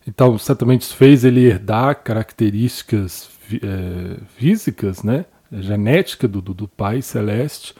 Então, 0.07 0.37
certamente 0.37 0.81
isso 0.81 0.95
fez 0.95 1.23
ele 1.23 1.41
herdar 1.41 2.03
características 2.03 3.29
é, 3.53 4.19
físicas, 4.37 5.03
né? 5.03 5.25
genética 5.51 6.27
do, 6.27 6.41
do, 6.41 6.53
do 6.53 6.67
Pai 6.67 7.01
Celeste. 7.01 7.75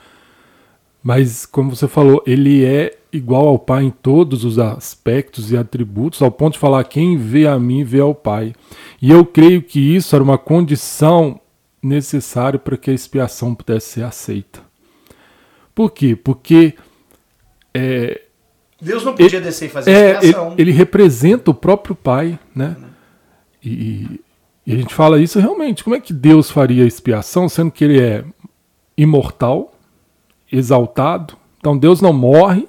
Mas, 1.02 1.46
como 1.46 1.76
você 1.76 1.88
falou, 1.88 2.22
ele 2.26 2.66
é 2.66 2.98
igual 3.12 3.48
ao 3.48 3.60
Pai 3.60 3.84
em 3.86 3.90
todos 3.90 4.44
os 4.44 4.60
aspectos 4.60 5.52
e 5.52 5.58
atributos, 5.58 6.22
ao 6.22 6.32
ponto 6.32 6.54
de 6.54 6.60
falar: 6.60 6.84
quem 6.84 7.18
vê 7.18 7.48
a 7.48 7.58
mim 7.58 7.84
vê 7.84 8.00
ao 8.00 8.14
Pai. 8.14 8.54
E 9.02 9.10
eu 9.10 9.26
creio 9.26 9.62
que 9.62 9.80
isso 9.96 10.16
era 10.16 10.24
uma 10.24 10.38
condição 10.38 11.40
necessária 11.82 12.60
para 12.60 12.78
que 12.78 12.92
a 12.92 12.94
expiação 12.94 13.56
pudesse 13.56 13.94
ser 13.94 14.04
aceita. 14.04 14.62
Por 15.74 15.92
quê? 15.92 16.16
Porque. 16.16 16.76
É, 17.74 18.22
Deus 18.82 19.03
não 19.03 19.13
podia 19.13 19.38
ele, 19.38 19.45
descer 19.45 19.65
e 19.65 19.70
fazer 19.70 19.91
é, 19.91 20.13
expiação. 20.13 20.51
Ele, 20.53 20.61
ele, 20.61 20.72
representa 20.72 21.51
o 21.51 21.53
próprio 21.53 21.95
Pai, 21.95 22.39
né? 22.55 22.76
E, 23.63 24.22
e 24.65 24.74
a 24.74 24.78
gente 24.78 24.93
fala 24.93 25.22
isso 25.22 25.39
realmente. 25.39 25.84
Como 25.84 25.95
é 25.95 25.99
que 25.99 26.13
Deus 26.13 26.49
faria 26.49 26.86
expiação, 26.86 27.49
sendo 27.49 27.72
que 27.72 27.84
ele 27.84 28.01
é 28.01 28.24
imortal, 28.97 29.74
exaltado? 30.51 31.36
Então 31.59 31.78
Deus 31.78 32.01
não 32.01 32.13
morre, 32.13 32.67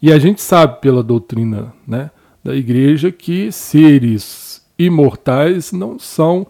e 0.00 0.12
a 0.12 0.18
gente 0.18 0.40
sabe 0.40 0.80
pela 0.80 1.02
doutrina 1.02 1.72
né, 1.86 2.10
da 2.42 2.54
igreja 2.54 3.10
que 3.10 3.50
seres 3.52 4.64
imortais 4.78 5.72
não 5.72 5.98
são 5.98 6.46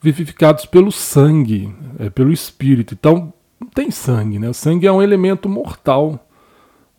vivificados 0.00 0.66
pelo 0.66 0.92
sangue, 0.92 1.74
é 1.98 2.10
pelo 2.10 2.32
espírito. 2.32 2.94
Então 2.94 3.32
não 3.60 3.68
tem 3.68 3.90
sangue, 3.90 4.38
né? 4.38 4.48
O 4.48 4.54
sangue 4.54 4.86
é 4.86 4.92
um 4.92 5.02
elemento 5.02 5.48
mortal. 5.48 6.25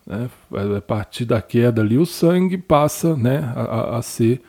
Né? 0.07 0.29
A 0.77 0.81
partir 0.81 1.25
da 1.25 1.41
queda 1.41 1.81
ali, 1.81 1.97
o 1.97 2.05
sangue 2.05 2.57
passa 2.57 3.15
né, 3.17 3.51
a, 3.53 3.97
a 3.97 4.01
ser 4.01 4.41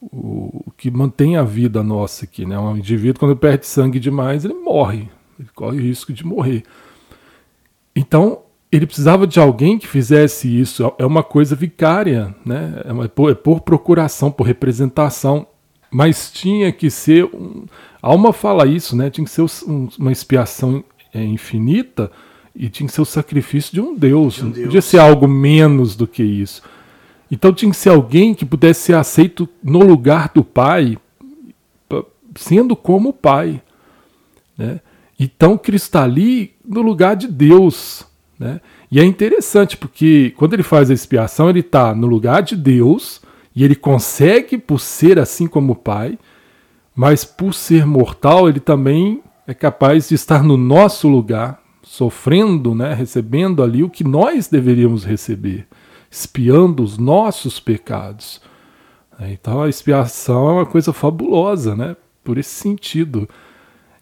o, 0.00 0.64
que 0.76 0.90
mantém 0.90 1.36
a 1.36 1.42
vida 1.42 1.82
nossa 1.82 2.24
aqui. 2.24 2.46
Né? 2.46 2.58
Um 2.58 2.78
indivíduo, 2.78 3.20
quando 3.20 3.36
perde 3.36 3.66
sangue 3.66 4.00
demais, 4.00 4.44
ele 4.44 4.54
morre. 4.54 5.08
Ele 5.38 5.48
corre 5.54 5.76
o 5.76 5.82
risco 5.82 6.14
de 6.14 6.24
morrer. 6.24 6.62
Então, 7.94 8.40
ele 8.72 8.86
precisava 8.86 9.26
de 9.26 9.38
alguém 9.38 9.78
que 9.78 9.86
fizesse 9.86 10.48
isso. 10.48 10.90
É 10.98 11.04
uma 11.04 11.22
coisa 11.22 11.54
vicária, 11.54 12.34
né? 12.44 12.82
é, 12.84 12.92
uma, 12.92 13.06
por, 13.08 13.30
é 13.30 13.34
por 13.34 13.60
procuração, 13.60 14.30
por 14.30 14.46
representação. 14.46 15.46
Mas 15.90 16.30
tinha 16.32 16.72
que 16.72 16.90
ser. 16.90 17.24
Um, 17.24 17.66
a 18.02 18.08
alma 18.08 18.32
fala 18.32 18.66
isso, 18.66 18.96
né? 18.96 19.08
Tinha 19.08 19.24
que 19.24 19.30
ser 19.30 19.42
um, 19.68 19.88
uma 19.98 20.10
expiação 20.10 20.82
é, 21.14 21.22
infinita 21.22 22.10
e 22.56 22.68
tinha 22.68 22.86
que 22.86 22.92
ser 22.92 23.02
o 23.02 23.04
sacrifício 23.04 23.72
de 23.72 23.80
um 23.80 23.94
Deus. 23.94 24.34
De 24.34 24.44
um 24.44 24.46
Deus. 24.46 24.56
Não 24.56 24.64
podia 24.64 24.82
ser 24.82 24.98
algo 24.98 25.28
menos 25.28 25.94
do 25.94 26.06
que 26.06 26.22
isso. 26.22 26.62
Então 27.30 27.52
tinha 27.52 27.70
que 27.70 27.76
ser 27.76 27.90
alguém 27.90 28.34
que 28.34 28.46
pudesse 28.46 28.80
ser 28.80 28.94
aceito 28.94 29.48
no 29.62 29.80
lugar 29.80 30.30
do 30.34 30.42
Pai, 30.42 30.96
sendo 32.36 32.74
como 32.74 33.10
o 33.10 33.12
Pai. 33.12 33.60
Né? 34.56 34.80
Então 35.18 35.58
Cristo 35.58 35.86
está 35.86 36.04
ali 36.04 36.54
no 36.64 36.82
lugar 36.82 37.16
de 37.16 37.26
Deus. 37.26 38.06
Né? 38.38 38.60
E 38.90 39.00
é 39.00 39.04
interessante 39.04 39.76
porque 39.76 40.32
quando 40.36 40.54
ele 40.54 40.62
faz 40.62 40.90
a 40.90 40.94
expiação, 40.94 41.50
ele 41.50 41.60
está 41.60 41.94
no 41.94 42.06
lugar 42.06 42.42
de 42.42 42.56
Deus 42.56 43.20
e 43.54 43.64
ele 43.64 43.74
consegue, 43.74 44.58
por 44.58 44.80
ser 44.80 45.18
assim 45.18 45.46
como 45.46 45.72
o 45.72 45.76
Pai, 45.76 46.18
mas 46.94 47.24
por 47.24 47.52
ser 47.52 47.84
mortal, 47.84 48.48
ele 48.48 48.60
também 48.60 49.22
é 49.46 49.52
capaz 49.52 50.08
de 50.08 50.14
estar 50.14 50.42
no 50.42 50.56
nosso 50.56 51.08
lugar, 51.08 51.60
sofrendo, 51.96 52.74
né, 52.74 52.92
recebendo 52.92 53.62
ali 53.62 53.82
o 53.82 53.88
que 53.88 54.04
nós 54.04 54.48
deveríamos 54.48 55.02
receber, 55.02 55.66
espiando 56.10 56.82
os 56.82 56.98
nossos 56.98 57.58
pecados. 57.58 58.38
Então 59.18 59.62
a 59.62 59.68
expiação 59.68 60.50
é 60.50 60.52
uma 60.52 60.66
coisa 60.66 60.92
fabulosa, 60.92 61.74
né, 61.74 61.96
por 62.22 62.36
esse 62.36 62.50
sentido. 62.50 63.26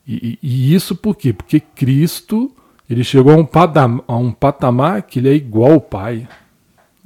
E, 0.07 0.36
e 0.42 0.74
isso 0.74 0.97
por 0.97 1.16
quê? 1.16 1.32
Porque 1.32 1.61
Cristo 1.61 2.51
ele 2.90 3.05
chegou 3.05 3.32
a 3.32 3.36
um, 3.36 3.45
patamar, 3.45 4.05
a 4.09 4.16
um 4.16 4.32
patamar 4.32 5.03
que 5.03 5.20
ele 5.20 5.28
é 5.28 5.34
igual 5.34 5.74
ao 5.74 5.80
Pai. 5.80 6.26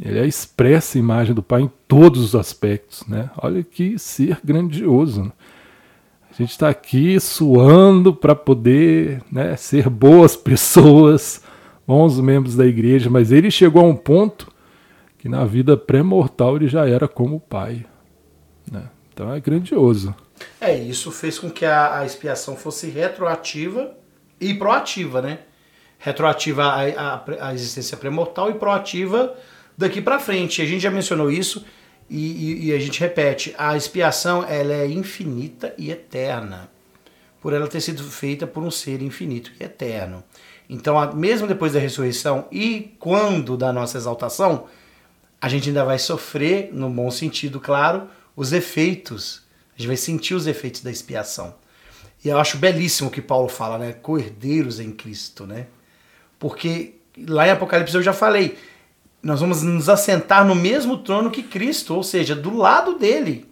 Ele 0.02 0.18
é 0.18 0.22
a 0.22 0.26
expressa 0.26 0.98
imagem 0.98 1.34
do 1.34 1.42
Pai 1.42 1.62
em 1.62 1.70
todos 1.86 2.22
os 2.22 2.34
aspectos. 2.34 3.06
Né? 3.06 3.28
Olha 3.36 3.62
que 3.62 3.98
ser 3.98 4.40
grandioso. 4.42 5.30
A 6.38 6.42
gente 6.42 6.52
está 6.52 6.68
aqui 6.68 7.18
suando 7.18 8.14
para 8.14 8.32
poder 8.32 9.20
né, 9.30 9.56
ser 9.56 9.88
boas 9.88 10.36
pessoas, 10.36 11.42
bons 11.84 12.20
membros 12.20 12.54
da 12.54 12.64
igreja, 12.64 13.10
mas 13.10 13.32
ele 13.32 13.50
chegou 13.50 13.84
a 13.84 13.88
um 13.88 13.96
ponto 13.96 14.46
que 15.18 15.28
na 15.28 15.44
vida 15.44 15.76
pré-mortal 15.76 16.54
ele 16.54 16.68
já 16.68 16.88
era 16.88 17.08
como 17.08 17.40
Pai. 17.40 17.84
Né? 18.70 18.84
Então 19.12 19.34
é 19.34 19.40
grandioso. 19.40 20.14
É, 20.60 20.76
isso 20.76 21.10
fez 21.10 21.40
com 21.40 21.50
que 21.50 21.64
a, 21.64 21.98
a 21.98 22.06
expiação 22.06 22.54
fosse 22.54 22.88
retroativa 22.88 23.96
e 24.40 24.54
proativa, 24.54 25.20
né? 25.20 25.40
retroativa 25.98 26.62
a, 26.62 27.16
a, 27.16 27.48
a 27.48 27.52
existência 27.52 27.96
pré-mortal 27.96 28.48
e 28.48 28.54
proativa 28.54 29.34
daqui 29.76 30.00
para 30.00 30.20
frente. 30.20 30.62
A 30.62 30.64
gente 30.64 30.82
já 30.82 30.90
mencionou 30.92 31.32
isso 31.32 31.64
e, 32.08 32.16
e, 32.16 32.66
e, 32.66 32.72
a 32.72 32.78
gente 32.78 33.00
repete: 33.00 33.54
a 33.58 33.76
expiação 33.76 34.44
ela 34.44 34.72
é 34.72 34.86
infinita 34.86 35.74
e 35.76 35.90
eterna, 35.90 36.70
por 37.40 37.52
ela 37.52 37.68
ter 37.68 37.80
sido 37.80 38.02
feita 38.04 38.46
por 38.46 38.62
um 38.62 38.70
ser 38.70 39.02
infinito 39.02 39.52
e 39.58 39.64
eterno. 39.64 40.24
Então, 40.68 41.14
mesmo 41.14 41.46
depois 41.46 41.72
da 41.72 41.78
ressurreição 41.78 42.46
e 42.52 42.94
quando 42.98 43.56
da 43.56 43.72
nossa 43.72 43.96
exaltação, 43.96 44.66
a 45.40 45.48
gente 45.48 45.68
ainda 45.68 45.84
vai 45.84 45.98
sofrer, 45.98 46.70
no 46.72 46.90
bom 46.90 47.10
sentido, 47.10 47.60
claro, 47.60 48.08
os 48.36 48.52
efeitos. 48.52 49.42
A 49.74 49.78
gente 49.78 49.86
vai 49.86 49.96
sentir 49.96 50.34
os 50.34 50.46
efeitos 50.46 50.80
da 50.80 50.90
expiação. 50.90 51.54
E 52.24 52.28
eu 52.28 52.38
acho 52.38 52.58
belíssimo 52.58 53.08
o 53.08 53.12
que 53.12 53.22
Paulo 53.22 53.48
fala, 53.48 53.78
né? 53.78 53.92
Cordeiros 53.92 54.80
em 54.80 54.90
Cristo, 54.90 55.46
né? 55.46 55.66
Porque 56.38 56.96
lá 57.26 57.46
em 57.46 57.50
Apocalipse 57.50 57.94
eu 57.94 58.02
já 58.02 58.12
falei, 58.12 58.58
nós 59.22 59.40
vamos 59.40 59.62
nos 59.62 59.88
assentar 59.88 60.46
no 60.46 60.54
mesmo 60.54 60.98
trono 60.98 61.30
que 61.30 61.42
Cristo, 61.42 61.94
ou 61.94 62.02
seja, 62.02 62.34
do 62.34 62.56
lado 62.56 62.98
dele. 62.98 63.46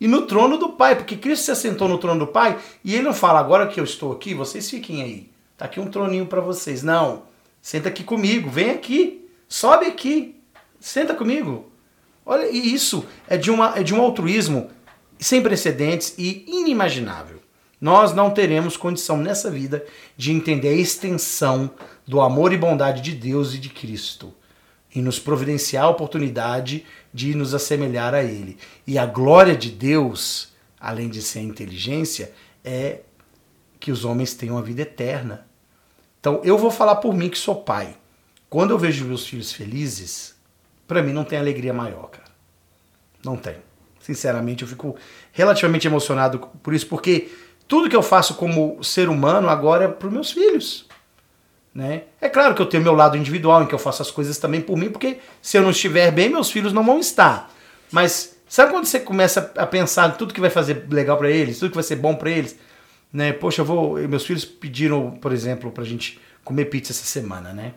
e 0.00 0.08
no 0.08 0.22
trono 0.22 0.56
do 0.56 0.70
Pai, 0.70 0.96
porque 0.96 1.14
Cristo 1.14 1.44
se 1.44 1.50
assentou 1.50 1.86
no 1.86 1.98
trono 1.98 2.20
do 2.20 2.32
Pai 2.32 2.58
e 2.82 2.94
ele 2.94 3.02
não 3.02 3.12
fala 3.12 3.38
agora 3.38 3.66
que 3.66 3.78
eu 3.78 3.84
estou 3.84 4.12
aqui, 4.12 4.32
vocês 4.32 4.70
fiquem 4.70 5.02
aí. 5.02 5.30
Tá 5.58 5.66
aqui 5.66 5.78
um 5.78 5.90
troninho 5.90 6.24
para 6.24 6.40
vocês. 6.40 6.82
Não. 6.82 7.24
Senta 7.60 7.90
aqui 7.90 8.02
comigo, 8.02 8.48
vem 8.48 8.70
aqui. 8.70 9.28
Sobe 9.46 9.84
aqui. 9.84 10.40
Senta 10.80 11.14
comigo. 11.14 11.70
Olha, 12.24 12.48
e 12.48 12.72
isso 12.72 13.04
é 13.28 13.36
de, 13.36 13.50
uma, 13.50 13.78
é 13.78 13.82
de 13.82 13.92
um 13.92 14.00
altruísmo 14.00 14.70
sem 15.18 15.42
precedentes 15.42 16.14
e 16.16 16.46
inimaginável. 16.48 17.40
Nós 17.78 18.14
não 18.14 18.30
teremos 18.30 18.78
condição 18.78 19.18
nessa 19.18 19.50
vida 19.50 19.84
de 20.16 20.32
entender 20.32 20.68
a 20.68 20.72
extensão 20.72 21.70
do 22.06 22.22
amor 22.22 22.54
e 22.54 22.56
bondade 22.56 23.02
de 23.02 23.12
Deus 23.12 23.52
e 23.52 23.58
de 23.58 23.68
Cristo 23.68 24.34
e 24.94 25.00
nos 25.00 25.18
providenciar 25.18 25.84
a 25.84 25.90
oportunidade 25.90 26.84
de 27.12 27.34
nos 27.34 27.54
assemelhar 27.54 28.14
a 28.14 28.22
Ele. 28.22 28.58
E 28.86 28.98
a 28.98 29.06
glória 29.06 29.56
de 29.56 29.70
Deus, 29.70 30.52
além 30.78 31.08
de 31.08 31.22
ser 31.22 31.40
inteligência, 31.40 32.32
é 32.64 33.00
que 33.78 33.90
os 33.90 34.04
homens 34.04 34.34
tenham 34.34 34.58
a 34.58 34.62
vida 34.62 34.82
eterna. 34.82 35.46
Então 36.20 36.40
eu 36.44 36.58
vou 36.58 36.70
falar 36.70 36.96
por 36.96 37.14
mim 37.14 37.28
que 37.28 37.38
sou 37.38 37.62
pai. 37.62 37.96
Quando 38.48 38.72
eu 38.72 38.78
vejo 38.78 39.04
meus 39.04 39.26
filhos 39.26 39.52
felizes, 39.52 40.34
para 40.86 41.02
mim 41.02 41.12
não 41.12 41.24
tem 41.24 41.38
alegria 41.38 41.72
maior, 41.72 42.10
cara. 42.10 42.30
Não 43.24 43.36
tem. 43.36 43.56
Sinceramente, 44.00 44.62
eu 44.62 44.68
fico 44.68 44.96
relativamente 45.30 45.86
emocionado 45.86 46.40
por 46.62 46.74
isso, 46.74 46.86
porque 46.86 47.30
tudo 47.68 47.88
que 47.88 47.94
eu 47.94 48.02
faço 48.02 48.34
como 48.34 48.82
ser 48.82 49.08
humano 49.08 49.48
agora 49.48 49.84
é 49.84 49.88
para 49.88 50.10
meus 50.10 50.32
filhos. 50.32 50.89
Né? 51.74 52.02
É 52.20 52.28
claro 52.28 52.54
que 52.54 52.60
eu 52.60 52.66
tenho 52.66 52.82
meu 52.82 52.94
lado 52.94 53.16
individual, 53.16 53.62
em 53.62 53.66
que 53.66 53.74
eu 53.74 53.78
faço 53.78 54.02
as 54.02 54.10
coisas 54.10 54.38
também 54.38 54.60
por 54.60 54.76
mim, 54.76 54.90
porque 54.90 55.18
se 55.40 55.56
eu 55.56 55.62
não 55.62 55.70
estiver 55.70 56.10
bem, 56.10 56.28
meus 56.28 56.50
filhos 56.50 56.72
não 56.72 56.84
vão 56.84 56.98
estar. 56.98 57.52
Mas 57.92 58.36
sabe 58.48 58.72
quando 58.72 58.86
você 58.86 58.98
começa 58.98 59.52
a 59.56 59.66
pensar 59.66 60.10
em 60.10 60.18
tudo 60.18 60.34
que 60.34 60.40
vai 60.40 60.50
fazer 60.50 60.86
legal 60.90 61.16
para 61.16 61.30
eles, 61.30 61.58
tudo 61.58 61.70
que 61.70 61.76
vai 61.76 61.84
ser 61.84 61.96
bom 61.96 62.14
para 62.14 62.30
eles? 62.30 62.56
Né? 63.12 63.32
Poxa, 63.32 63.62
eu 63.62 63.64
vou. 63.64 63.96
Meus 63.96 64.26
filhos 64.26 64.44
pediram, 64.44 65.12
por 65.12 65.32
exemplo, 65.32 65.70
pra 65.70 65.84
gente 65.84 66.20
comer 66.44 66.66
pizza 66.66 66.92
essa 66.92 67.04
semana, 67.04 67.52
né? 67.52 67.74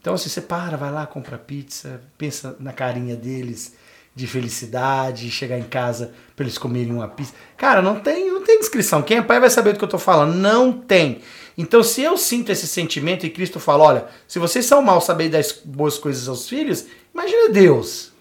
Então, 0.00 0.14
assim, 0.14 0.28
você 0.28 0.40
para, 0.40 0.76
vai 0.76 0.92
lá, 0.92 1.06
compra 1.06 1.38
pizza, 1.38 2.00
pensa 2.18 2.56
na 2.60 2.72
carinha 2.72 3.16
deles 3.16 3.74
de 4.14 4.26
felicidade, 4.26 5.30
chegar 5.30 5.58
em 5.58 5.64
casa 5.64 6.12
para 6.36 6.44
eles 6.44 6.56
comerem 6.56 6.92
uma 6.92 7.08
pizza. 7.08 7.32
Cara, 7.56 7.82
não 7.82 7.98
tem, 7.98 8.30
não 8.30 8.44
tem 8.44 8.58
descrição. 8.60 9.02
Quem 9.02 9.16
é 9.16 9.22
pai 9.22 9.40
vai 9.40 9.50
saber 9.50 9.72
do 9.72 9.78
que 9.78 9.84
eu 9.84 9.88
tô 9.88 9.98
falando. 9.98 10.34
Não 10.34 10.72
tem. 10.72 11.20
Então, 11.56 11.82
se 11.82 12.02
eu 12.02 12.16
sinto 12.16 12.50
esse 12.50 12.66
sentimento 12.66 13.24
e 13.24 13.30
Cristo 13.30 13.60
fala, 13.60 13.84
olha, 13.84 14.04
se 14.26 14.38
vocês 14.38 14.66
são 14.66 14.82
maus 14.82 15.04
saber 15.04 15.28
dar 15.28 15.42
boas 15.64 15.98
coisas 15.98 16.28
aos 16.28 16.48
filhos, 16.48 16.86
imagina 17.12 17.52
Deus. 17.52 18.12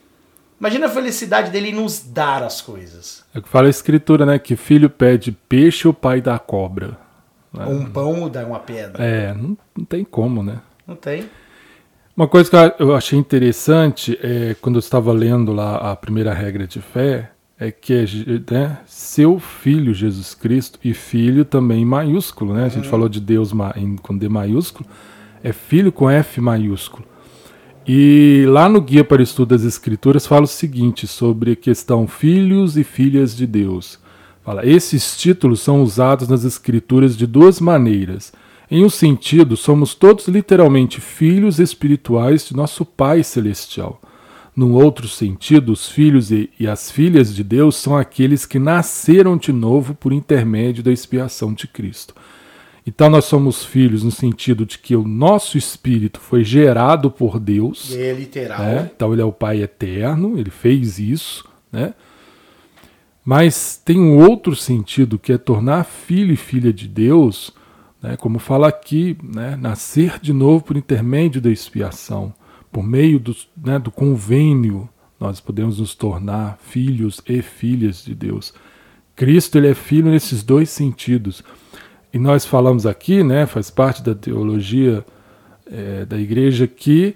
Imagina 0.60 0.86
a 0.86 0.90
felicidade 0.90 1.50
dele 1.50 1.70
em 1.70 1.74
nos 1.74 2.00
dar 2.00 2.44
as 2.44 2.62
coisas. 2.62 3.26
É 3.34 3.40
o 3.40 3.42
que 3.42 3.50
fala 3.50 3.68
a 3.68 3.70
escritura, 3.70 4.26
né? 4.26 4.40
Que 4.40 4.56
filho 4.56 4.90
pede 4.90 5.32
peixe, 5.32 5.88
o 5.88 5.94
pai 5.94 6.22
dá 6.22 6.38
cobra. 6.40 6.98
Ou 7.54 7.74
um 7.74 7.86
pão 7.86 8.22
ou 8.22 8.30
dá 8.30 8.46
uma 8.46 8.60
pedra. 8.60 9.04
É, 9.04 9.34
não, 9.34 9.58
não 9.78 9.86
tem 9.86 10.04
como, 10.04 10.42
né? 10.42 10.62
Não 10.88 10.96
tem. 10.96 11.30
Uma 12.16 12.28
coisa 12.28 12.50
que 12.50 12.82
eu 12.82 12.96
achei 12.96 13.18
interessante 13.18 14.18
é 14.22 14.56
quando 14.62 14.76
eu 14.76 14.80
estava 14.80 15.12
lendo 15.12 15.52
lá 15.52 15.92
a 15.92 15.96
primeira 15.96 16.34
regra 16.34 16.66
de 16.66 16.80
fé, 16.80 17.33
é 17.64 17.72
que 17.72 17.94
é 17.94 18.06
né, 18.54 18.78
seu 18.86 19.40
filho 19.40 19.94
Jesus 19.94 20.34
Cristo 20.34 20.78
e 20.84 20.94
filho 20.94 21.46
também 21.46 21.84
em 21.84 21.86
maiúsculo, 21.86 22.54
né? 22.54 22.66
A 22.66 22.70
gente 22.70 22.84
uhum. 22.84 22.92
falou 22.92 23.08
de 23.08 23.22
Deus 23.22 23.54
com 24.02 24.18
D 24.18 24.28
maiúsculo, 24.28 24.88
é 25.42 25.54
filho 25.54 25.90
com 25.90 26.10
F 26.10 26.42
maiúsculo. 26.42 27.06
E 27.88 28.44
lá 28.50 28.68
no 28.68 28.82
Guia 28.82 29.06
para 29.06 29.22
o 29.22 29.24
Estudo 29.24 29.50
das 29.50 29.64
Escrituras 29.64 30.28
fala 30.28 30.44
o 30.44 30.48
seguinte 30.48 31.08
sobre 31.08 31.52
a 31.52 31.56
questão 31.56 32.06
filhos 32.06 32.76
e 32.76 32.84
filhas 32.84 33.34
de 33.34 33.48
Deus. 33.48 33.98
Fala, 34.44 34.66
esses 34.66 35.16
títulos 35.16 35.62
são 35.62 35.82
usados 35.82 36.28
nas 36.28 36.44
Escrituras 36.44 37.16
de 37.16 37.26
duas 37.26 37.62
maneiras. 37.62 38.34
Em 38.70 38.84
um 38.84 38.90
sentido, 38.90 39.56
somos 39.56 39.96
todos 39.96 40.28
literalmente 40.28 41.00
filhos 41.00 41.60
espirituais 41.60 42.46
de 42.46 42.54
nosso 42.54 42.84
Pai 42.84 43.24
Celestial. 43.24 44.02
Num 44.56 44.74
outro 44.74 45.08
sentido, 45.08 45.72
os 45.72 45.90
filhos 45.90 46.32
e, 46.32 46.50
e, 46.60 46.68
as 46.68 46.92
filhas 46.92 47.34
de 47.34 47.44
Deus 47.44 47.76
são 47.76 47.98
aqueles 47.98 48.46
que 48.46 48.60
nasceram 48.60 49.36
de 49.36 49.52
novo 49.52 49.96
por 49.96 50.14
intermédio 50.14 50.84
da 50.84 50.92
expiação 50.92 51.54
de 51.54 51.68
Cristo. 51.68 52.14
Então 52.86 53.10
nós 53.10 53.26
somos 53.26 53.64
filhos 53.64 54.04
no 54.04 54.12
sentido 54.12 54.66
de 54.66 54.78
que 54.78 54.96
o 54.96 55.08
nosso 55.08 55.58
espírito 55.58 56.20
foi 56.20 56.44
gerado 56.44 57.10
por 57.10 57.40
Deus. 57.40 57.96
É 57.96 58.14
literal. 58.14 58.60
Né? 58.60 58.92
Então 58.96 59.14
ele 59.14 59.22
é 59.22 59.26
o 59.26 59.32
Pai 59.32 59.62
eterno, 59.62 60.38
ele 60.38 60.52
fez 60.52 61.00
isso, 61.00 61.48
né? 61.72 61.94
Mas 63.26 63.82
tem 63.84 63.98
um 63.98 64.18
outro 64.18 64.54
sentido 64.54 65.18
que 65.18 65.32
é 65.32 65.38
tornar 65.38 65.86
filho 65.86 66.34
e 66.34 66.38
filha 66.38 66.74
de 66.74 66.90
Deus, 66.90 67.54
né? 68.02 68.18
como 68.18 68.38
fala 68.38 68.68
aqui, 68.68 69.18
né? 69.24 69.56
nascer 69.56 70.20
de 70.20 70.34
novo 70.34 70.64
por 70.66 70.76
intermédio 70.76 71.40
da 71.40 71.50
expiação, 71.50 72.34
por 72.74 72.84
meio 72.84 73.20
do, 73.20 73.36
né? 73.56 73.78
do 73.78 73.92
convênio, 73.92 74.90
nós 75.20 75.40
podemos 75.40 75.80
nos 75.80 75.94
tornar 75.94 76.58
filhos 76.58 77.22
e 77.28 77.42
filhas 77.42 78.04
de 78.04 78.16
Deus. 78.16 78.54
Cristo 79.16 79.58
ele 79.58 79.70
é 79.70 79.76
filho 79.76 80.10
nesses 80.10 80.44
dois 80.44 80.70
sentidos. 80.70 81.44
E 82.12 82.18
nós 82.18 82.46
falamos 82.46 82.86
aqui, 82.86 83.24
né, 83.24 83.46
faz 83.46 83.70
parte 83.70 84.04
da 84.04 84.14
teologia 84.14 85.06
é, 85.66 86.06
da 86.06 86.18
igreja, 86.18 86.68
que 86.68 87.16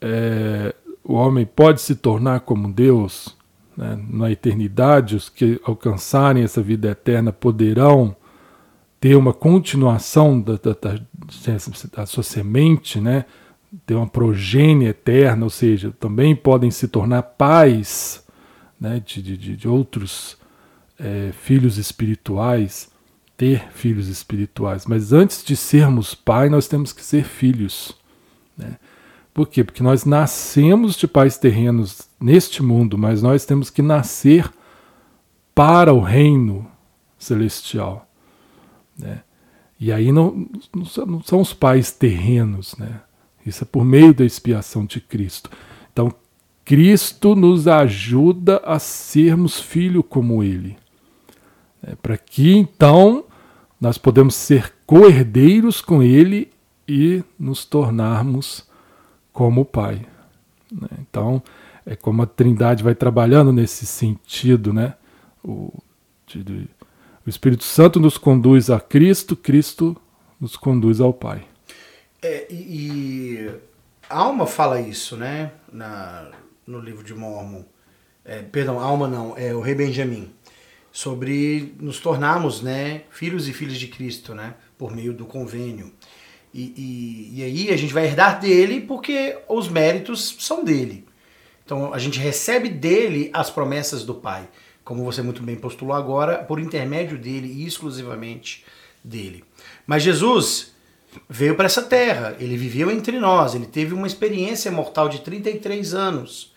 é, 0.00 0.74
o 1.02 1.14
homem 1.14 1.46
pode 1.46 1.80
se 1.80 1.94
tornar 1.94 2.40
como 2.40 2.72
Deus 2.72 3.36
né, 3.76 3.98
na 4.10 4.30
eternidade, 4.30 5.16
os 5.16 5.28
que 5.28 5.60
alcançarem 5.64 6.42
essa 6.42 6.62
vida 6.62 6.90
eterna 6.90 7.32
poderão 7.32 8.14
ter 9.00 9.16
uma 9.16 9.32
continuação 9.32 10.40
da, 10.40 10.52
da, 10.52 10.72
da, 10.72 11.00
da 11.96 12.06
sua 12.06 12.22
semente, 12.22 13.00
né, 13.00 13.24
ter 13.86 13.94
uma 13.94 14.06
progênie 14.06 14.88
eterna, 14.88 15.44
ou 15.44 15.50
seja, 15.50 15.94
também 15.98 16.36
podem 16.36 16.70
se 16.70 16.88
tornar 16.88 17.22
pais 17.22 18.24
né, 18.78 19.02
de, 19.04 19.22
de, 19.22 19.56
de 19.56 19.68
outros 19.68 20.36
é, 20.98 21.32
filhos 21.32 21.78
espirituais 21.78 22.90
ter 23.36 23.70
filhos 23.72 24.08
espirituais, 24.08 24.86
mas 24.86 25.12
antes 25.12 25.42
de 25.42 25.56
sermos 25.56 26.14
pai, 26.14 26.48
nós 26.48 26.68
temos 26.68 26.92
que 26.92 27.04
ser 27.04 27.24
filhos. 27.24 27.96
Né? 28.56 28.76
Por 29.34 29.48
quê? 29.48 29.64
Porque 29.64 29.82
nós 29.82 30.04
nascemos 30.04 30.94
de 30.94 31.08
pais 31.08 31.38
terrenos 31.38 32.08
neste 32.20 32.62
mundo, 32.62 32.96
mas 32.96 33.20
nós 33.20 33.44
temos 33.44 33.70
que 33.70 33.82
nascer 33.82 34.48
para 35.54 35.92
o 35.92 36.00
reino 36.00 36.70
celestial. 37.18 38.06
Né? 38.96 39.22
E 39.80 39.90
aí 39.90 40.12
não, 40.12 40.48
não 40.72 41.22
são 41.22 41.40
os 41.40 41.52
pais 41.52 41.90
terrenos, 41.90 42.76
né? 42.76 43.00
Isso 43.44 43.64
é 43.64 43.66
por 43.66 43.84
meio 43.84 44.14
da 44.14 44.24
expiação 44.24 44.84
de 44.84 45.00
Cristo. 45.00 45.50
Então, 45.92 46.12
Cristo 46.64 47.34
nos 47.34 47.66
ajuda 47.66 48.58
a 48.64 48.78
sermos 48.78 49.60
filho 49.60 50.02
como 50.02 50.42
Ele. 50.42 50.76
É, 51.82 51.96
para 51.96 52.16
que 52.16 52.52
então 52.52 53.24
nós 53.80 53.98
podemos 53.98 54.34
ser 54.36 54.72
co-herdeiros 54.86 55.80
com 55.80 56.02
Ele 56.02 56.50
e 56.86 57.24
nos 57.38 57.64
tornarmos 57.64 58.64
como 59.32 59.62
o 59.62 59.64
Pai. 59.64 60.06
Né? 60.70 60.88
Então, 61.00 61.42
é 61.84 61.96
como 61.96 62.22
a 62.22 62.26
Trindade 62.26 62.82
vai 62.82 62.94
trabalhando 62.94 63.52
nesse 63.52 63.84
sentido, 63.86 64.72
né? 64.72 64.94
O, 65.42 65.72
de, 66.26 66.44
de, 66.44 66.68
o 67.26 67.28
Espírito 67.28 67.64
Santo 67.64 67.98
nos 67.98 68.16
conduz 68.16 68.70
a 68.70 68.78
Cristo, 68.78 69.34
Cristo 69.34 69.96
nos 70.40 70.56
conduz 70.56 71.00
ao 71.00 71.12
Pai. 71.12 71.44
É, 72.22 72.46
e, 72.48 72.54
e 72.54 73.50
Alma 74.08 74.46
fala 74.46 74.80
isso, 74.80 75.16
né? 75.16 75.52
Na, 75.72 76.30
no 76.66 76.78
livro 76.78 77.02
de 77.02 77.14
Mormon. 77.14 77.64
É, 78.24 78.40
perdão, 78.40 78.78
Alma 78.78 79.08
não, 79.08 79.36
é 79.36 79.52
o 79.52 79.60
Rei 79.60 79.74
Benjamin 79.74 80.32
sobre 80.92 81.74
nos 81.80 81.98
tornarmos 81.98 82.60
né, 82.60 83.02
filhos 83.10 83.48
e 83.48 83.52
filhas 83.52 83.78
de 83.78 83.88
Cristo, 83.88 84.34
né, 84.34 84.54
por 84.76 84.94
meio 84.94 85.12
do 85.12 85.24
convênio. 85.24 85.92
E, 86.52 86.74
e, 86.76 87.40
e, 87.40 87.42
aí 87.42 87.70
a 87.70 87.76
gente 87.76 87.94
vai 87.94 88.04
herdar 88.04 88.38
dele 88.38 88.82
porque 88.82 89.38
os 89.48 89.68
méritos 89.68 90.36
são 90.38 90.62
dele. 90.62 91.06
Então 91.64 91.94
a 91.94 91.98
gente 91.98 92.18
recebe 92.18 92.68
dele 92.68 93.30
as 93.32 93.50
promessas 93.50 94.04
do 94.04 94.14
Pai, 94.14 94.46
como 94.84 95.02
você 95.02 95.22
muito 95.22 95.42
bem 95.42 95.56
postulou 95.56 95.96
agora, 95.96 96.44
por 96.44 96.60
intermédio 96.60 97.16
dele 97.16 97.48
e 97.48 97.66
exclusivamente 97.66 98.64
dele. 99.02 99.42
Mas 99.86 100.02
Jesus 100.02 100.71
veio 101.28 101.54
para 101.54 101.66
essa 101.66 101.82
terra, 101.82 102.36
ele 102.38 102.56
viveu 102.56 102.90
entre 102.90 103.18
nós, 103.18 103.54
ele 103.54 103.66
teve 103.66 103.94
uma 103.94 104.06
experiência 104.06 104.70
mortal 104.70 105.08
de 105.08 105.20
33 105.20 105.94
anos 105.94 106.52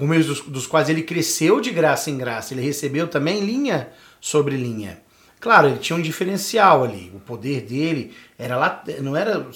por 0.00 0.08
meio 0.08 0.24
dos, 0.24 0.40
dos 0.40 0.66
quais 0.66 0.88
ele 0.88 1.02
cresceu 1.02 1.60
de 1.60 1.70
graça 1.70 2.10
em 2.10 2.16
graça, 2.16 2.54
ele 2.54 2.62
recebeu 2.62 3.06
também 3.06 3.44
linha 3.44 3.90
sobre 4.18 4.56
linha. 4.56 5.02
Claro, 5.38 5.68
ele 5.68 5.78
tinha 5.78 5.94
um 5.94 6.00
diferencial 6.00 6.82
ali. 6.82 7.12
O 7.14 7.20
poder 7.20 7.60
dele 7.62 8.14
era 8.38 8.82
não 9.02 9.14
era 9.14 9.46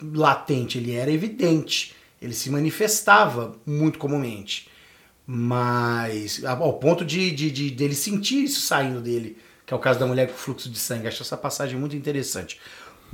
latente, 0.00 0.78
ele 0.78 0.92
era 0.92 1.08
evidente. 1.08 1.94
Ele 2.20 2.34
se 2.34 2.50
manifestava 2.50 3.54
muito 3.64 3.96
comumente. 3.96 4.68
Mas 5.24 6.44
ao 6.44 6.74
ponto 6.74 7.04
de, 7.04 7.30
de, 7.30 7.50
de 7.52 7.70
dele 7.70 7.94
sentir 7.94 8.42
isso 8.42 8.60
saindo 8.60 9.00
dele, 9.00 9.36
que 9.64 9.72
é 9.72 9.76
o 9.76 9.80
caso 9.80 10.00
da 10.00 10.06
mulher 10.06 10.28
com 10.28 10.34
fluxo 10.34 10.68
de 10.68 10.78
sangue. 10.80 11.06
Acho 11.06 11.22
essa 11.22 11.36
passagem 11.36 11.78
muito 11.78 11.94
interessante. 11.94 12.60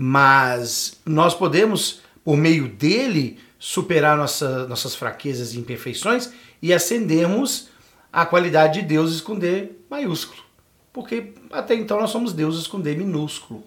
Mas 0.01 1.01
nós 1.05 1.35
podemos, 1.35 2.01
por 2.25 2.37
meio 2.37 2.69
dele, 2.69 3.39
superar 3.59 4.17
nossa, 4.17 4.67
nossas 4.69 4.95
fraquezas 4.95 5.53
e 5.53 5.59
imperfeições 5.59 6.33
e 6.63 6.73
ascendermos 6.73 7.69
a 8.13 8.25
qualidade 8.25 8.81
de 8.81 8.87
deuses 8.87 9.21
com 9.21 9.37
D 9.37 9.73
maiúsculo. 9.91 10.41
Porque 10.93 11.33
até 11.51 11.75
então 11.75 12.01
nós 12.01 12.11
somos 12.11 12.33
deuses 12.33 12.69
com 12.69 12.81
D 12.81 12.95
minúsculo. 12.95 13.65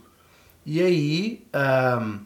E 0.65 0.82
aí 0.82 1.45
um, 2.01 2.19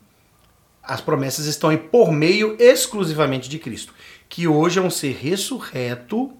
as 0.83 1.01
promessas 1.01 1.45
estão 1.45 1.71
aí 1.71 1.77
por 1.77 2.11
meio 2.11 2.55
exclusivamente 2.59 3.49
de 3.49 3.57
Cristo, 3.57 3.93
que 4.29 4.47
hoje 4.47 4.79
é 4.79 4.81
um 4.81 4.89
ser 4.89 5.15
ressurreto 5.15 6.31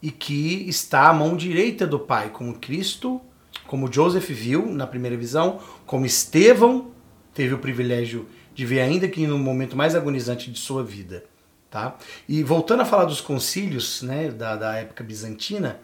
e 0.00 0.10
que 0.10 0.68
está 0.68 1.08
à 1.08 1.12
mão 1.12 1.36
direita 1.36 1.86
do 1.86 1.98
Pai, 1.98 2.30
como 2.30 2.54
Cristo, 2.54 3.20
como 3.66 3.92
Joseph 3.92 4.28
viu 4.30 4.66
na 4.66 4.86
primeira 4.86 5.16
visão, 5.16 5.60
como 5.84 6.06
Estevão 6.06 6.90
teve 7.34 7.54
o 7.54 7.58
privilégio 7.58 8.26
de 8.54 8.64
ver 8.64 8.80
ainda 8.80 9.06
que 9.06 9.26
no 9.26 9.38
momento 9.38 9.76
mais 9.76 9.94
agonizante 9.94 10.50
de 10.50 10.58
sua 10.58 10.82
vida. 10.82 11.24
Tá? 11.70 11.96
E 12.28 12.42
voltando 12.42 12.80
a 12.80 12.86
falar 12.86 13.04
dos 13.04 13.20
concílios 13.20 14.00
né, 14.00 14.30
da, 14.30 14.56
da 14.56 14.74
época 14.76 15.04
bizantina, 15.04 15.78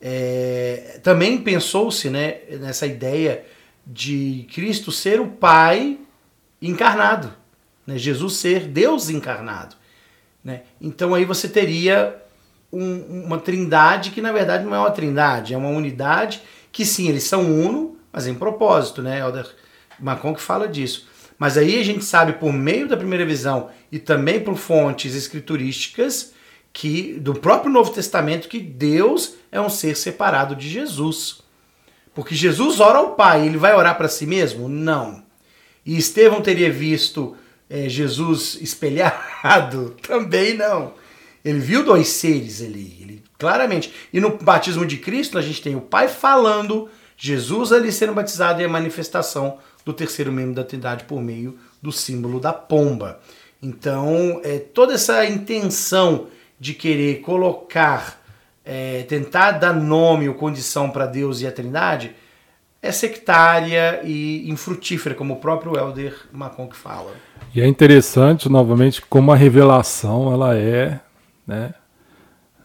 é, 0.00 1.00
também 1.02 1.38
pensou-se 1.38 2.08
né, 2.10 2.40
nessa 2.60 2.86
ideia 2.86 3.44
de 3.86 4.46
Cristo 4.52 4.92
ser 4.92 5.20
o 5.20 5.26
Pai 5.26 5.98
encarnado, 6.62 7.32
né, 7.86 7.98
Jesus 7.98 8.34
ser 8.34 8.68
Deus 8.68 9.10
encarnado. 9.10 9.74
Né? 10.44 10.62
Então 10.80 11.14
aí 11.14 11.24
você 11.24 11.48
teria 11.48 12.22
um, 12.70 13.24
uma 13.24 13.38
trindade 13.38 14.10
que 14.10 14.20
na 14.20 14.30
verdade 14.30 14.64
não 14.64 14.74
é 14.74 14.78
uma 14.78 14.90
trindade, 14.90 15.54
é 15.54 15.56
uma 15.56 15.70
unidade 15.70 16.42
que 16.74 16.84
sim, 16.84 17.08
eles 17.08 17.22
são 17.22 17.42
uno, 17.42 17.96
mas 18.12 18.26
em 18.26 18.34
propósito, 18.34 19.00
né? 19.00 19.20
Elder 19.20 19.46
Macon 19.96 20.34
que 20.34 20.42
fala 20.42 20.66
disso. 20.66 21.06
Mas 21.38 21.56
aí 21.56 21.78
a 21.78 21.84
gente 21.84 22.04
sabe 22.04 22.32
por 22.32 22.52
meio 22.52 22.88
da 22.88 22.96
primeira 22.96 23.24
visão 23.24 23.70
e 23.92 23.98
também 24.00 24.40
por 24.40 24.56
fontes 24.56 25.14
escriturísticas 25.14 26.32
que 26.72 27.12
do 27.20 27.32
próprio 27.32 27.72
Novo 27.72 27.92
Testamento 27.92 28.48
que 28.48 28.58
Deus 28.58 29.36
é 29.52 29.60
um 29.60 29.70
ser 29.70 29.96
separado 29.96 30.56
de 30.56 30.68
Jesus. 30.68 31.42
Porque 32.12 32.34
Jesus 32.34 32.80
ora 32.80 32.98
ao 32.98 33.14
Pai, 33.14 33.46
ele 33.46 33.56
vai 33.56 33.72
orar 33.76 33.96
para 33.96 34.08
si 34.08 34.26
mesmo? 34.26 34.68
Não. 34.68 35.22
E 35.86 35.96
Estevão 35.96 36.42
teria 36.42 36.72
visto 36.72 37.36
é, 37.70 37.88
Jesus 37.88 38.58
espelhado? 38.60 39.94
Também 40.02 40.54
não. 40.54 40.94
Ele 41.44 41.60
viu 41.60 41.84
dois 41.84 42.08
seres 42.08 42.60
ali, 42.60 42.98
ele, 43.00 43.23
claramente. 43.38 43.92
E 44.12 44.20
no 44.20 44.38
batismo 44.38 44.86
de 44.86 44.98
Cristo 44.98 45.38
a 45.38 45.42
gente 45.42 45.62
tem 45.62 45.76
o 45.76 45.80
Pai 45.80 46.08
falando, 46.08 46.88
Jesus 47.16 47.72
ali 47.72 47.92
sendo 47.92 48.14
batizado 48.14 48.60
e 48.60 48.64
a 48.64 48.68
manifestação 48.68 49.58
do 49.84 49.92
terceiro 49.92 50.32
membro 50.32 50.54
da 50.54 50.64
Trindade 50.64 51.04
por 51.04 51.20
meio 51.20 51.58
do 51.80 51.92
símbolo 51.92 52.40
da 52.40 52.52
pomba. 52.52 53.20
Então, 53.62 54.40
é, 54.44 54.58
toda 54.58 54.94
essa 54.94 55.24
intenção 55.24 56.26
de 56.58 56.74
querer 56.74 57.20
colocar, 57.20 58.20
é, 58.64 59.02
tentar 59.02 59.52
dar 59.52 59.72
nome 59.72 60.28
ou 60.28 60.34
condição 60.34 60.90
para 60.90 61.06
Deus 61.06 61.40
e 61.40 61.46
a 61.46 61.52
Trindade, 61.52 62.14
é 62.82 62.92
sectária 62.92 64.02
e 64.04 64.50
infrutífera, 64.50 65.14
como 65.14 65.34
o 65.34 65.36
próprio 65.38 65.74
Elder 65.74 66.14
Macon 66.30 66.68
que 66.68 66.76
fala. 66.76 67.12
E 67.54 67.60
é 67.60 67.66
interessante, 67.66 68.48
novamente, 68.48 69.00
como 69.00 69.32
a 69.32 69.36
revelação 69.36 70.30
ela 70.30 70.54
é, 70.54 71.00
né? 71.46 71.72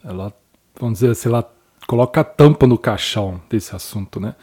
Ela, 0.04 0.34
vamos 0.80 1.00
dizer 1.00 1.12
assim, 1.12 1.30
ela 1.30 1.48
coloca 1.86 2.22
a 2.22 2.24
tampa 2.24 2.66
no 2.66 2.78
caixão 2.78 3.42
desse 3.50 3.76
assunto, 3.76 4.20
né? 4.20 4.36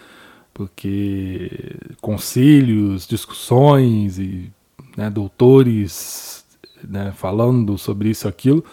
porque 0.57 1.77
concílios, 2.01 3.07
discussões 3.07 4.19
e 4.19 4.51
né, 4.97 5.11
doutores 5.11 6.47
né, 6.83 7.13
falando 7.15 7.77
sobre 7.77 8.09
isso 8.09 8.27
aquilo, 8.27 8.65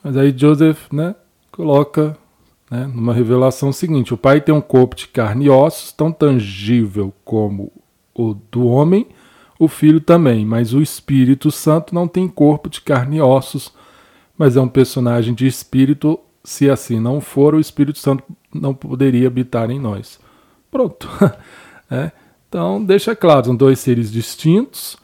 mas 0.00 0.16
aí 0.16 0.32
Joseph 0.36 0.92
né, 0.92 1.16
coloca 1.50 2.16
né, 2.70 2.86
numa 2.86 3.12
revelação 3.12 3.72
seguinte: 3.72 4.14
o 4.14 4.16
pai 4.16 4.40
tem 4.40 4.54
um 4.54 4.60
corpo 4.60 4.94
de 4.94 5.08
carne 5.08 5.46
e 5.46 5.50
ossos, 5.50 5.90
tão 5.90 6.12
tangível 6.12 7.12
como 7.24 7.72
o 8.14 8.34
do 8.34 8.68
homem, 8.68 9.08
o 9.58 9.66
filho 9.66 10.00
também, 10.00 10.46
mas 10.46 10.72
o 10.72 10.80
Espírito 10.80 11.50
Santo 11.50 11.92
não 11.92 12.06
tem 12.06 12.28
corpo 12.28 12.70
de 12.70 12.80
carne 12.80 13.16
e 13.16 13.20
ossos, 13.20 13.72
mas 14.36 14.56
é 14.56 14.60
um 14.60 14.68
personagem 14.68 15.34
de 15.34 15.48
espírito. 15.48 16.20
Se 16.48 16.70
assim 16.70 16.98
não 16.98 17.20
for, 17.20 17.54
o 17.54 17.60
Espírito 17.60 17.98
Santo 17.98 18.24
não 18.54 18.72
poderia 18.72 19.26
habitar 19.26 19.70
em 19.70 19.78
nós. 19.78 20.18
Pronto. 20.70 21.06
é. 21.90 22.10
Então, 22.48 22.82
deixa 22.82 23.14
claro, 23.14 23.44
são 23.44 23.54
dois 23.54 23.78
seres 23.78 24.10
distintos. 24.10 24.96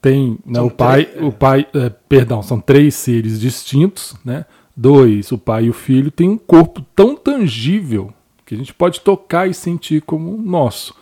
Tem 0.00 0.38
né, 0.42 0.58
o 0.58 0.70
pai, 0.70 1.04
três, 1.04 1.22
o 1.22 1.30
pai, 1.30 1.66
é, 1.74 1.90
perdão, 1.90 2.42
são 2.42 2.58
três 2.58 2.94
seres 2.94 3.38
distintos, 3.38 4.16
né? 4.24 4.46
Dois, 4.74 5.30
o 5.30 5.36
pai 5.36 5.64
e 5.64 5.70
o 5.70 5.74
filho 5.74 6.10
têm 6.10 6.30
um 6.30 6.38
corpo 6.38 6.80
tão 6.96 7.14
tangível 7.14 8.10
que 8.46 8.54
a 8.54 8.56
gente 8.56 8.72
pode 8.72 9.02
tocar 9.02 9.46
e 9.46 9.52
sentir 9.52 10.00
como 10.00 10.34
nosso. 10.38 10.94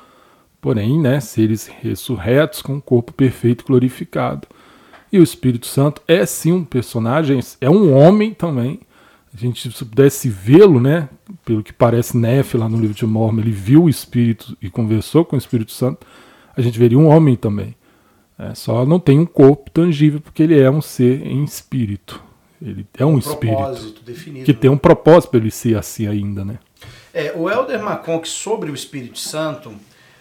Porém, 0.61 1.01
né, 1.01 1.21
seres 1.21 1.69
ressurretos 1.69 2.63
com 2.63 2.75
um 2.75 2.81
corpo 2.81 3.13
perfeito 3.13 3.65
glorificado. 3.65 4.49
E 5.13 5.21
o 5.21 5.23
Espírito 5.23 5.69
Santo 5.69 6.03
é 6.09 6.27
sim 6.27 6.51
um 6.51 6.65
personagem, 6.65 7.39
é 7.61 7.71
um 7.71 7.95
homem 7.97 8.35
também, 8.35 8.81
a 9.33 9.37
gente 9.37 9.71
se 9.71 9.85
pudesse 9.85 10.29
vê-lo, 10.29 10.81
né, 10.81 11.09
pelo 11.45 11.63
que 11.63 11.73
parece 11.73 12.17
Nefe 12.17 12.57
lá 12.57 12.69
no 12.69 12.79
livro 12.79 12.95
de 12.95 13.07
Mormon, 13.07 13.41
ele 13.41 13.51
viu 13.51 13.85
o 13.85 13.89
Espírito 13.89 14.57
e 14.61 14.71
conversou 14.71 15.25
com 15.25 15.37
o 15.37 15.39
Espírito 15.39 15.73
Santo, 15.73 16.07
a 16.57 16.61
gente 16.61 16.79
veria 16.79 16.99
um 16.99 17.07
homem 17.07 17.37
também. 17.37 17.75
É, 18.39 18.55
só 18.55 18.87
não 18.87 19.01
tem 19.01 19.19
um 19.19 19.27
corpo 19.27 19.71
tangível 19.71 20.21
porque 20.21 20.43
ele 20.43 20.59
é 20.59 20.71
um 20.71 20.81
ser 20.81 21.27
em 21.27 21.43
espírito. 21.43 22.23
Ele 22.63 22.87
é 22.97 23.05
um, 23.05 23.15
um 23.15 23.19
espírito 23.19 24.03
definido, 24.05 24.45
que 24.45 24.53
né? 24.53 24.59
tem 24.61 24.71
um 24.71 24.79
propósito 24.79 25.31
para 25.31 25.41
ele 25.41 25.51
ser 25.51 25.77
assim 25.77 26.07
ainda, 26.07 26.45
né? 26.45 26.59
É, 27.13 27.33
o 27.37 27.51
Elder 27.51 27.83
Macon, 27.83 28.21
que 28.21 28.29
sobre 28.29 28.71
o 28.71 28.75
Espírito 28.75 29.19
Santo, 29.19 29.73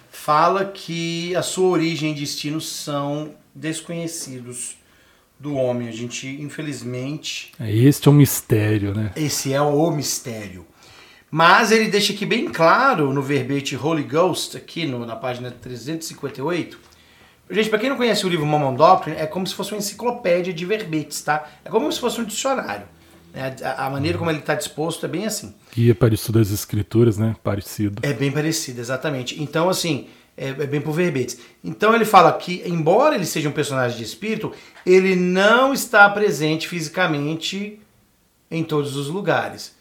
fala 0.10 0.66
que 0.66 1.36
a 1.36 1.42
sua 1.42 1.70
origem 1.70 2.12
e 2.12 2.16
destino 2.16 2.60
são 2.60 3.34
desconhecidos 3.54 4.78
do 5.40 5.56
homem. 5.56 5.88
A 5.88 5.92
gente, 5.92 6.28
infelizmente. 6.28 7.52
É, 7.60 7.72
este 7.72 8.08
é 8.08 8.12
um 8.12 8.16
mistério, 8.16 8.94
né? 8.94 9.12
Esse 9.16 9.54
é 9.54 9.62
o 9.62 9.92
mistério. 9.92 10.66
Mas 11.30 11.72
ele 11.72 11.90
deixa 11.90 12.14
aqui 12.14 12.26
bem 12.26 12.50
claro 12.50 13.14
no 13.14 13.22
verbete 13.22 13.76
Holy 13.76 14.04
Ghost, 14.04 14.56
aqui 14.56 14.86
no, 14.86 15.06
na 15.06 15.16
página 15.16 15.52
358. 15.52 16.80
Gente, 17.50 17.70
para 17.70 17.80
quem 17.80 17.90
não 17.90 17.98
conhece 17.98 18.26
o 18.26 18.30
livro 18.30 18.46
Mormon 18.46 18.76
Doctrine, 18.76 19.18
é 19.18 19.26
como 19.26 19.46
se 19.46 19.54
fosse 19.54 19.72
uma 19.72 19.78
enciclopédia 19.78 20.54
de 20.54 20.66
verbetes, 20.66 21.22
tá? 21.22 21.48
É 21.64 21.70
como 21.70 21.92
se 21.92 22.00
fosse 22.00 22.20
um 22.20 22.26
dicionário. 22.26 22.86
Né? 23.34 23.56
A, 23.64 23.86
a 23.86 23.90
maneira 23.90 24.18
como 24.18 24.30
ele 24.30 24.40
está 24.40 24.56
disposto 24.56 25.06
é 25.06 25.10
bem 25.10 25.26
assim. 25.26 25.54
Guia 25.74 25.94
para 25.94 26.14
estudo 26.14 26.40
das 26.40 26.52
escrituras, 26.52 27.18
né? 27.18 27.36
Parecido. 27.44 28.00
É 28.02 28.14
bem 28.14 28.32
parecido, 28.32 28.82
exatamente. 28.82 29.42
Então, 29.42 29.70
assim, 29.70 30.08
é, 30.38 30.50
é 30.50 30.54
bem 30.54 30.80
por 30.80 30.94
verbetes. 30.94 31.40
Então 31.64 31.96
ele 31.96 32.06
fala 32.06 32.32
que, 32.32 32.62
embora 32.66 33.16
ele 33.16 33.26
seja 33.26 33.50
um 33.50 33.52
personagem 33.52 33.98
de 33.98 34.04
espírito, 34.04 34.54
ele 34.86 35.16
não 35.16 35.74
está 35.74 36.08
presente 36.10 36.68
fisicamente 36.68 37.82
em 38.50 38.64
todos 38.64 38.96
os 38.96 39.08
lugares. 39.08 39.76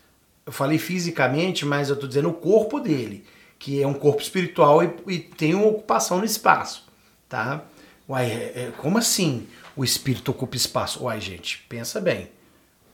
Eu 0.46 0.52
falei 0.52 0.78
fisicamente, 0.78 1.66
mas 1.66 1.88
eu 1.88 1.94
estou 1.94 2.08
dizendo 2.08 2.30
o 2.30 2.34
corpo 2.34 2.80
dele, 2.80 3.24
que 3.58 3.82
é 3.82 3.86
um 3.86 3.94
corpo 3.94 4.22
espiritual 4.22 4.82
e, 4.82 4.90
e 5.06 5.18
tem 5.18 5.54
uma 5.54 5.66
ocupação 5.66 6.18
no 6.18 6.24
espaço, 6.24 6.84
tá? 7.28 7.62
Uai, 8.08 8.26
é, 8.26 8.52
é, 8.54 8.72
como 8.78 8.98
assim 8.98 9.46
o 9.76 9.84
espírito 9.84 10.30
ocupa 10.30 10.56
espaço? 10.56 11.04
Uai, 11.04 11.20
gente, 11.20 11.64
pensa 11.68 12.00
bem. 12.00 12.30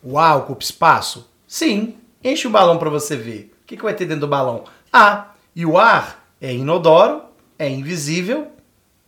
O 0.03 0.19
ar 0.19 0.39
ocupa 0.39 0.65
espaço? 0.65 1.31
Sim. 1.47 1.97
Enche 2.25 2.47
o 2.47 2.51
balão 2.51 2.79
para 2.79 2.89
você 2.89 3.17
ver. 3.17 3.53
O 3.63 3.67
que, 3.67 3.77
que 3.77 3.83
vai 3.83 3.95
ter 3.95 4.07
dentro 4.07 4.23
do 4.23 4.29
balão? 4.29 4.65
Ar. 4.91 5.39
E 5.55 5.67
o 5.67 5.77
ar 5.77 6.27
é 6.41 6.55
inodoro, 6.55 7.23
é 7.63 7.71
invisível, 7.71 8.49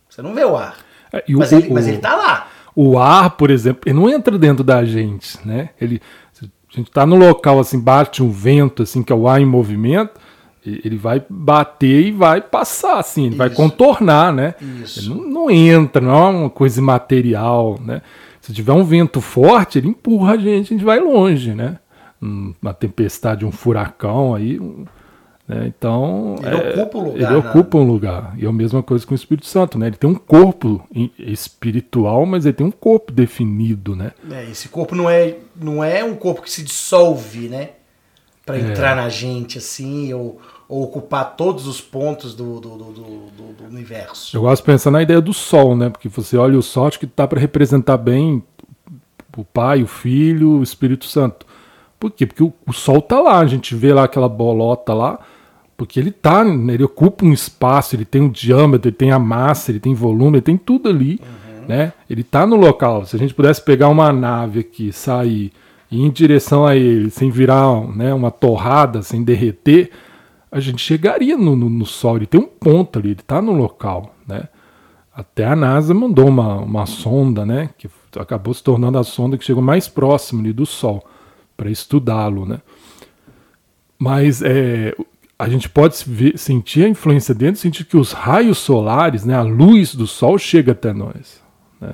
você 0.09 0.21
não 0.21 0.33
vê 0.33 0.45
o 0.45 0.55
ar. 0.55 0.77
É, 1.11 1.23
mas, 1.29 1.51
o, 1.51 1.55
ele, 1.55 1.73
mas 1.73 1.87
ele 1.87 1.97
tá 1.97 2.15
lá. 2.15 2.47
O 2.75 2.97
ar, 2.97 3.31
por 3.31 3.49
exemplo, 3.49 3.83
ele 3.85 3.97
não 3.97 4.09
entra 4.09 4.37
dentro 4.37 4.63
da 4.63 4.83
gente, 4.83 5.37
né? 5.45 5.69
Ele, 5.79 6.01
a 6.41 6.75
gente 6.75 6.87
está 6.87 7.05
no 7.05 7.15
local 7.15 7.59
assim, 7.59 7.79
bate 7.79 8.21
um 8.21 8.29
vento 8.29 8.83
assim, 8.83 9.01
que 9.01 9.13
é 9.13 9.15
o 9.15 9.27
ar 9.27 9.39
em 9.39 9.45
movimento, 9.45 10.19
ele 10.65 10.97
vai 10.97 11.23
bater 11.29 12.07
e 12.07 12.11
vai 12.11 12.41
passar, 12.41 12.99
assim, 12.99 13.21
ele 13.21 13.29
Isso. 13.29 13.37
vai 13.37 13.49
contornar, 13.49 14.33
né? 14.33 14.55
Isso. 14.83 14.99
Ele 14.99 15.09
não, 15.09 15.29
não, 15.29 15.51
entra, 15.51 16.01
não 16.01 16.13
é 16.13 16.29
uma 16.29 16.49
coisa 16.49 16.79
imaterial, 16.79 17.79
né? 17.81 18.01
Se 18.41 18.51
tiver 18.51 18.73
um 18.73 18.83
vento 18.83 19.21
forte, 19.21 19.77
ele 19.77 19.87
empurra 19.87 20.33
a 20.33 20.37
gente, 20.37 20.73
a 20.73 20.77
gente 20.77 20.85
vai 20.85 20.99
longe, 20.99 21.53
né? 21.53 21.77
Uma 22.21 22.73
tempestade, 22.73 23.45
um 23.45 23.51
furacão 23.51 24.33
aí, 24.33 24.59
Né? 25.47 25.67
Então, 25.67 26.35
ele 26.41 26.55
é, 26.55 26.81
ocupa 26.81 26.97
um 26.97 27.03
lugar. 27.03 27.31
Ele 27.31 27.39
ocupa 27.39 27.77
um 27.77 27.83
lugar. 27.83 28.35
E 28.37 28.45
é 28.45 28.49
a 28.49 28.53
mesma 28.53 28.81
coisa 28.81 29.05
com 29.05 29.13
o 29.13 29.15
Espírito 29.15 29.45
Santo. 29.45 29.77
Né? 29.77 29.87
Ele 29.87 29.95
tem 29.95 30.09
um 30.09 30.15
corpo 30.15 30.83
espiritual, 31.19 32.25
mas 32.25 32.45
ele 32.45 32.53
tem 32.53 32.65
um 32.65 32.71
corpo 32.71 33.11
definido. 33.11 33.95
Né? 33.95 34.11
É, 34.31 34.49
esse 34.49 34.69
corpo 34.69 34.95
não 34.95 35.09
é, 35.09 35.37
não 35.55 35.83
é 35.83 36.03
um 36.03 36.15
corpo 36.15 36.41
que 36.41 36.51
se 36.51 36.63
dissolve 36.63 37.47
né? 37.47 37.69
para 38.45 38.57
é. 38.57 38.61
entrar 38.61 38.95
na 38.95 39.07
gente 39.07 39.57
assim, 39.59 40.13
ou, 40.13 40.39
ou 40.67 40.83
ocupar 40.83 41.35
todos 41.35 41.67
os 41.67 41.79
pontos 41.79 42.35
do, 42.35 42.59
do, 42.59 42.69
do, 42.77 42.91
do, 42.91 43.65
universo. 43.69 44.35
Eu 44.35 44.41
gosto 44.41 44.61
de 44.61 44.65
pensar 44.65 44.91
na 44.91 45.01
ideia 45.01 45.21
do 45.21 45.33
Sol, 45.33 45.75
né? 45.75 45.89
porque 45.89 46.09
você 46.09 46.37
olha 46.37 46.57
o 46.57 46.63
Sol, 46.63 46.87
acho 46.87 46.99
que 46.99 47.05
está 47.05 47.27
para 47.27 47.39
representar 47.39 47.97
bem 47.97 48.43
o 49.37 49.43
Pai, 49.43 49.83
o 49.83 49.87
Filho, 49.87 50.59
o 50.59 50.63
Espírito 50.63 51.05
Santo. 51.05 51.45
Por 51.99 52.11
quê? 52.11 52.25
Porque 52.25 52.43
o, 52.43 52.53
o 52.65 52.71
Sol 52.71 52.99
está 52.99 53.19
lá, 53.19 53.39
a 53.39 53.45
gente 53.45 53.75
vê 53.75 53.93
lá 53.93 54.05
aquela 54.05 54.29
bolota 54.29 54.93
lá 54.93 55.19
porque 55.77 55.99
ele 55.99 56.11
tá, 56.11 56.45
ele 56.45 56.83
ocupa 56.83 57.25
um 57.25 57.33
espaço, 57.33 57.95
ele 57.95 58.05
tem 58.05 58.21
um 58.21 58.29
diâmetro, 58.29 58.89
ele 58.89 58.95
tem 58.95 59.11
a 59.11 59.19
massa, 59.19 59.71
ele 59.71 59.79
tem 59.79 59.93
volume, 59.93 60.37
ele 60.37 60.41
tem 60.41 60.57
tudo 60.57 60.87
ali, 60.87 61.19
uhum. 61.21 61.67
né? 61.67 61.93
Ele 62.09 62.23
tá 62.23 62.45
no 62.45 62.55
local. 62.55 63.05
Se 63.05 63.15
a 63.15 63.19
gente 63.19 63.33
pudesse 63.33 63.61
pegar 63.61 63.89
uma 63.89 64.11
nave 64.13 64.61
aqui, 64.61 64.93
sair 64.93 65.51
e 65.91 65.97
ir 65.97 66.01
em 66.01 66.09
direção 66.09 66.65
a 66.65 66.75
ele, 66.75 67.09
sem 67.09 67.29
virar 67.29 67.81
né, 67.95 68.13
uma 68.13 68.31
torrada, 68.31 69.01
sem 69.01 69.23
derreter, 69.23 69.91
a 70.49 70.59
gente 70.61 70.81
chegaria 70.81 71.35
no, 71.35 71.55
no, 71.55 71.69
no 71.69 71.85
Sol. 71.85 72.15
Ele 72.15 72.25
tem 72.25 72.39
um 72.39 72.47
ponto 72.47 72.97
ali, 72.97 73.09
ele 73.09 73.21
tá 73.25 73.41
no 73.41 73.51
local, 73.51 74.15
né? 74.25 74.47
Até 75.13 75.45
a 75.45 75.55
NASA 75.55 75.93
mandou 75.93 76.27
uma, 76.27 76.57
uma 76.57 76.85
sonda, 76.85 77.45
né? 77.45 77.69
Que 77.77 77.89
acabou 78.17 78.53
se 78.53 78.63
tornando 78.63 78.97
a 78.97 79.03
sonda 79.03 79.37
que 79.37 79.43
chegou 79.43 79.63
mais 79.63 79.87
próximo 79.87 80.41
ali 80.41 80.53
do 80.53 80.65
Sol 80.65 81.05
para 81.57 81.69
estudá-lo, 81.69 82.45
né? 82.45 82.59
Mas 83.97 84.41
é, 84.41 84.93
a 85.37 85.49
gente 85.49 85.67
pode 85.67 86.01
ver, 86.07 86.37
sentir 86.37 86.85
a 86.85 86.89
influência 86.89 87.35
dentro, 87.35 87.59
sentir 87.59 87.83
que 87.83 87.97
os 87.97 88.13
raios 88.13 88.57
solares, 88.57 89.25
né, 89.25 89.35
a 89.35 89.41
luz 89.41 89.93
do 89.93 90.07
sol 90.07 90.37
chega 90.37 90.71
até 90.71 90.93
nós. 90.93 91.41
Né? 91.79 91.93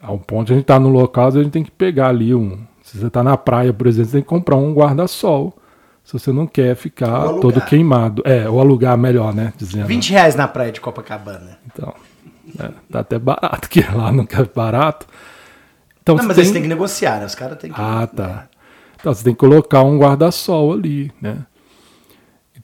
A 0.00 0.12
um 0.12 0.18
ponto 0.18 0.52
a 0.52 0.54
gente 0.54 0.62
está 0.62 0.78
no 0.78 0.88
local, 0.88 1.28
a 1.28 1.30
gente 1.30 1.50
tem 1.50 1.64
que 1.64 1.70
pegar 1.70 2.08
ali 2.08 2.34
um. 2.34 2.58
Se 2.82 2.98
você 2.98 3.06
está 3.06 3.22
na 3.22 3.36
praia, 3.36 3.72
por 3.72 3.86
exemplo, 3.86 4.10
você 4.10 4.16
tem 4.18 4.22
que 4.22 4.28
comprar 4.28 4.56
um 4.56 4.72
guarda-sol. 4.72 5.56
Se 6.04 6.12
você 6.12 6.30
não 6.30 6.46
quer 6.46 6.76
ficar 6.76 7.40
todo 7.40 7.58
queimado. 7.62 8.22
É, 8.26 8.46
ou 8.46 8.60
alugar 8.60 8.96
melhor, 8.98 9.34
né? 9.34 9.54
Dizendo. 9.56 9.86
20 9.86 10.10
reais 10.10 10.34
na 10.34 10.46
praia 10.46 10.70
de 10.70 10.78
Copacabana. 10.78 11.58
Então, 11.66 11.94
é, 12.60 12.70
tá 12.90 13.00
até 13.00 13.18
barato, 13.18 13.66
que 13.70 13.80
lá 13.80 14.12
não 14.12 14.28
é 14.30 14.44
barato. 14.54 15.06
Então, 16.02 16.14
não, 16.14 16.24
mas 16.24 16.36
tem... 16.36 16.42
eles 16.42 16.52
têm 16.52 16.60
que 16.60 16.68
negociar, 16.68 17.20
né? 17.20 17.24
Os 17.24 17.34
caras 17.34 17.58
têm 17.58 17.72
que. 17.72 17.80
Ah, 17.80 18.06
tá. 18.06 18.26
Né? 18.26 18.42
Então 19.00 19.14
você 19.14 19.24
tem 19.24 19.32
que 19.32 19.40
colocar 19.40 19.82
um 19.82 19.98
guarda-sol 19.98 20.74
ali, 20.74 21.10
né? 21.20 21.38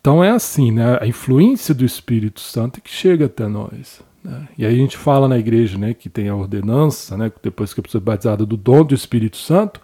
Então 0.01 0.25
é 0.25 0.31
assim, 0.31 0.73
né? 0.73 0.99
A 1.01 1.07
influência 1.07 1.75
do 1.75 1.85
Espírito 1.85 2.41
Santo 2.41 2.79
é 2.79 2.81
que 2.81 2.91
chega 2.91 3.27
até 3.27 3.47
nós. 3.47 4.03
Né? 4.25 4.49
E 4.57 4.67
aí 4.67 4.75
a 4.75 4.77
gente 4.77 4.97
fala 4.97 5.29
na 5.29 5.39
igreja, 5.39 5.79
né, 5.79 5.95
que 5.95 6.09
tem 6.09 6.29
a 6.29 6.35
ordenança, 6.35 7.17
né, 7.17 7.33
depois 7.43 7.73
que 7.73 7.81
a 7.81 7.83
pessoa 7.83 8.01
é 8.01 8.05
batizada 8.05 8.45
do 8.45 8.57
dom 8.57 8.85
do 8.85 8.95
Espírito 8.95 9.37
Santo, 9.37 9.81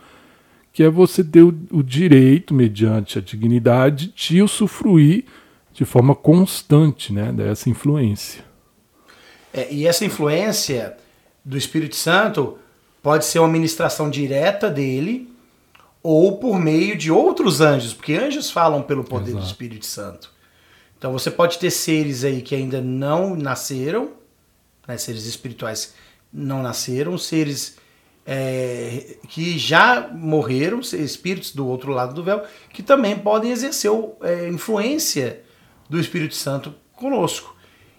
que 0.72 0.82
é 0.82 0.90
você 0.90 1.24
ter 1.24 1.42
o, 1.42 1.82
direito, 1.82 2.52
mediante 2.52 3.18
a 3.18 3.22
dignidade, 3.22 4.12
de 4.14 4.42
usufruir 4.42 5.24
de 5.72 5.84
forma 5.84 6.14
constante, 6.14 7.12
né, 7.12 7.32
dessa 7.32 7.70
influência. 7.70 8.44
É, 9.52 9.72
e 9.72 9.86
essa 9.86 10.04
influência 10.04 10.96
do 11.44 11.56
Espírito 11.56 11.96
Santo 11.96 12.58
pode 13.02 13.24
ser 13.24 13.38
uma 13.38 13.48
ministração 13.48 14.10
direta 14.10 14.68
dele, 14.68 15.30
ou 16.09 16.38
por 16.38 16.57
meio 16.57 16.96
de 16.96 17.11
outros 17.11 17.61
anjos, 17.61 17.92
porque 17.92 18.14
anjos 18.14 18.48
falam 18.48 18.80
pelo 18.80 19.02
poder 19.02 19.30
Exato. 19.30 19.44
do 19.44 19.46
Espírito 19.48 19.86
Santo. 19.86 20.30
Então 20.96 21.12
você 21.12 21.32
pode 21.32 21.59
ter 21.59 21.68
seres 21.68 22.22
aí 22.22 22.42
que 22.42 22.54
ainda 22.54 22.80
não 22.80 23.34
nasceram, 23.34 24.12
né, 24.86 24.96
seres 24.98 25.26
espirituais 25.26 25.94
não 26.32 26.62
nasceram, 26.62 27.18
seres 27.18 27.76
é, 28.24 29.16
que 29.28 29.59
já 29.59 30.09
morreram, 30.12 30.78
espíritos 30.78 31.52
do 31.52 31.66
outro 31.66 31.90
lado 31.90 32.14
do 32.14 32.22
véu, 32.22 32.44
que 32.72 32.84
também 32.84 33.18
podem 33.18 33.50
exercer 33.50 33.90
é, 34.22 34.48
influência 34.48 35.42
do 35.90 35.98
Espírito 35.98 36.36
Santo 36.36 36.72
conosco. 36.92 37.57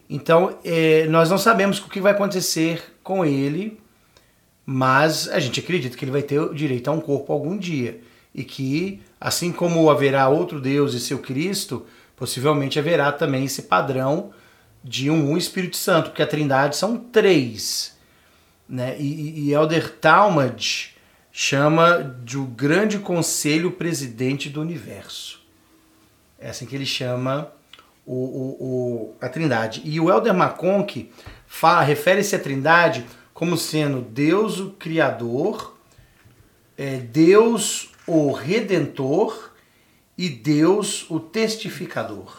Então 0.10 0.58
é, 0.64 1.06
nós 1.08 1.30
não 1.30 1.38
sabemos 1.38 1.80
o 1.80 1.90
que 1.90 2.00
vai 2.00 2.14
acontecer 2.14 2.98
com 3.04 3.26
ele 3.26 3.78
mas 4.70 5.30
a 5.30 5.40
gente 5.40 5.62
acredita 5.62 5.96
que 5.96 6.04
ele 6.04 6.12
vai 6.12 6.22
ter 6.22 6.54
direito 6.54 6.90
a 6.90 6.92
um 6.92 7.00
corpo 7.00 7.32
algum 7.32 7.58
dia 7.58 8.02
e 8.36 8.44
que, 8.44 9.02
assim 9.20 9.50
como 9.50 9.90
haverá 9.90 10.28
outro 10.28 10.60
Deus 10.60 10.94
e 10.94 11.00
seu 11.00 11.20
Cristo, 11.20 11.86
possivelmente 12.18 12.78
haverá 12.78 13.14
também 13.14 13.46
esse 13.46 13.62
padrão 13.62 14.32
de 14.84 15.10
um 15.10 15.38
Espírito 15.38 15.78
Santo, 15.78 16.10
porque 16.10 16.22
a 16.22 16.28
Trindade 16.28 16.76
são 16.76 16.98
três. 16.98 17.98
Né? 18.68 18.98
E, 19.00 19.48
e 19.48 19.54
Elder 19.54 19.90
Talmud 19.90 20.94
chama 21.32 22.18
de 22.26 22.38
o 22.38 22.44
grande 22.44 23.00
conselho 23.00 23.72
presidente 23.72 24.50
do 24.50 24.60
universo. 24.60 25.40
É 26.38 26.50
assim 26.50 26.66
que 26.66 26.76
ele 26.76 26.86
chama 26.86 27.50
o, 28.06 28.14
o, 28.14 28.58
o 28.60 29.16
a 29.22 29.30
Trindade. 29.30 29.82
E 29.86 29.98
o 29.98 30.12
Elder 30.12 30.36
McConk 30.36 31.10
refere-se 31.86 32.36
à 32.36 32.40
Trindade 32.40 33.06
como 33.38 33.56
sendo 33.56 34.02
Deus 34.02 34.60
o 34.60 34.72
Criador, 34.72 35.78
é, 36.76 36.98
Deus 36.98 37.92
o 38.08 38.32
Redentor 38.32 39.52
e 40.18 40.28
Deus 40.28 41.06
o 41.08 41.20
Testificador. 41.20 42.36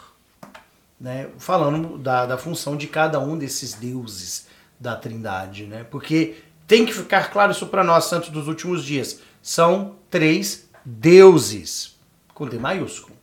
Né? 0.99 1.29
Falando 1.37 1.97
da, 1.97 2.25
da 2.25 2.37
função 2.37 2.75
de 2.75 2.85
cada 2.87 3.17
um 3.17 3.37
desses 3.37 3.75
deuses 3.75 4.47
da 4.77 4.93
Trindade. 4.93 5.67
Né? 5.67 5.85
Porque 5.85 6.35
tem 6.67 6.85
que 6.85 6.93
ficar 6.93 7.31
claro 7.31 7.53
isso 7.53 7.67
para 7.67 7.81
nós, 7.81 8.03
santos 8.03 8.27
dos 8.29 8.49
últimos 8.49 8.83
dias. 8.83 9.21
São 9.41 9.95
três 10.09 10.69
deuses, 10.83 11.97
com 12.33 12.45
D 12.45 12.59
maiúsculo. 12.59 13.15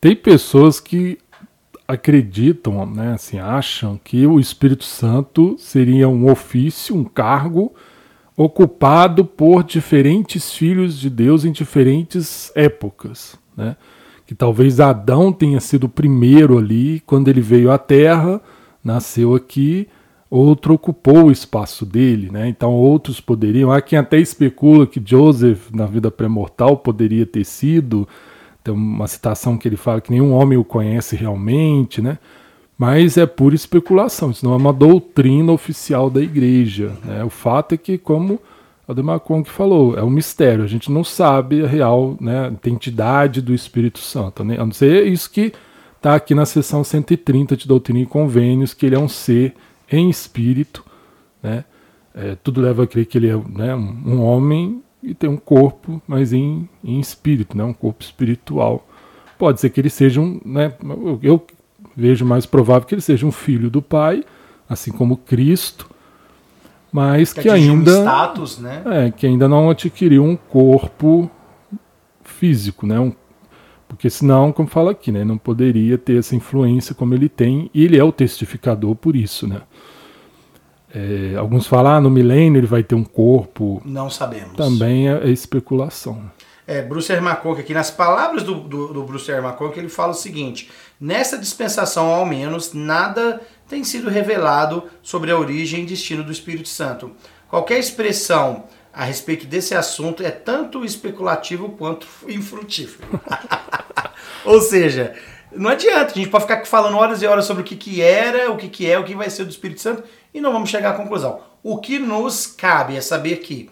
Tem 0.00 0.16
pessoas 0.16 0.80
que 0.80 1.18
acreditam, 1.86 2.84
né, 2.86 3.12
assim, 3.14 3.38
acham 3.38 3.98
que 4.02 4.26
o 4.26 4.40
Espírito 4.40 4.84
Santo 4.84 5.56
seria 5.58 6.08
um 6.08 6.30
ofício, 6.30 6.96
um 6.96 7.04
cargo 7.04 7.72
ocupado 8.36 9.24
por 9.24 9.64
diferentes 9.64 10.52
filhos 10.52 10.98
de 10.98 11.08
Deus 11.08 11.44
em 11.44 11.52
diferentes 11.52 12.52
épocas, 12.54 13.38
né? 13.56 13.76
Que 14.26 14.34
talvez 14.34 14.80
Adão 14.80 15.32
tenha 15.32 15.60
sido 15.60 15.84
o 15.84 15.88
primeiro 15.88 16.58
ali, 16.58 17.00
quando 17.06 17.28
ele 17.28 17.40
veio 17.40 17.70
à 17.70 17.78
Terra, 17.78 18.40
nasceu 18.84 19.34
aqui, 19.34 19.88
outro 20.28 20.74
ocupou 20.74 21.26
o 21.26 21.30
espaço 21.30 21.86
dele, 21.86 22.30
né? 22.30 22.48
Então 22.48 22.72
outros 22.72 23.20
poderiam. 23.20 23.70
Há 23.70 23.80
quem 23.80 23.98
até 23.98 24.18
especula 24.18 24.86
que 24.86 25.00
Joseph, 25.02 25.70
na 25.72 25.86
vida 25.86 26.10
pré-mortal, 26.10 26.76
poderia 26.76 27.24
ter 27.24 27.44
sido, 27.44 28.06
tem 28.66 28.74
uma 28.74 29.06
citação 29.06 29.56
que 29.56 29.68
ele 29.68 29.76
fala 29.76 30.00
que 30.00 30.10
nenhum 30.10 30.32
homem 30.32 30.58
o 30.58 30.64
conhece 30.64 31.14
realmente, 31.14 32.02
né? 32.02 32.18
Mas 32.76 33.16
é 33.16 33.24
pura 33.24 33.54
especulação, 33.54 34.30
isso 34.32 34.44
não 34.44 34.52
é 34.52 34.56
uma 34.56 34.72
doutrina 34.72 35.52
oficial 35.52 36.10
da 36.10 36.20
igreja. 36.20 36.92
Né? 37.04 37.24
O 37.24 37.30
fato 37.30 37.74
é 37.74 37.78
que, 37.78 37.96
como 37.96 38.38
Ademar 38.86 39.20
Kong 39.20 39.48
falou, 39.48 39.96
é 39.96 40.02
um 40.02 40.10
mistério, 40.10 40.62
a 40.62 40.66
gente 40.66 40.90
não 40.92 41.02
sabe 41.02 41.64
a 41.64 41.66
real 41.66 42.18
né, 42.20 42.48
identidade 42.48 43.40
do 43.40 43.54
Espírito 43.54 44.00
Santo. 44.00 44.44
Né? 44.44 44.56
A 44.58 44.64
não 44.64 44.72
ser 44.72 45.06
isso 45.06 45.30
que 45.30 45.54
está 45.96 46.16
aqui 46.16 46.34
na 46.34 46.44
seção 46.44 46.84
130 46.84 47.56
de 47.56 47.66
Doutrina 47.66 48.00
e 48.00 48.06
Convênios, 48.06 48.74
que 48.74 48.84
ele 48.84 48.96
é 48.96 48.98
um 48.98 49.08
ser 49.08 49.54
em 49.90 50.10
espírito. 50.10 50.84
Né? 51.42 51.64
É, 52.14 52.36
tudo 52.42 52.60
leva 52.60 52.82
a 52.82 52.86
crer 52.86 53.06
que 53.06 53.16
ele 53.16 53.30
é 53.30 53.36
né, 53.36 53.74
um 53.74 54.20
homem 54.20 54.82
e 55.02 55.14
tem 55.14 55.28
um 55.28 55.36
corpo, 55.36 56.00
mas 56.06 56.32
em, 56.32 56.68
em 56.82 56.98
espírito, 56.98 57.56
né? 57.56 57.64
um 57.64 57.72
corpo 57.72 58.02
espiritual. 58.02 58.86
Pode 59.38 59.60
ser 59.60 59.70
que 59.70 59.80
ele 59.80 59.90
seja 59.90 60.20
um. 60.20 60.40
Né? 60.44 60.72
Eu, 61.22 61.44
vejo 61.96 62.26
mais 62.26 62.44
provável 62.44 62.86
que 62.86 62.94
ele 62.94 63.00
seja 63.00 63.24
um 63.24 63.32
filho 63.32 63.70
do 63.70 63.80
Pai, 63.80 64.22
assim 64.68 64.92
como 64.92 65.16
Cristo, 65.16 65.88
mas 66.92 67.32
que, 67.32 67.42
que 67.42 67.48
ainda. 67.48 67.98
Um 67.98 68.02
status, 68.02 68.58
né? 68.58 68.82
É, 68.84 69.10
que 69.10 69.26
ainda 69.26 69.48
não 69.48 69.70
adquiriu 69.70 70.22
um 70.22 70.36
corpo 70.36 71.30
físico, 72.22 72.86
né? 72.86 73.00
Um, 73.00 73.12
porque 73.88 74.10
senão, 74.10 74.52
como 74.52 74.68
fala 74.68 74.90
aqui, 74.90 75.12
né, 75.12 75.24
não 75.24 75.38
poderia 75.38 75.96
ter 75.96 76.18
essa 76.18 76.34
influência 76.34 76.94
como 76.94 77.14
ele 77.14 77.28
tem, 77.28 77.70
e 77.72 77.84
ele 77.84 77.96
é 77.96 78.02
o 78.02 78.10
testificador 78.10 78.96
por 78.96 79.14
isso, 79.14 79.46
né? 79.46 79.62
É, 80.98 81.36
alguns 81.36 81.66
falam, 81.66 81.92
ah, 81.92 82.00
no 82.00 82.08
milênio 82.08 82.58
ele 82.58 82.66
vai 82.66 82.82
ter 82.82 82.94
um 82.94 83.04
corpo. 83.04 83.82
Não 83.84 84.08
sabemos. 84.08 84.56
Também 84.56 85.10
é, 85.10 85.28
é 85.28 85.30
especulação. 85.30 86.30
É, 86.66 86.80
Bruce 86.80 87.12
R. 87.12 87.20
McConk 87.20 87.60
aqui, 87.60 87.74
nas 87.74 87.90
palavras 87.90 88.42
do, 88.42 88.54
do, 88.54 88.94
do 88.94 89.02
Bruce. 89.04 89.30
McConk, 89.30 89.78
ele 89.78 89.90
fala 89.90 90.12
o 90.12 90.14
seguinte: 90.14 90.70
nessa 90.98 91.36
dispensação, 91.36 92.06
ao 92.06 92.24
menos, 92.24 92.72
nada 92.72 93.42
tem 93.68 93.84
sido 93.84 94.08
revelado 94.08 94.84
sobre 95.02 95.30
a 95.30 95.38
origem 95.38 95.82
e 95.82 95.86
destino 95.86 96.24
do 96.24 96.32
Espírito 96.32 96.68
Santo. 96.68 97.12
Qualquer 97.46 97.78
expressão 97.78 98.64
a 98.90 99.04
respeito 99.04 99.46
desse 99.46 99.74
assunto 99.74 100.22
é 100.22 100.30
tanto 100.30 100.82
especulativo 100.82 101.68
quanto 101.72 102.08
infrutífero. 102.26 103.20
Ou 104.46 104.62
seja, 104.62 105.14
Não 105.52 105.70
adianta, 105.70 106.12
a 106.12 106.14
gente 106.14 106.28
pode 106.28 106.44
ficar 106.44 106.64
falando 106.66 106.96
horas 106.96 107.22
e 107.22 107.26
horas 107.26 107.44
sobre 107.44 107.62
o 107.62 107.64
que, 107.64 107.76
que 107.76 108.02
era, 108.02 108.50
o 108.50 108.56
que, 108.56 108.68
que 108.68 108.90
é, 108.90 108.98
o 108.98 109.04
que 109.04 109.14
vai 109.14 109.30
ser 109.30 109.44
do 109.44 109.50
Espírito 109.50 109.80
Santo 109.80 110.02
e 110.34 110.40
não 110.40 110.52
vamos 110.52 110.70
chegar 110.70 110.90
à 110.90 110.94
conclusão. 110.94 111.40
O 111.62 111.78
que 111.78 111.98
nos 111.98 112.46
cabe 112.46 112.96
é 112.96 113.00
saber 113.00 113.36
que 113.36 113.70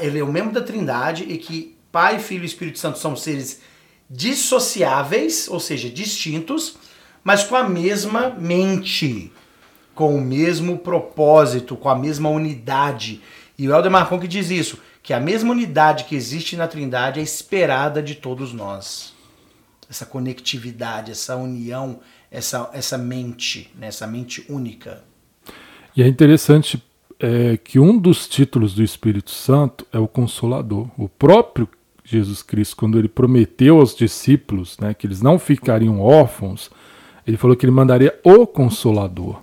ele 0.00 0.18
é 0.18 0.22
o 0.22 0.32
membro 0.32 0.52
da 0.52 0.60
Trindade 0.60 1.24
e 1.28 1.38
que 1.38 1.76
Pai, 1.90 2.18
Filho 2.18 2.42
e 2.42 2.46
Espírito 2.46 2.78
Santo 2.78 2.98
são 2.98 3.14
seres 3.14 3.60
dissociáveis, 4.08 5.48
ou 5.48 5.60
seja, 5.60 5.88
distintos, 5.88 6.76
mas 7.22 7.44
com 7.44 7.56
a 7.56 7.68
mesma 7.68 8.30
mente, 8.30 9.32
com 9.94 10.16
o 10.16 10.20
mesmo 10.20 10.78
propósito, 10.78 11.76
com 11.76 11.88
a 11.88 11.94
mesma 11.94 12.28
unidade. 12.28 13.22
E 13.58 13.68
o 13.68 13.74
Helder 13.74 13.90
Marcon 13.90 14.18
que 14.18 14.28
diz 14.28 14.50
isso, 14.50 14.78
que 15.02 15.12
a 15.12 15.20
mesma 15.20 15.52
unidade 15.52 16.04
que 16.04 16.14
existe 16.14 16.56
na 16.56 16.68
Trindade 16.68 17.20
é 17.20 17.22
esperada 17.22 18.02
de 18.02 18.14
todos 18.14 18.52
nós. 18.52 19.11
Essa 19.92 20.06
conectividade, 20.06 21.10
essa 21.10 21.36
união, 21.36 22.00
essa, 22.30 22.70
essa 22.72 22.96
mente, 22.96 23.70
né? 23.78 23.88
essa 23.88 24.06
mente 24.06 24.42
única. 24.48 25.04
E 25.94 26.02
é 26.02 26.08
interessante 26.08 26.82
é, 27.20 27.58
que 27.58 27.78
um 27.78 27.98
dos 27.98 28.26
títulos 28.26 28.74
do 28.74 28.82
Espírito 28.82 29.30
Santo 29.30 29.86
é 29.92 29.98
o 29.98 30.08
Consolador. 30.08 30.88
O 30.96 31.10
próprio 31.10 31.68
Jesus 32.02 32.42
Cristo, 32.42 32.74
quando 32.74 32.98
ele 32.98 33.06
prometeu 33.06 33.80
aos 33.80 33.94
discípulos 33.94 34.78
né, 34.78 34.94
que 34.94 35.06
eles 35.06 35.20
não 35.20 35.38
ficariam 35.38 36.00
órfãos, 36.00 36.70
ele 37.26 37.36
falou 37.36 37.54
que 37.54 37.66
ele 37.66 37.70
mandaria 37.70 38.18
o 38.24 38.46
Consolador, 38.46 39.42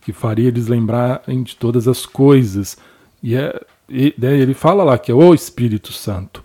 que 0.00 0.14
faria 0.14 0.48
eles 0.48 0.66
lembrarem 0.66 1.42
de 1.42 1.54
todas 1.56 1.86
as 1.86 2.06
coisas. 2.06 2.78
E, 3.22 3.36
é, 3.36 3.60
e 3.86 4.14
né, 4.16 4.34
ele 4.38 4.54
fala 4.54 4.82
lá 4.82 4.96
que 4.96 5.12
é 5.12 5.14
o 5.14 5.34
Espírito 5.34 5.92
Santo. 5.92 6.42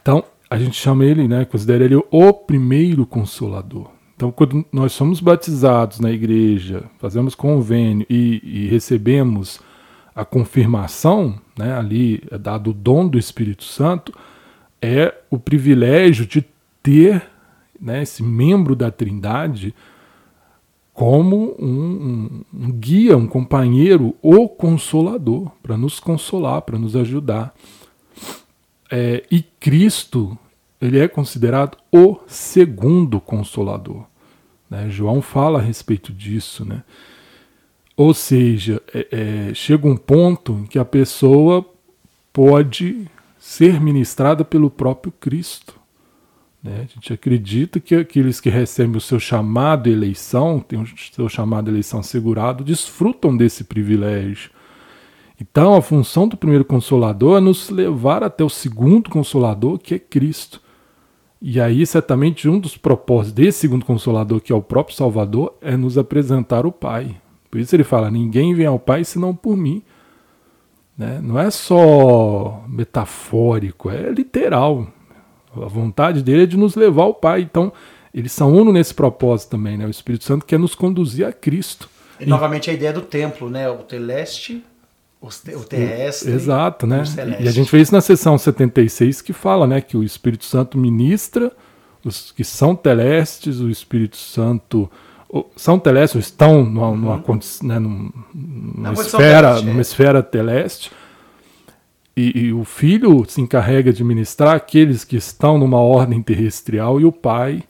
Então, 0.00 0.22
a 0.48 0.58
gente 0.58 0.76
chama 0.76 1.04
ele, 1.04 1.26
né, 1.26 1.44
considera 1.44 1.84
ele 1.84 1.96
o 2.10 2.32
primeiro 2.32 3.04
Consolador. 3.06 3.90
Então, 4.14 4.32
quando 4.32 4.64
nós 4.72 4.92
somos 4.92 5.20
batizados 5.20 6.00
na 6.00 6.10
igreja, 6.10 6.84
fazemos 6.98 7.34
convênio 7.34 8.06
e, 8.08 8.40
e 8.42 8.68
recebemos 8.68 9.60
a 10.14 10.24
confirmação, 10.24 11.38
né, 11.58 11.76
ali 11.76 12.22
é 12.30 12.38
dado 12.38 12.70
o 12.70 12.74
dom 12.74 13.06
do 13.06 13.18
Espírito 13.18 13.64
Santo, 13.64 14.12
é 14.80 15.14
o 15.30 15.38
privilégio 15.38 16.26
de 16.26 16.46
ter 16.82 17.22
né, 17.78 18.02
esse 18.02 18.22
membro 18.22 18.74
da 18.74 18.90
Trindade 18.90 19.74
como 20.94 21.54
um, 21.58 21.66
um, 21.68 22.44
um 22.54 22.72
guia, 22.72 23.18
um 23.18 23.26
companheiro, 23.26 24.16
o 24.22 24.48
consolador, 24.48 25.50
para 25.62 25.76
nos 25.76 26.00
consolar, 26.00 26.62
para 26.62 26.78
nos 26.78 26.96
ajudar. 26.96 27.54
É, 28.90 29.24
e 29.30 29.42
Cristo, 29.42 30.38
ele 30.80 30.98
é 30.98 31.08
considerado 31.08 31.76
o 31.90 32.18
segundo 32.26 33.20
consolador. 33.20 34.04
Né? 34.70 34.88
João 34.90 35.22
fala 35.22 35.58
a 35.58 35.62
respeito 35.62 36.12
disso. 36.12 36.64
Né? 36.64 36.82
Ou 37.96 38.12
seja, 38.12 38.82
é, 38.92 39.08
é, 39.50 39.54
chega 39.54 39.86
um 39.88 39.96
ponto 39.96 40.52
em 40.52 40.66
que 40.66 40.78
a 40.78 40.84
pessoa 40.84 41.64
pode 42.32 43.08
ser 43.38 43.80
ministrada 43.80 44.44
pelo 44.44 44.70
próprio 44.70 45.12
Cristo. 45.12 45.78
Né? 46.62 46.86
A 46.88 46.94
gente 46.94 47.12
acredita 47.12 47.80
que 47.80 47.94
aqueles 47.94 48.40
que 48.40 48.50
recebem 48.50 48.96
o 48.96 49.00
seu 49.00 49.18
chamado 49.18 49.88
eleição, 49.88 50.60
têm 50.60 50.80
o 50.80 50.86
seu 51.12 51.28
chamado 51.28 51.70
eleição 51.70 52.00
assegurado, 52.00 52.64
desfrutam 52.64 53.36
desse 53.36 53.64
privilégio. 53.64 54.50
Então, 55.40 55.74
a 55.74 55.82
função 55.82 56.26
do 56.26 56.36
primeiro 56.36 56.64
consolador 56.64 57.38
é 57.38 57.40
nos 57.40 57.68
levar 57.68 58.22
até 58.22 58.42
o 58.42 58.48
segundo 58.48 59.10
consolador, 59.10 59.78
que 59.78 59.94
é 59.94 59.98
Cristo. 59.98 60.62
E 61.40 61.60
aí, 61.60 61.86
certamente, 61.86 62.48
um 62.48 62.58
dos 62.58 62.76
propósitos 62.76 63.32
desse 63.32 63.58
segundo 63.58 63.84
consolador, 63.84 64.40
que 64.40 64.52
é 64.52 64.56
o 64.56 64.62
próprio 64.62 64.96
Salvador, 64.96 65.54
é 65.60 65.76
nos 65.76 65.98
apresentar 65.98 66.64
o 66.64 66.72
Pai. 66.72 67.16
Por 67.50 67.60
isso 67.60 67.76
ele 67.76 67.84
fala: 67.84 68.10
ninguém 68.10 68.54
vem 68.54 68.66
ao 68.66 68.78
Pai 68.78 69.04
senão 69.04 69.34
por 69.34 69.56
mim. 69.56 69.82
Né? 70.96 71.20
Não 71.22 71.38
é 71.38 71.50
só 71.50 72.64
metafórico, 72.66 73.90
é 73.90 74.10
literal. 74.10 74.86
A 75.54 75.66
vontade 75.66 76.22
dele 76.22 76.44
é 76.44 76.46
de 76.46 76.56
nos 76.56 76.74
levar 76.74 77.04
ao 77.04 77.14
Pai. 77.14 77.42
Então, 77.42 77.72
eles 78.12 78.32
são 78.32 78.52
uno 78.52 78.72
nesse 78.72 78.94
propósito 78.94 79.50
também. 79.50 79.76
Né? 79.76 79.86
O 79.86 79.90
Espírito 79.90 80.24
Santo 80.24 80.46
quer 80.46 80.58
nos 80.58 80.74
conduzir 80.74 81.26
a 81.26 81.32
Cristo. 81.32 81.88
E, 82.18 82.24
e 82.24 82.26
novamente 82.26 82.70
a 82.70 82.72
ideia 82.72 82.92
do 82.92 83.02
templo, 83.02 83.50
né? 83.50 83.68
o 83.68 83.76
teleste, 83.78 84.64
o 85.20 85.64
terrestre. 85.64 86.32
Exato, 86.32 86.86
né? 86.86 87.02
E 87.40 87.48
a 87.48 87.50
gente 87.50 87.70
vê 87.70 87.80
isso 87.80 87.92
na 87.92 88.00
sessão 88.00 88.36
76 88.38 89.22
que 89.22 89.32
fala 89.32 89.66
né, 89.66 89.80
que 89.80 89.96
o 89.96 90.04
Espírito 90.04 90.44
Santo 90.44 90.78
ministra 90.78 91.52
os 92.06 92.30
que 92.30 92.44
são 92.44 92.74
telestes, 92.76 93.60
o 93.60 93.68
Espírito 93.68 94.16
Santo 94.16 94.88
são 95.56 95.78
telestes, 95.78 96.26
estão 96.26 96.64
numa, 96.64 96.88
uhum. 96.88 96.96
numa, 96.96 97.24
né, 97.62 97.78
numa 97.78 98.92
esfera, 98.92 99.48
teleste, 99.48 99.66
numa 99.66 99.78
é. 99.78 99.80
esfera 99.80 100.22
teleste, 100.22 100.92
e, 102.16 102.46
e, 102.46 102.52
o 102.52 102.64
Filho 102.64 103.24
se 103.28 103.42
encarrega 103.42 103.92
de 103.92 104.02
ministrar 104.02 104.54
aqueles 104.54 105.04
que 105.04 105.16
estão 105.16 105.58
numa 105.58 105.78
ordem 105.78 106.22
terrestrial, 106.22 107.00
e 107.00 107.04
o 107.04 107.12
Pai 107.12 107.62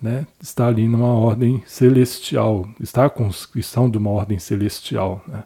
né, 0.00 0.26
está 0.40 0.66
ali 0.66 0.88
numa 0.88 1.12
ordem 1.12 1.62
celestial, 1.66 2.66
está 2.80 3.08
que 3.52 3.62
são 3.62 3.88
de 3.88 3.98
uma 3.98 4.10
ordem 4.10 4.38
celestial. 4.38 5.22
Né? 5.28 5.42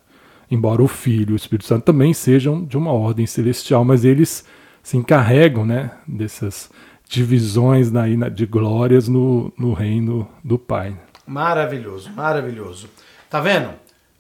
Embora 0.53 0.83
o 0.83 0.87
Filho 0.87 1.31
e 1.31 1.33
o 1.33 1.37
Espírito 1.37 1.67
Santo 1.67 1.85
também 1.85 2.13
sejam 2.13 2.63
de 2.63 2.77
uma 2.77 2.93
ordem 2.93 3.27
celestial, 3.27 3.87
mas 3.87 4.05
eles 4.05 4.45
se 4.83 4.99
encarregam 4.99 5.65
né, 5.65 5.93
dessas 6.07 6.69
divisões 7.09 7.91
de 8.35 8.45
glórias 8.45 9.09
no, 9.09 9.51
no 9.57 9.73
reino 9.73 10.29
do 10.45 10.59
Pai. 10.59 10.95
Maravilhoso, 11.27 12.11
maravilhoso. 12.11 12.91
Tá 13.31 13.41
vendo? 13.41 13.71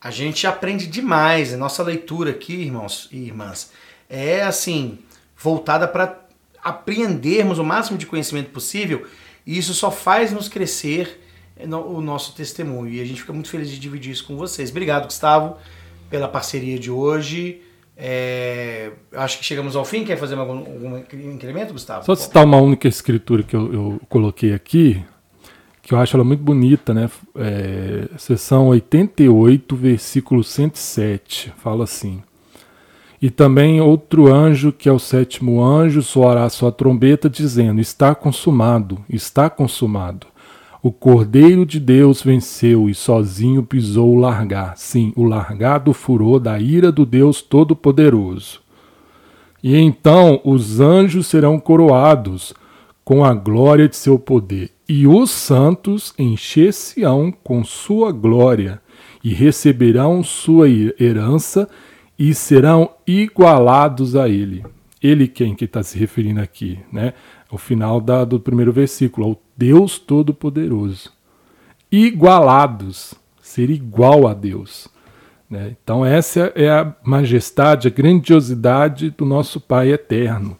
A 0.00 0.10
gente 0.10 0.46
aprende 0.46 0.86
demais. 0.86 1.52
A 1.52 1.58
nossa 1.58 1.82
leitura 1.82 2.30
aqui, 2.30 2.54
irmãos 2.54 3.10
e 3.12 3.26
irmãs, 3.26 3.70
é 4.08 4.40
assim, 4.40 5.00
voltada 5.36 5.86
para 5.86 6.18
apreendermos 6.64 7.58
o 7.58 7.64
máximo 7.64 7.98
de 7.98 8.06
conhecimento 8.06 8.48
possível. 8.48 9.06
E 9.46 9.58
isso 9.58 9.74
só 9.74 9.90
faz 9.90 10.32
nos 10.32 10.48
crescer 10.48 11.20
o 11.58 12.00
nosso 12.00 12.34
testemunho. 12.34 12.90
E 12.90 13.02
a 13.02 13.04
gente 13.04 13.20
fica 13.20 13.34
muito 13.34 13.50
feliz 13.50 13.68
de 13.68 13.78
dividir 13.78 14.12
isso 14.12 14.26
com 14.26 14.34
vocês. 14.34 14.70
Obrigado, 14.70 15.04
Gustavo, 15.04 15.58
pela 16.12 16.28
parceria 16.28 16.78
de 16.78 16.90
hoje. 16.90 17.62
É, 17.96 18.90
acho 19.14 19.38
que 19.38 19.44
chegamos 19.44 19.74
ao 19.74 19.84
fim. 19.84 20.04
Quer 20.04 20.18
fazer 20.18 20.34
algum, 20.34 20.58
algum 20.58 20.98
incremento, 21.32 21.72
Gustavo? 21.72 22.04
Só 22.04 22.14
citar 22.14 22.44
uma 22.44 22.58
única 22.58 22.86
escritura 22.86 23.42
que 23.42 23.56
eu, 23.56 23.72
eu 23.72 24.00
coloquei 24.10 24.52
aqui, 24.52 25.02
que 25.80 25.94
eu 25.94 25.98
acho 25.98 26.14
ela 26.14 26.22
muito 26.22 26.42
bonita, 26.42 26.92
né? 26.92 27.10
É, 27.34 28.08
seção 28.18 28.68
88, 28.68 29.74
versículo 29.74 30.44
107, 30.44 31.50
fala 31.56 31.84
assim. 31.84 32.22
E 33.20 33.30
também 33.30 33.80
outro 33.80 34.30
anjo, 34.30 34.70
que 34.70 34.90
é 34.90 34.92
o 34.92 34.98
sétimo 34.98 35.64
anjo, 35.64 36.02
soará 36.02 36.46
sua 36.50 36.70
trombeta, 36.70 37.30
dizendo: 37.30 37.80
Está 37.80 38.14
consumado, 38.14 39.02
está 39.08 39.48
consumado. 39.48 40.26
O 40.82 40.90
Cordeiro 40.90 41.64
de 41.64 41.78
Deus 41.78 42.22
venceu 42.22 42.90
e 42.90 42.94
sozinho 42.94 43.62
pisou 43.62 44.16
o 44.16 44.18
largar, 44.18 44.76
sim, 44.76 45.12
o 45.14 45.22
largar 45.22 45.78
do 45.78 45.92
furor 45.92 46.40
da 46.40 46.58
ira 46.58 46.90
do 46.90 47.06
Deus 47.06 47.40
Todo-Poderoso. 47.40 48.60
E 49.62 49.76
então 49.76 50.40
os 50.44 50.80
anjos 50.80 51.28
serão 51.28 51.60
coroados 51.60 52.52
com 53.04 53.24
a 53.24 53.32
glória 53.32 53.88
de 53.88 53.94
seu 53.94 54.18
poder 54.18 54.72
e 54.88 55.06
os 55.06 55.30
santos 55.30 56.12
encher-se-ão 56.18 57.32
com 57.42 57.64
sua 57.64 58.12
glória, 58.12 58.78
e 59.24 59.32
receberão 59.32 60.22
sua 60.22 60.68
herança, 60.68 61.66
e 62.18 62.34
serão 62.34 62.90
igualados 63.06 64.14
a 64.16 64.28
ele. 64.28 64.62
Ele 65.02 65.26
quem 65.26 65.54
que 65.54 65.64
está 65.64 65.82
se 65.82 65.98
referindo 65.98 66.40
aqui, 66.40 66.78
né? 66.92 67.14
O 67.52 67.58
final 67.58 68.00
da, 68.00 68.24
do 68.24 68.40
primeiro 68.40 68.72
versículo, 68.72 69.26
ao 69.26 69.42
Deus 69.54 69.98
Todo-Poderoso. 69.98 71.12
Igualados, 71.90 73.12
ser 73.42 73.68
igual 73.68 74.26
a 74.26 74.32
Deus. 74.32 74.88
Né? 75.50 75.76
Então 75.82 76.02
essa 76.02 76.50
é 76.56 76.70
a 76.70 76.96
majestade, 77.04 77.86
a 77.86 77.90
grandiosidade 77.90 79.10
do 79.10 79.26
nosso 79.26 79.60
Pai 79.60 79.92
eterno, 79.92 80.56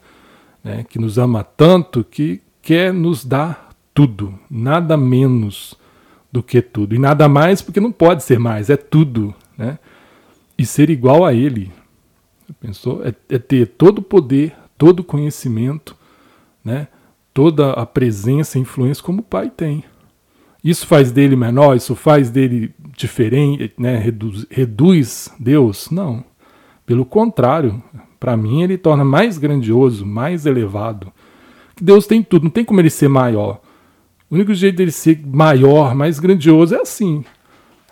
né? 0.63 0.85
que 0.87 0.99
nos 0.99 1.17
ama 1.17 1.43
tanto 1.43 2.05
que 2.05 2.43
quer 2.61 2.93
nos 2.93 3.25
dar 3.25 3.71
tudo, 3.95 4.39
nada 4.51 4.95
menos 4.95 5.75
do 6.31 6.43
que 6.43 6.61
tudo. 6.61 6.95
E 6.95 6.99
nada 6.99 7.27
mais 7.27 7.63
porque 7.63 7.81
não 7.81 7.91
pode 7.91 8.23
ser 8.23 8.39
mais, 8.39 8.69
é 8.69 8.77
tudo. 8.77 9.35
Né? 9.57 9.79
E 10.59 10.67
ser 10.67 10.91
igual 10.91 11.25
a 11.25 11.33
Ele. 11.33 11.73
Pensou? 12.61 13.03
É, 13.03 13.15
é 13.35 13.39
ter 13.39 13.67
todo 13.67 14.01
o 14.01 14.03
poder, 14.03 14.55
todo 14.77 15.01
o 15.01 15.05
conhecimento, 15.05 15.97
né? 16.65 16.89
toda 17.33 17.73
a 17.73 17.87
presença 17.87 18.59
e 18.59 18.61
influência 18.61 19.03
como 19.03 19.21
o 19.21 19.25
Pai 19.25 19.51
tem. 19.51 19.85
Isso 20.63 20.87
faz 20.87 21.11
dele 21.11 21.35
menor, 21.35 21.77
isso 21.77 21.95
faz 21.95 22.31
dele 22.31 22.73
diferente, 22.97 23.73
né? 23.77 23.97
reduz, 23.97 24.47
reduz 24.49 25.31
Deus? 25.39 25.91
Não. 25.91 26.25
Pelo 26.87 27.05
contrário, 27.05 27.83
para 28.21 28.37
mim 28.37 28.63
ele 28.63 28.79
torna 28.79 29.05
mais 29.05 29.39
grandioso, 29.39 30.07
mais 30.07 30.47
elevado. 30.47 31.13
Deus 31.81 32.07
tem 32.07 32.23
tudo, 32.23 32.45
não 32.45 32.51
tem 32.51 32.65
como 32.65 32.81
ele 32.81 32.91
ser 32.91 33.09
maior. 33.09 33.61
O 34.31 34.35
único 34.35 34.55
jeito 34.55 34.77
dele 34.77 34.93
ser 34.93 35.21
maior, 35.27 35.95
mais 35.95 36.21
grandioso 36.21 36.75
é 36.75 36.81
assim. 36.81 37.25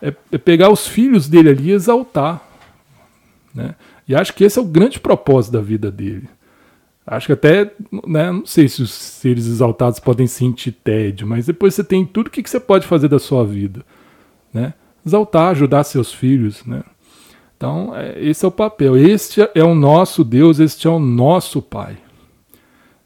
É, 0.00 0.14
é 0.30 0.38
pegar 0.38 0.70
os 0.70 0.86
filhos 0.86 1.28
dele 1.28 1.50
ali 1.50 1.70
e 1.70 1.72
exaltar. 1.72 2.40
Né? 3.54 3.74
E 4.06 4.14
acho 4.14 4.32
que 4.32 4.44
esse 4.44 4.58
é 4.58 4.62
o 4.62 4.66
grande 4.66 5.00
propósito 5.00 5.52
da 5.52 5.60
vida 5.60 5.90
dele. 5.90 6.28
Acho 7.10 7.26
que 7.26 7.32
até, 7.32 7.72
né, 8.06 8.30
não 8.30 8.46
sei 8.46 8.68
se 8.68 8.80
os 8.80 8.92
seres 8.92 9.48
exaltados 9.48 9.98
podem 9.98 10.28
sentir 10.28 10.70
tédio, 10.70 11.26
mas 11.26 11.46
depois 11.46 11.74
você 11.74 11.82
tem 11.82 12.06
tudo 12.06 12.28
o 12.28 12.30
que, 12.30 12.40
que 12.40 12.48
você 12.48 12.60
pode 12.60 12.86
fazer 12.86 13.08
da 13.08 13.18
sua 13.18 13.44
vida. 13.44 13.84
Né? 14.54 14.74
Exaltar, 15.04 15.48
ajudar 15.50 15.82
seus 15.82 16.12
filhos. 16.14 16.64
Né? 16.64 16.84
Então, 17.56 17.96
é, 17.96 18.16
esse 18.22 18.44
é 18.44 18.48
o 18.48 18.52
papel. 18.52 18.96
Este 18.96 19.40
é 19.56 19.64
o 19.64 19.74
nosso 19.74 20.22
Deus, 20.22 20.60
este 20.60 20.86
é 20.86 20.90
o 20.90 21.00
nosso 21.00 21.60
Pai. 21.60 21.98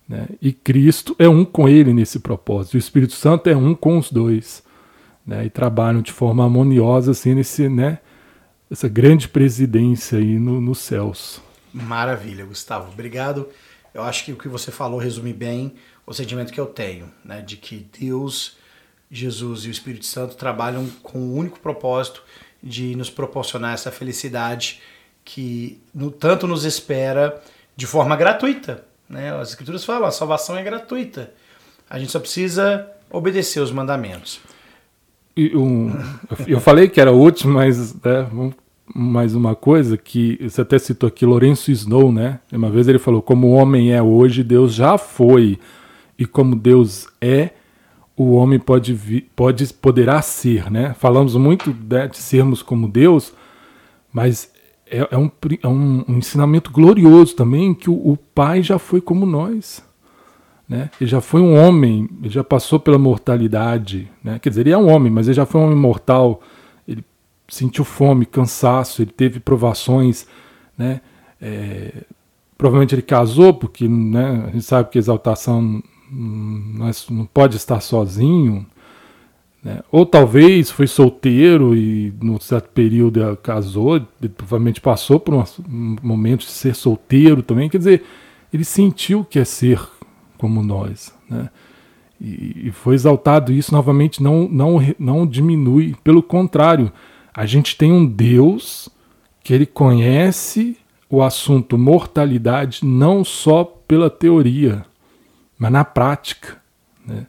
Né? 0.06 0.28
E 0.42 0.52
Cristo 0.52 1.16
é 1.18 1.26
um 1.26 1.42
com 1.42 1.66
ele 1.66 1.94
nesse 1.94 2.20
propósito. 2.20 2.74
O 2.74 2.78
Espírito 2.78 3.14
Santo 3.14 3.48
é 3.48 3.56
um 3.56 3.74
com 3.74 3.96
os 3.96 4.12
dois. 4.12 4.62
Né? 5.26 5.46
E 5.46 5.48
trabalham 5.48 6.02
de 6.02 6.12
forma 6.12 6.44
harmoniosa 6.44 7.12
assim, 7.12 7.32
nesse, 7.34 7.70
né? 7.70 8.00
essa 8.70 8.86
grande 8.86 9.28
presidência 9.28 10.18
aí 10.18 10.38
no, 10.38 10.60
nos 10.60 10.80
céus. 10.80 11.40
Maravilha, 11.72 12.44
Gustavo. 12.44 12.92
Obrigado. 12.92 13.48
Eu 13.94 14.02
acho 14.02 14.24
que 14.24 14.32
o 14.32 14.36
que 14.36 14.48
você 14.48 14.72
falou 14.72 14.98
resume 14.98 15.32
bem 15.32 15.74
o 16.04 16.12
sentimento 16.12 16.52
que 16.52 16.60
eu 16.60 16.66
tenho, 16.66 17.10
né? 17.24 17.40
de 17.40 17.56
que 17.56 17.86
Deus, 17.98 18.56
Jesus 19.10 19.64
e 19.64 19.68
o 19.68 19.70
Espírito 19.70 20.04
Santo 20.04 20.34
trabalham 20.34 20.86
com 21.02 21.18
o 21.18 21.34
único 21.34 21.60
propósito 21.60 22.22
de 22.60 22.96
nos 22.96 23.08
proporcionar 23.08 23.72
essa 23.72 23.92
felicidade 23.92 24.82
que 25.24 25.80
no, 25.94 26.10
tanto 26.10 26.46
nos 26.46 26.64
espera 26.64 27.40
de 27.76 27.86
forma 27.86 28.16
gratuita. 28.16 28.84
Né? 29.08 29.32
As 29.38 29.50
Escrituras 29.50 29.84
falam, 29.84 30.08
a 30.08 30.10
salvação 30.10 30.56
é 30.56 30.62
gratuita. 30.62 31.32
A 31.88 31.98
gente 31.98 32.10
só 32.10 32.18
precisa 32.18 32.90
obedecer 33.10 33.60
os 33.60 33.70
mandamentos. 33.70 34.40
Um, 35.36 35.90
eu 36.46 36.60
falei 36.60 36.88
que 36.88 37.00
era 37.00 37.12
útil, 37.12 37.50
mas 37.50 37.94
né, 37.94 38.28
mais 38.92 39.34
uma 39.34 39.54
coisa 39.54 39.96
que 39.96 40.38
você 40.42 40.60
até 40.60 40.78
citou 40.78 41.06
aqui, 41.06 41.24
Lourenço 41.24 41.70
Snow, 41.70 42.12
né? 42.12 42.40
Uma 42.52 42.70
vez 42.70 42.88
ele 42.88 42.98
falou: 42.98 43.22
como 43.22 43.48
o 43.48 43.52
homem 43.52 43.92
é 43.92 44.02
hoje, 44.02 44.42
Deus 44.42 44.74
já 44.74 44.98
foi, 44.98 45.58
e 46.18 46.26
como 46.26 46.56
Deus 46.56 47.06
é, 47.20 47.50
o 48.16 48.32
homem 48.34 48.58
pode, 48.58 48.94
pode 49.34 49.72
poderá 49.74 50.20
ser, 50.22 50.70
né? 50.70 50.94
Falamos 50.98 51.36
muito 51.36 51.74
né, 51.88 52.08
de 52.08 52.18
sermos 52.18 52.62
como 52.62 52.88
Deus, 52.88 53.32
mas 54.12 54.52
é, 54.86 55.08
é, 55.10 55.18
um, 55.18 55.30
é 55.62 55.68
um, 55.68 56.04
um, 56.08 56.18
ensinamento 56.18 56.70
glorioso 56.70 57.34
também 57.34 57.74
que 57.74 57.90
o, 57.90 57.94
o 57.94 58.16
Pai 58.16 58.62
já 58.62 58.78
foi 58.78 59.00
como 59.00 59.26
nós. 59.26 59.82
Né? 60.68 60.90
Ele 61.00 61.10
já 61.10 61.20
foi 61.20 61.40
um 61.40 61.54
homem, 61.54 62.08
ele 62.22 62.30
já 62.30 62.44
passou 62.44 62.78
pela 62.78 62.98
mortalidade. 62.98 64.08
Né? 64.22 64.38
Quer 64.38 64.48
dizer, 64.48 64.62
ele 64.62 64.70
é 64.70 64.78
um 64.78 64.90
homem, 64.90 65.10
mas 65.12 65.26
ele 65.26 65.34
já 65.34 65.44
foi 65.44 65.60
um 65.60 65.64
homem 65.64 65.76
mortal. 65.76 66.40
Sentiu 67.48 67.84
fome, 67.84 68.26
cansaço, 68.26 69.02
ele 69.02 69.12
teve 69.12 69.40
provações. 69.40 70.26
Né? 70.76 71.00
É, 71.40 72.04
provavelmente 72.56 72.94
ele 72.94 73.02
casou, 73.02 73.52
porque 73.54 73.86
né, 73.86 74.44
a 74.48 74.50
gente 74.50 74.62
sabe 74.64 74.90
que 74.90 74.98
exaltação 74.98 75.82
é, 76.10 77.12
não 77.12 77.26
pode 77.26 77.56
estar 77.56 77.80
sozinho. 77.80 78.66
Né? 79.62 79.80
Ou 79.90 80.04
talvez 80.04 80.70
foi 80.70 80.86
solteiro 80.86 81.74
e, 81.74 82.12
num 82.20 82.38
certo 82.38 82.68
período, 82.70 83.36
casou, 83.42 84.00
provavelmente 84.36 84.80
passou 84.80 85.18
por 85.18 85.34
um 85.34 85.96
momento 86.02 86.40
de 86.40 86.50
ser 86.50 86.74
solteiro 86.74 87.42
também. 87.42 87.68
Quer 87.68 87.78
dizer, 87.78 88.04
ele 88.52 88.64
sentiu 88.64 89.24
que 89.24 89.38
é 89.38 89.44
ser 89.44 89.80
como 90.36 90.62
nós. 90.62 91.14
Né? 91.28 91.48
E, 92.20 92.68
e 92.68 92.70
foi 92.70 92.94
exaltado 92.94 93.52
isso 93.52 93.72
novamente, 93.72 94.22
não, 94.22 94.48
não, 94.48 94.78
não 94.98 95.26
diminui. 95.26 95.94
Pelo 96.04 96.22
contrário, 96.22 96.92
a 97.34 97.44
gente 97.44 97.76
tem 97.76 97.92
um 97.92 98.06
Deus 98.06 98.88
que 99.42 99.52
ele 99.52 99.66
conhece 99.66 100.78
o 101.10 101.22
assunto 101.22 101.76
mortalidade 101.76 102.84
não 102.84 103.24
só 103.24 103.64
pela 103.64 104.08
teoria, 104.08 104.86
mas 105.58 105.72
na 105.72 105.84
prática. 105.84 106.56
Né? 107.04 107.26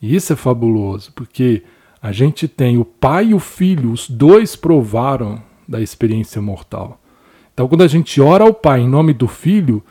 E 0.00 0.14
isso 0.16 0.32
é 0.32 0.36
fabuloso, 0.36 1.12
porque 1.14 1.62
a 2.02 2.10
gente 2.10 2.48
tem 2.48 2.78
o 2.78 2.84
pai 2.84 3.28
e 3.28 3.34
o 3.34 3.38
filho, 3.38 3.92
os 3.92 4.08
dois 4.08 4.56
provaram 4.56 5.42
da 5.66 5.80
experiência 5.80 6.40
mortal. 6.42 7.00
Então, 7.52 7.68
quando 7.68 7.82
a 7.82 7.86
gente 7.86 8.20
ora 8.20 8.44
ao 8.44 8.52
pai 8.52 8.80
em 8.80 8.88
nome 8.88 9.14
do 9.14 9.28
filho, 9.28 9.82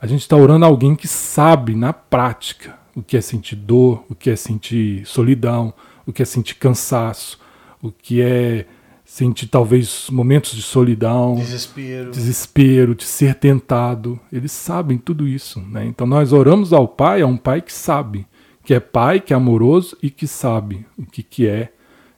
a 0.00 0.06
gente 0.06 0.20
está 0.20 0.36
orando 0.36 0.64
a 0.64 0.68
alguém 0.68 0.94
que 0.94 1.08
sabe 1.08 1.74
na 1.74 1.92
prática 1.92 2.78
o 2.94 3.02
que 3.02 3.16
é 3.16 3.20
sentir 3.20 3.56
dor, 3.56 4.04
o 4.08 4.14
que 4.14 4.30
é 4.30 4.36
sentir 4.36 5.04
solidão, 5.04 5.74
o 6.06 6.12
que 6.12 6.22
é 6.22 6.24
sentir 6.24 6.54
cansaço, 6.54 7.38
o 7.82 7.90
que 7.90 8.22
é 8.22 8.66
sentir 9.08 9.46
talvez 9.46 10.10
momentos 10.10 10.54
de 10.54 10.60
solidão, 10.60 11.34
desespero, 11.36 12.10
desespero 12.10 12.94
de 12.94 13.04
ser 13.04 13.34
tentado. 13.34 14.20
Eles 14.30 14.52
sabem 14.52 14.98
tudo 14.98 15.26
isso. 15.26 15.60
Né? 15.60 15.86
Então 15.86 16.06
nós 16.06 16.30
oramos 16.30 16.74
ao 16.74 16.86
Pai, 16.86 17.22
a 17.22 17.26
um 17.26 17.36
Pai 17.36 17.62
que 17.62 17.72
sabe, 17.72 18.26
que 18.62 18.74
é 18.74 18.78
Pai, 18.78 19.18
que 19.18 19.32
é 19.32 19.36
amoroso 19.36 19.96
e 20.02 20.10
que 20.10 20.26
sabe 20.26 20.86
o 20.96 21.06
que, 21.06 21.22
que 21.22 21.46
é 21.46 21.72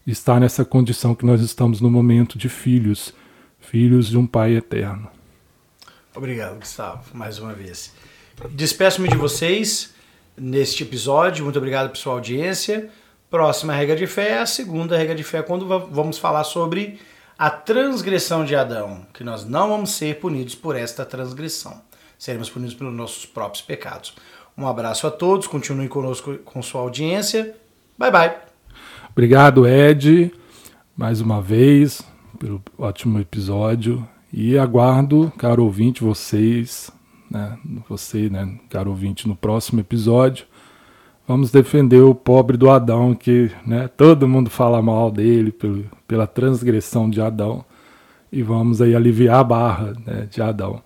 estar 0.04 0.40
nessa 0.40 0.64
condição 0.64 1.14
que 1.14 1.24
nós 1.24 1.40
estamos 1.40 1.80
no 1.80 1.88
momento 1.88 2.36
de 2.36 2.48
filhos, 2.48 3.14
filhos 3.60 4.08
de 4.08 4.18
um 4.18 4.26
Pai 4.26 4.56
eterno. 4.56 5.08
Obrigado, 6.12 6.58
Gustavo, 6.58 7.16
mais 7.16 7.38
uma 7.38 7.52
vez. 7.52 7.94
Despeço-me 8.50 9.08
de 9.08 9.16
vocês 9.16 9.94
neste 10.36 10.82
episódio. 10.82 11.44
Muito 11.44 11.56
obrigado 11.56 11.88
por 11.88 11.96
sua 11.96 12.14
audiência. 12.14 12.90
Próxima 13.30 13.72
regra 13.74 13.94
de 13.94 14.08
fé 14.08 14.30
é 14.30 14.38
a 14.38 14.46
segunda 14.46 14.98
regra 14.98 15.14
de 15.14 15.22
fé, 15.22 15.40
quando 15.40 15.64
vamos 15.86 16.18
falar 16.18 16.42
sobre 16.42 16.98
a 17.38 17.48
transgressão 17.48 18.44
de 18.44 18.56
Adão, 18.56 19.06
que 19.14 19.22
nós 19.22 19.46
não 19.46 19.68
vamos 19.68 19.92
ser 19.92 20.18
punidos 20.18 20.56
por 20.56 20.74
esta 20.74 21.04
transgressão. 21.04 21.80
Seremos 22.18 22.50
punidos 22.50 22.74
pelos 22.74 22.92
nossos 22.92 23.24
próprios 23.24 23.62
pecados. 23.62 24.14
Um 24.58 24.66
abraço 24.66 25.06
a 25.06 25.12
todos, 25.12 25.46
continue 25.46 25.86
conosco 25.88 26.38
com 26.38 26.60
sua 26.60 26.80
audiência. 26.80 27.54
Bye 27.96 28.10
bye. 28.10 28.34
Obrigado, 29.12 29.64
Ed, 29.64 30.34
mais 30.96 31.20
uma 31.20 31.40
vez, 31.40 32.02
pelo 32.36 32.60
ótimo 32.76 33.20
episódio. 33.20 34.06
E 34.32 34.58
aguardo, 34.58 35.32
caro 35.38 35.62
ouvinte, 35.62 36.02
vocês, 36.02 36.90
né, 37.30 37.56
você, 37.88 38.28
né, 38.28 38.58
caro 38.68 38.90
ouvinte, 38.90 39.28
no 39.28 39.36
próximo 39.36 39.78
episódio. 39.78 40.46
Vamos 41.30 41.52
defender 41.52 42.00
o 42.02 42.12
pobre 42.12 42.56
do 42.56 42.68
Adão, 42.68 43.14
que 43.14 43.52
né, 43.64 43.88
todo 43.96 44.26
mundo 44.26 44.50
fala 44.50 44.82
mal 44.82 45.12
dele 45.12 45.52
pelo, 45.52 45.84
pela 46.08 46.26
transgressão 46.26 47.08
de 47.08 47.20
Adão. 47.20 47.64
E 48.32 48.42
vamos 48.42 48.82
aí 48.82 48.96
aliviar 48.96 49.38
a 49.38 49.44
barra 49.44 49.92
né, 50.04 50.26
de 50.28 50.42
Adão. 50.42 50.82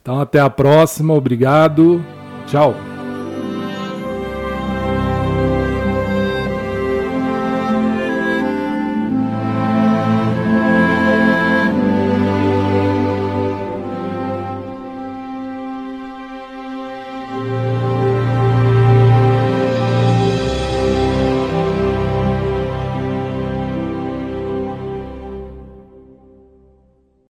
Então 0.00 0.20
até 0.20 0.38
a 0.38 0.48
próxima, 0.48 1.12
obrigado, 1.12 2.00
tchau. 2.46 2.72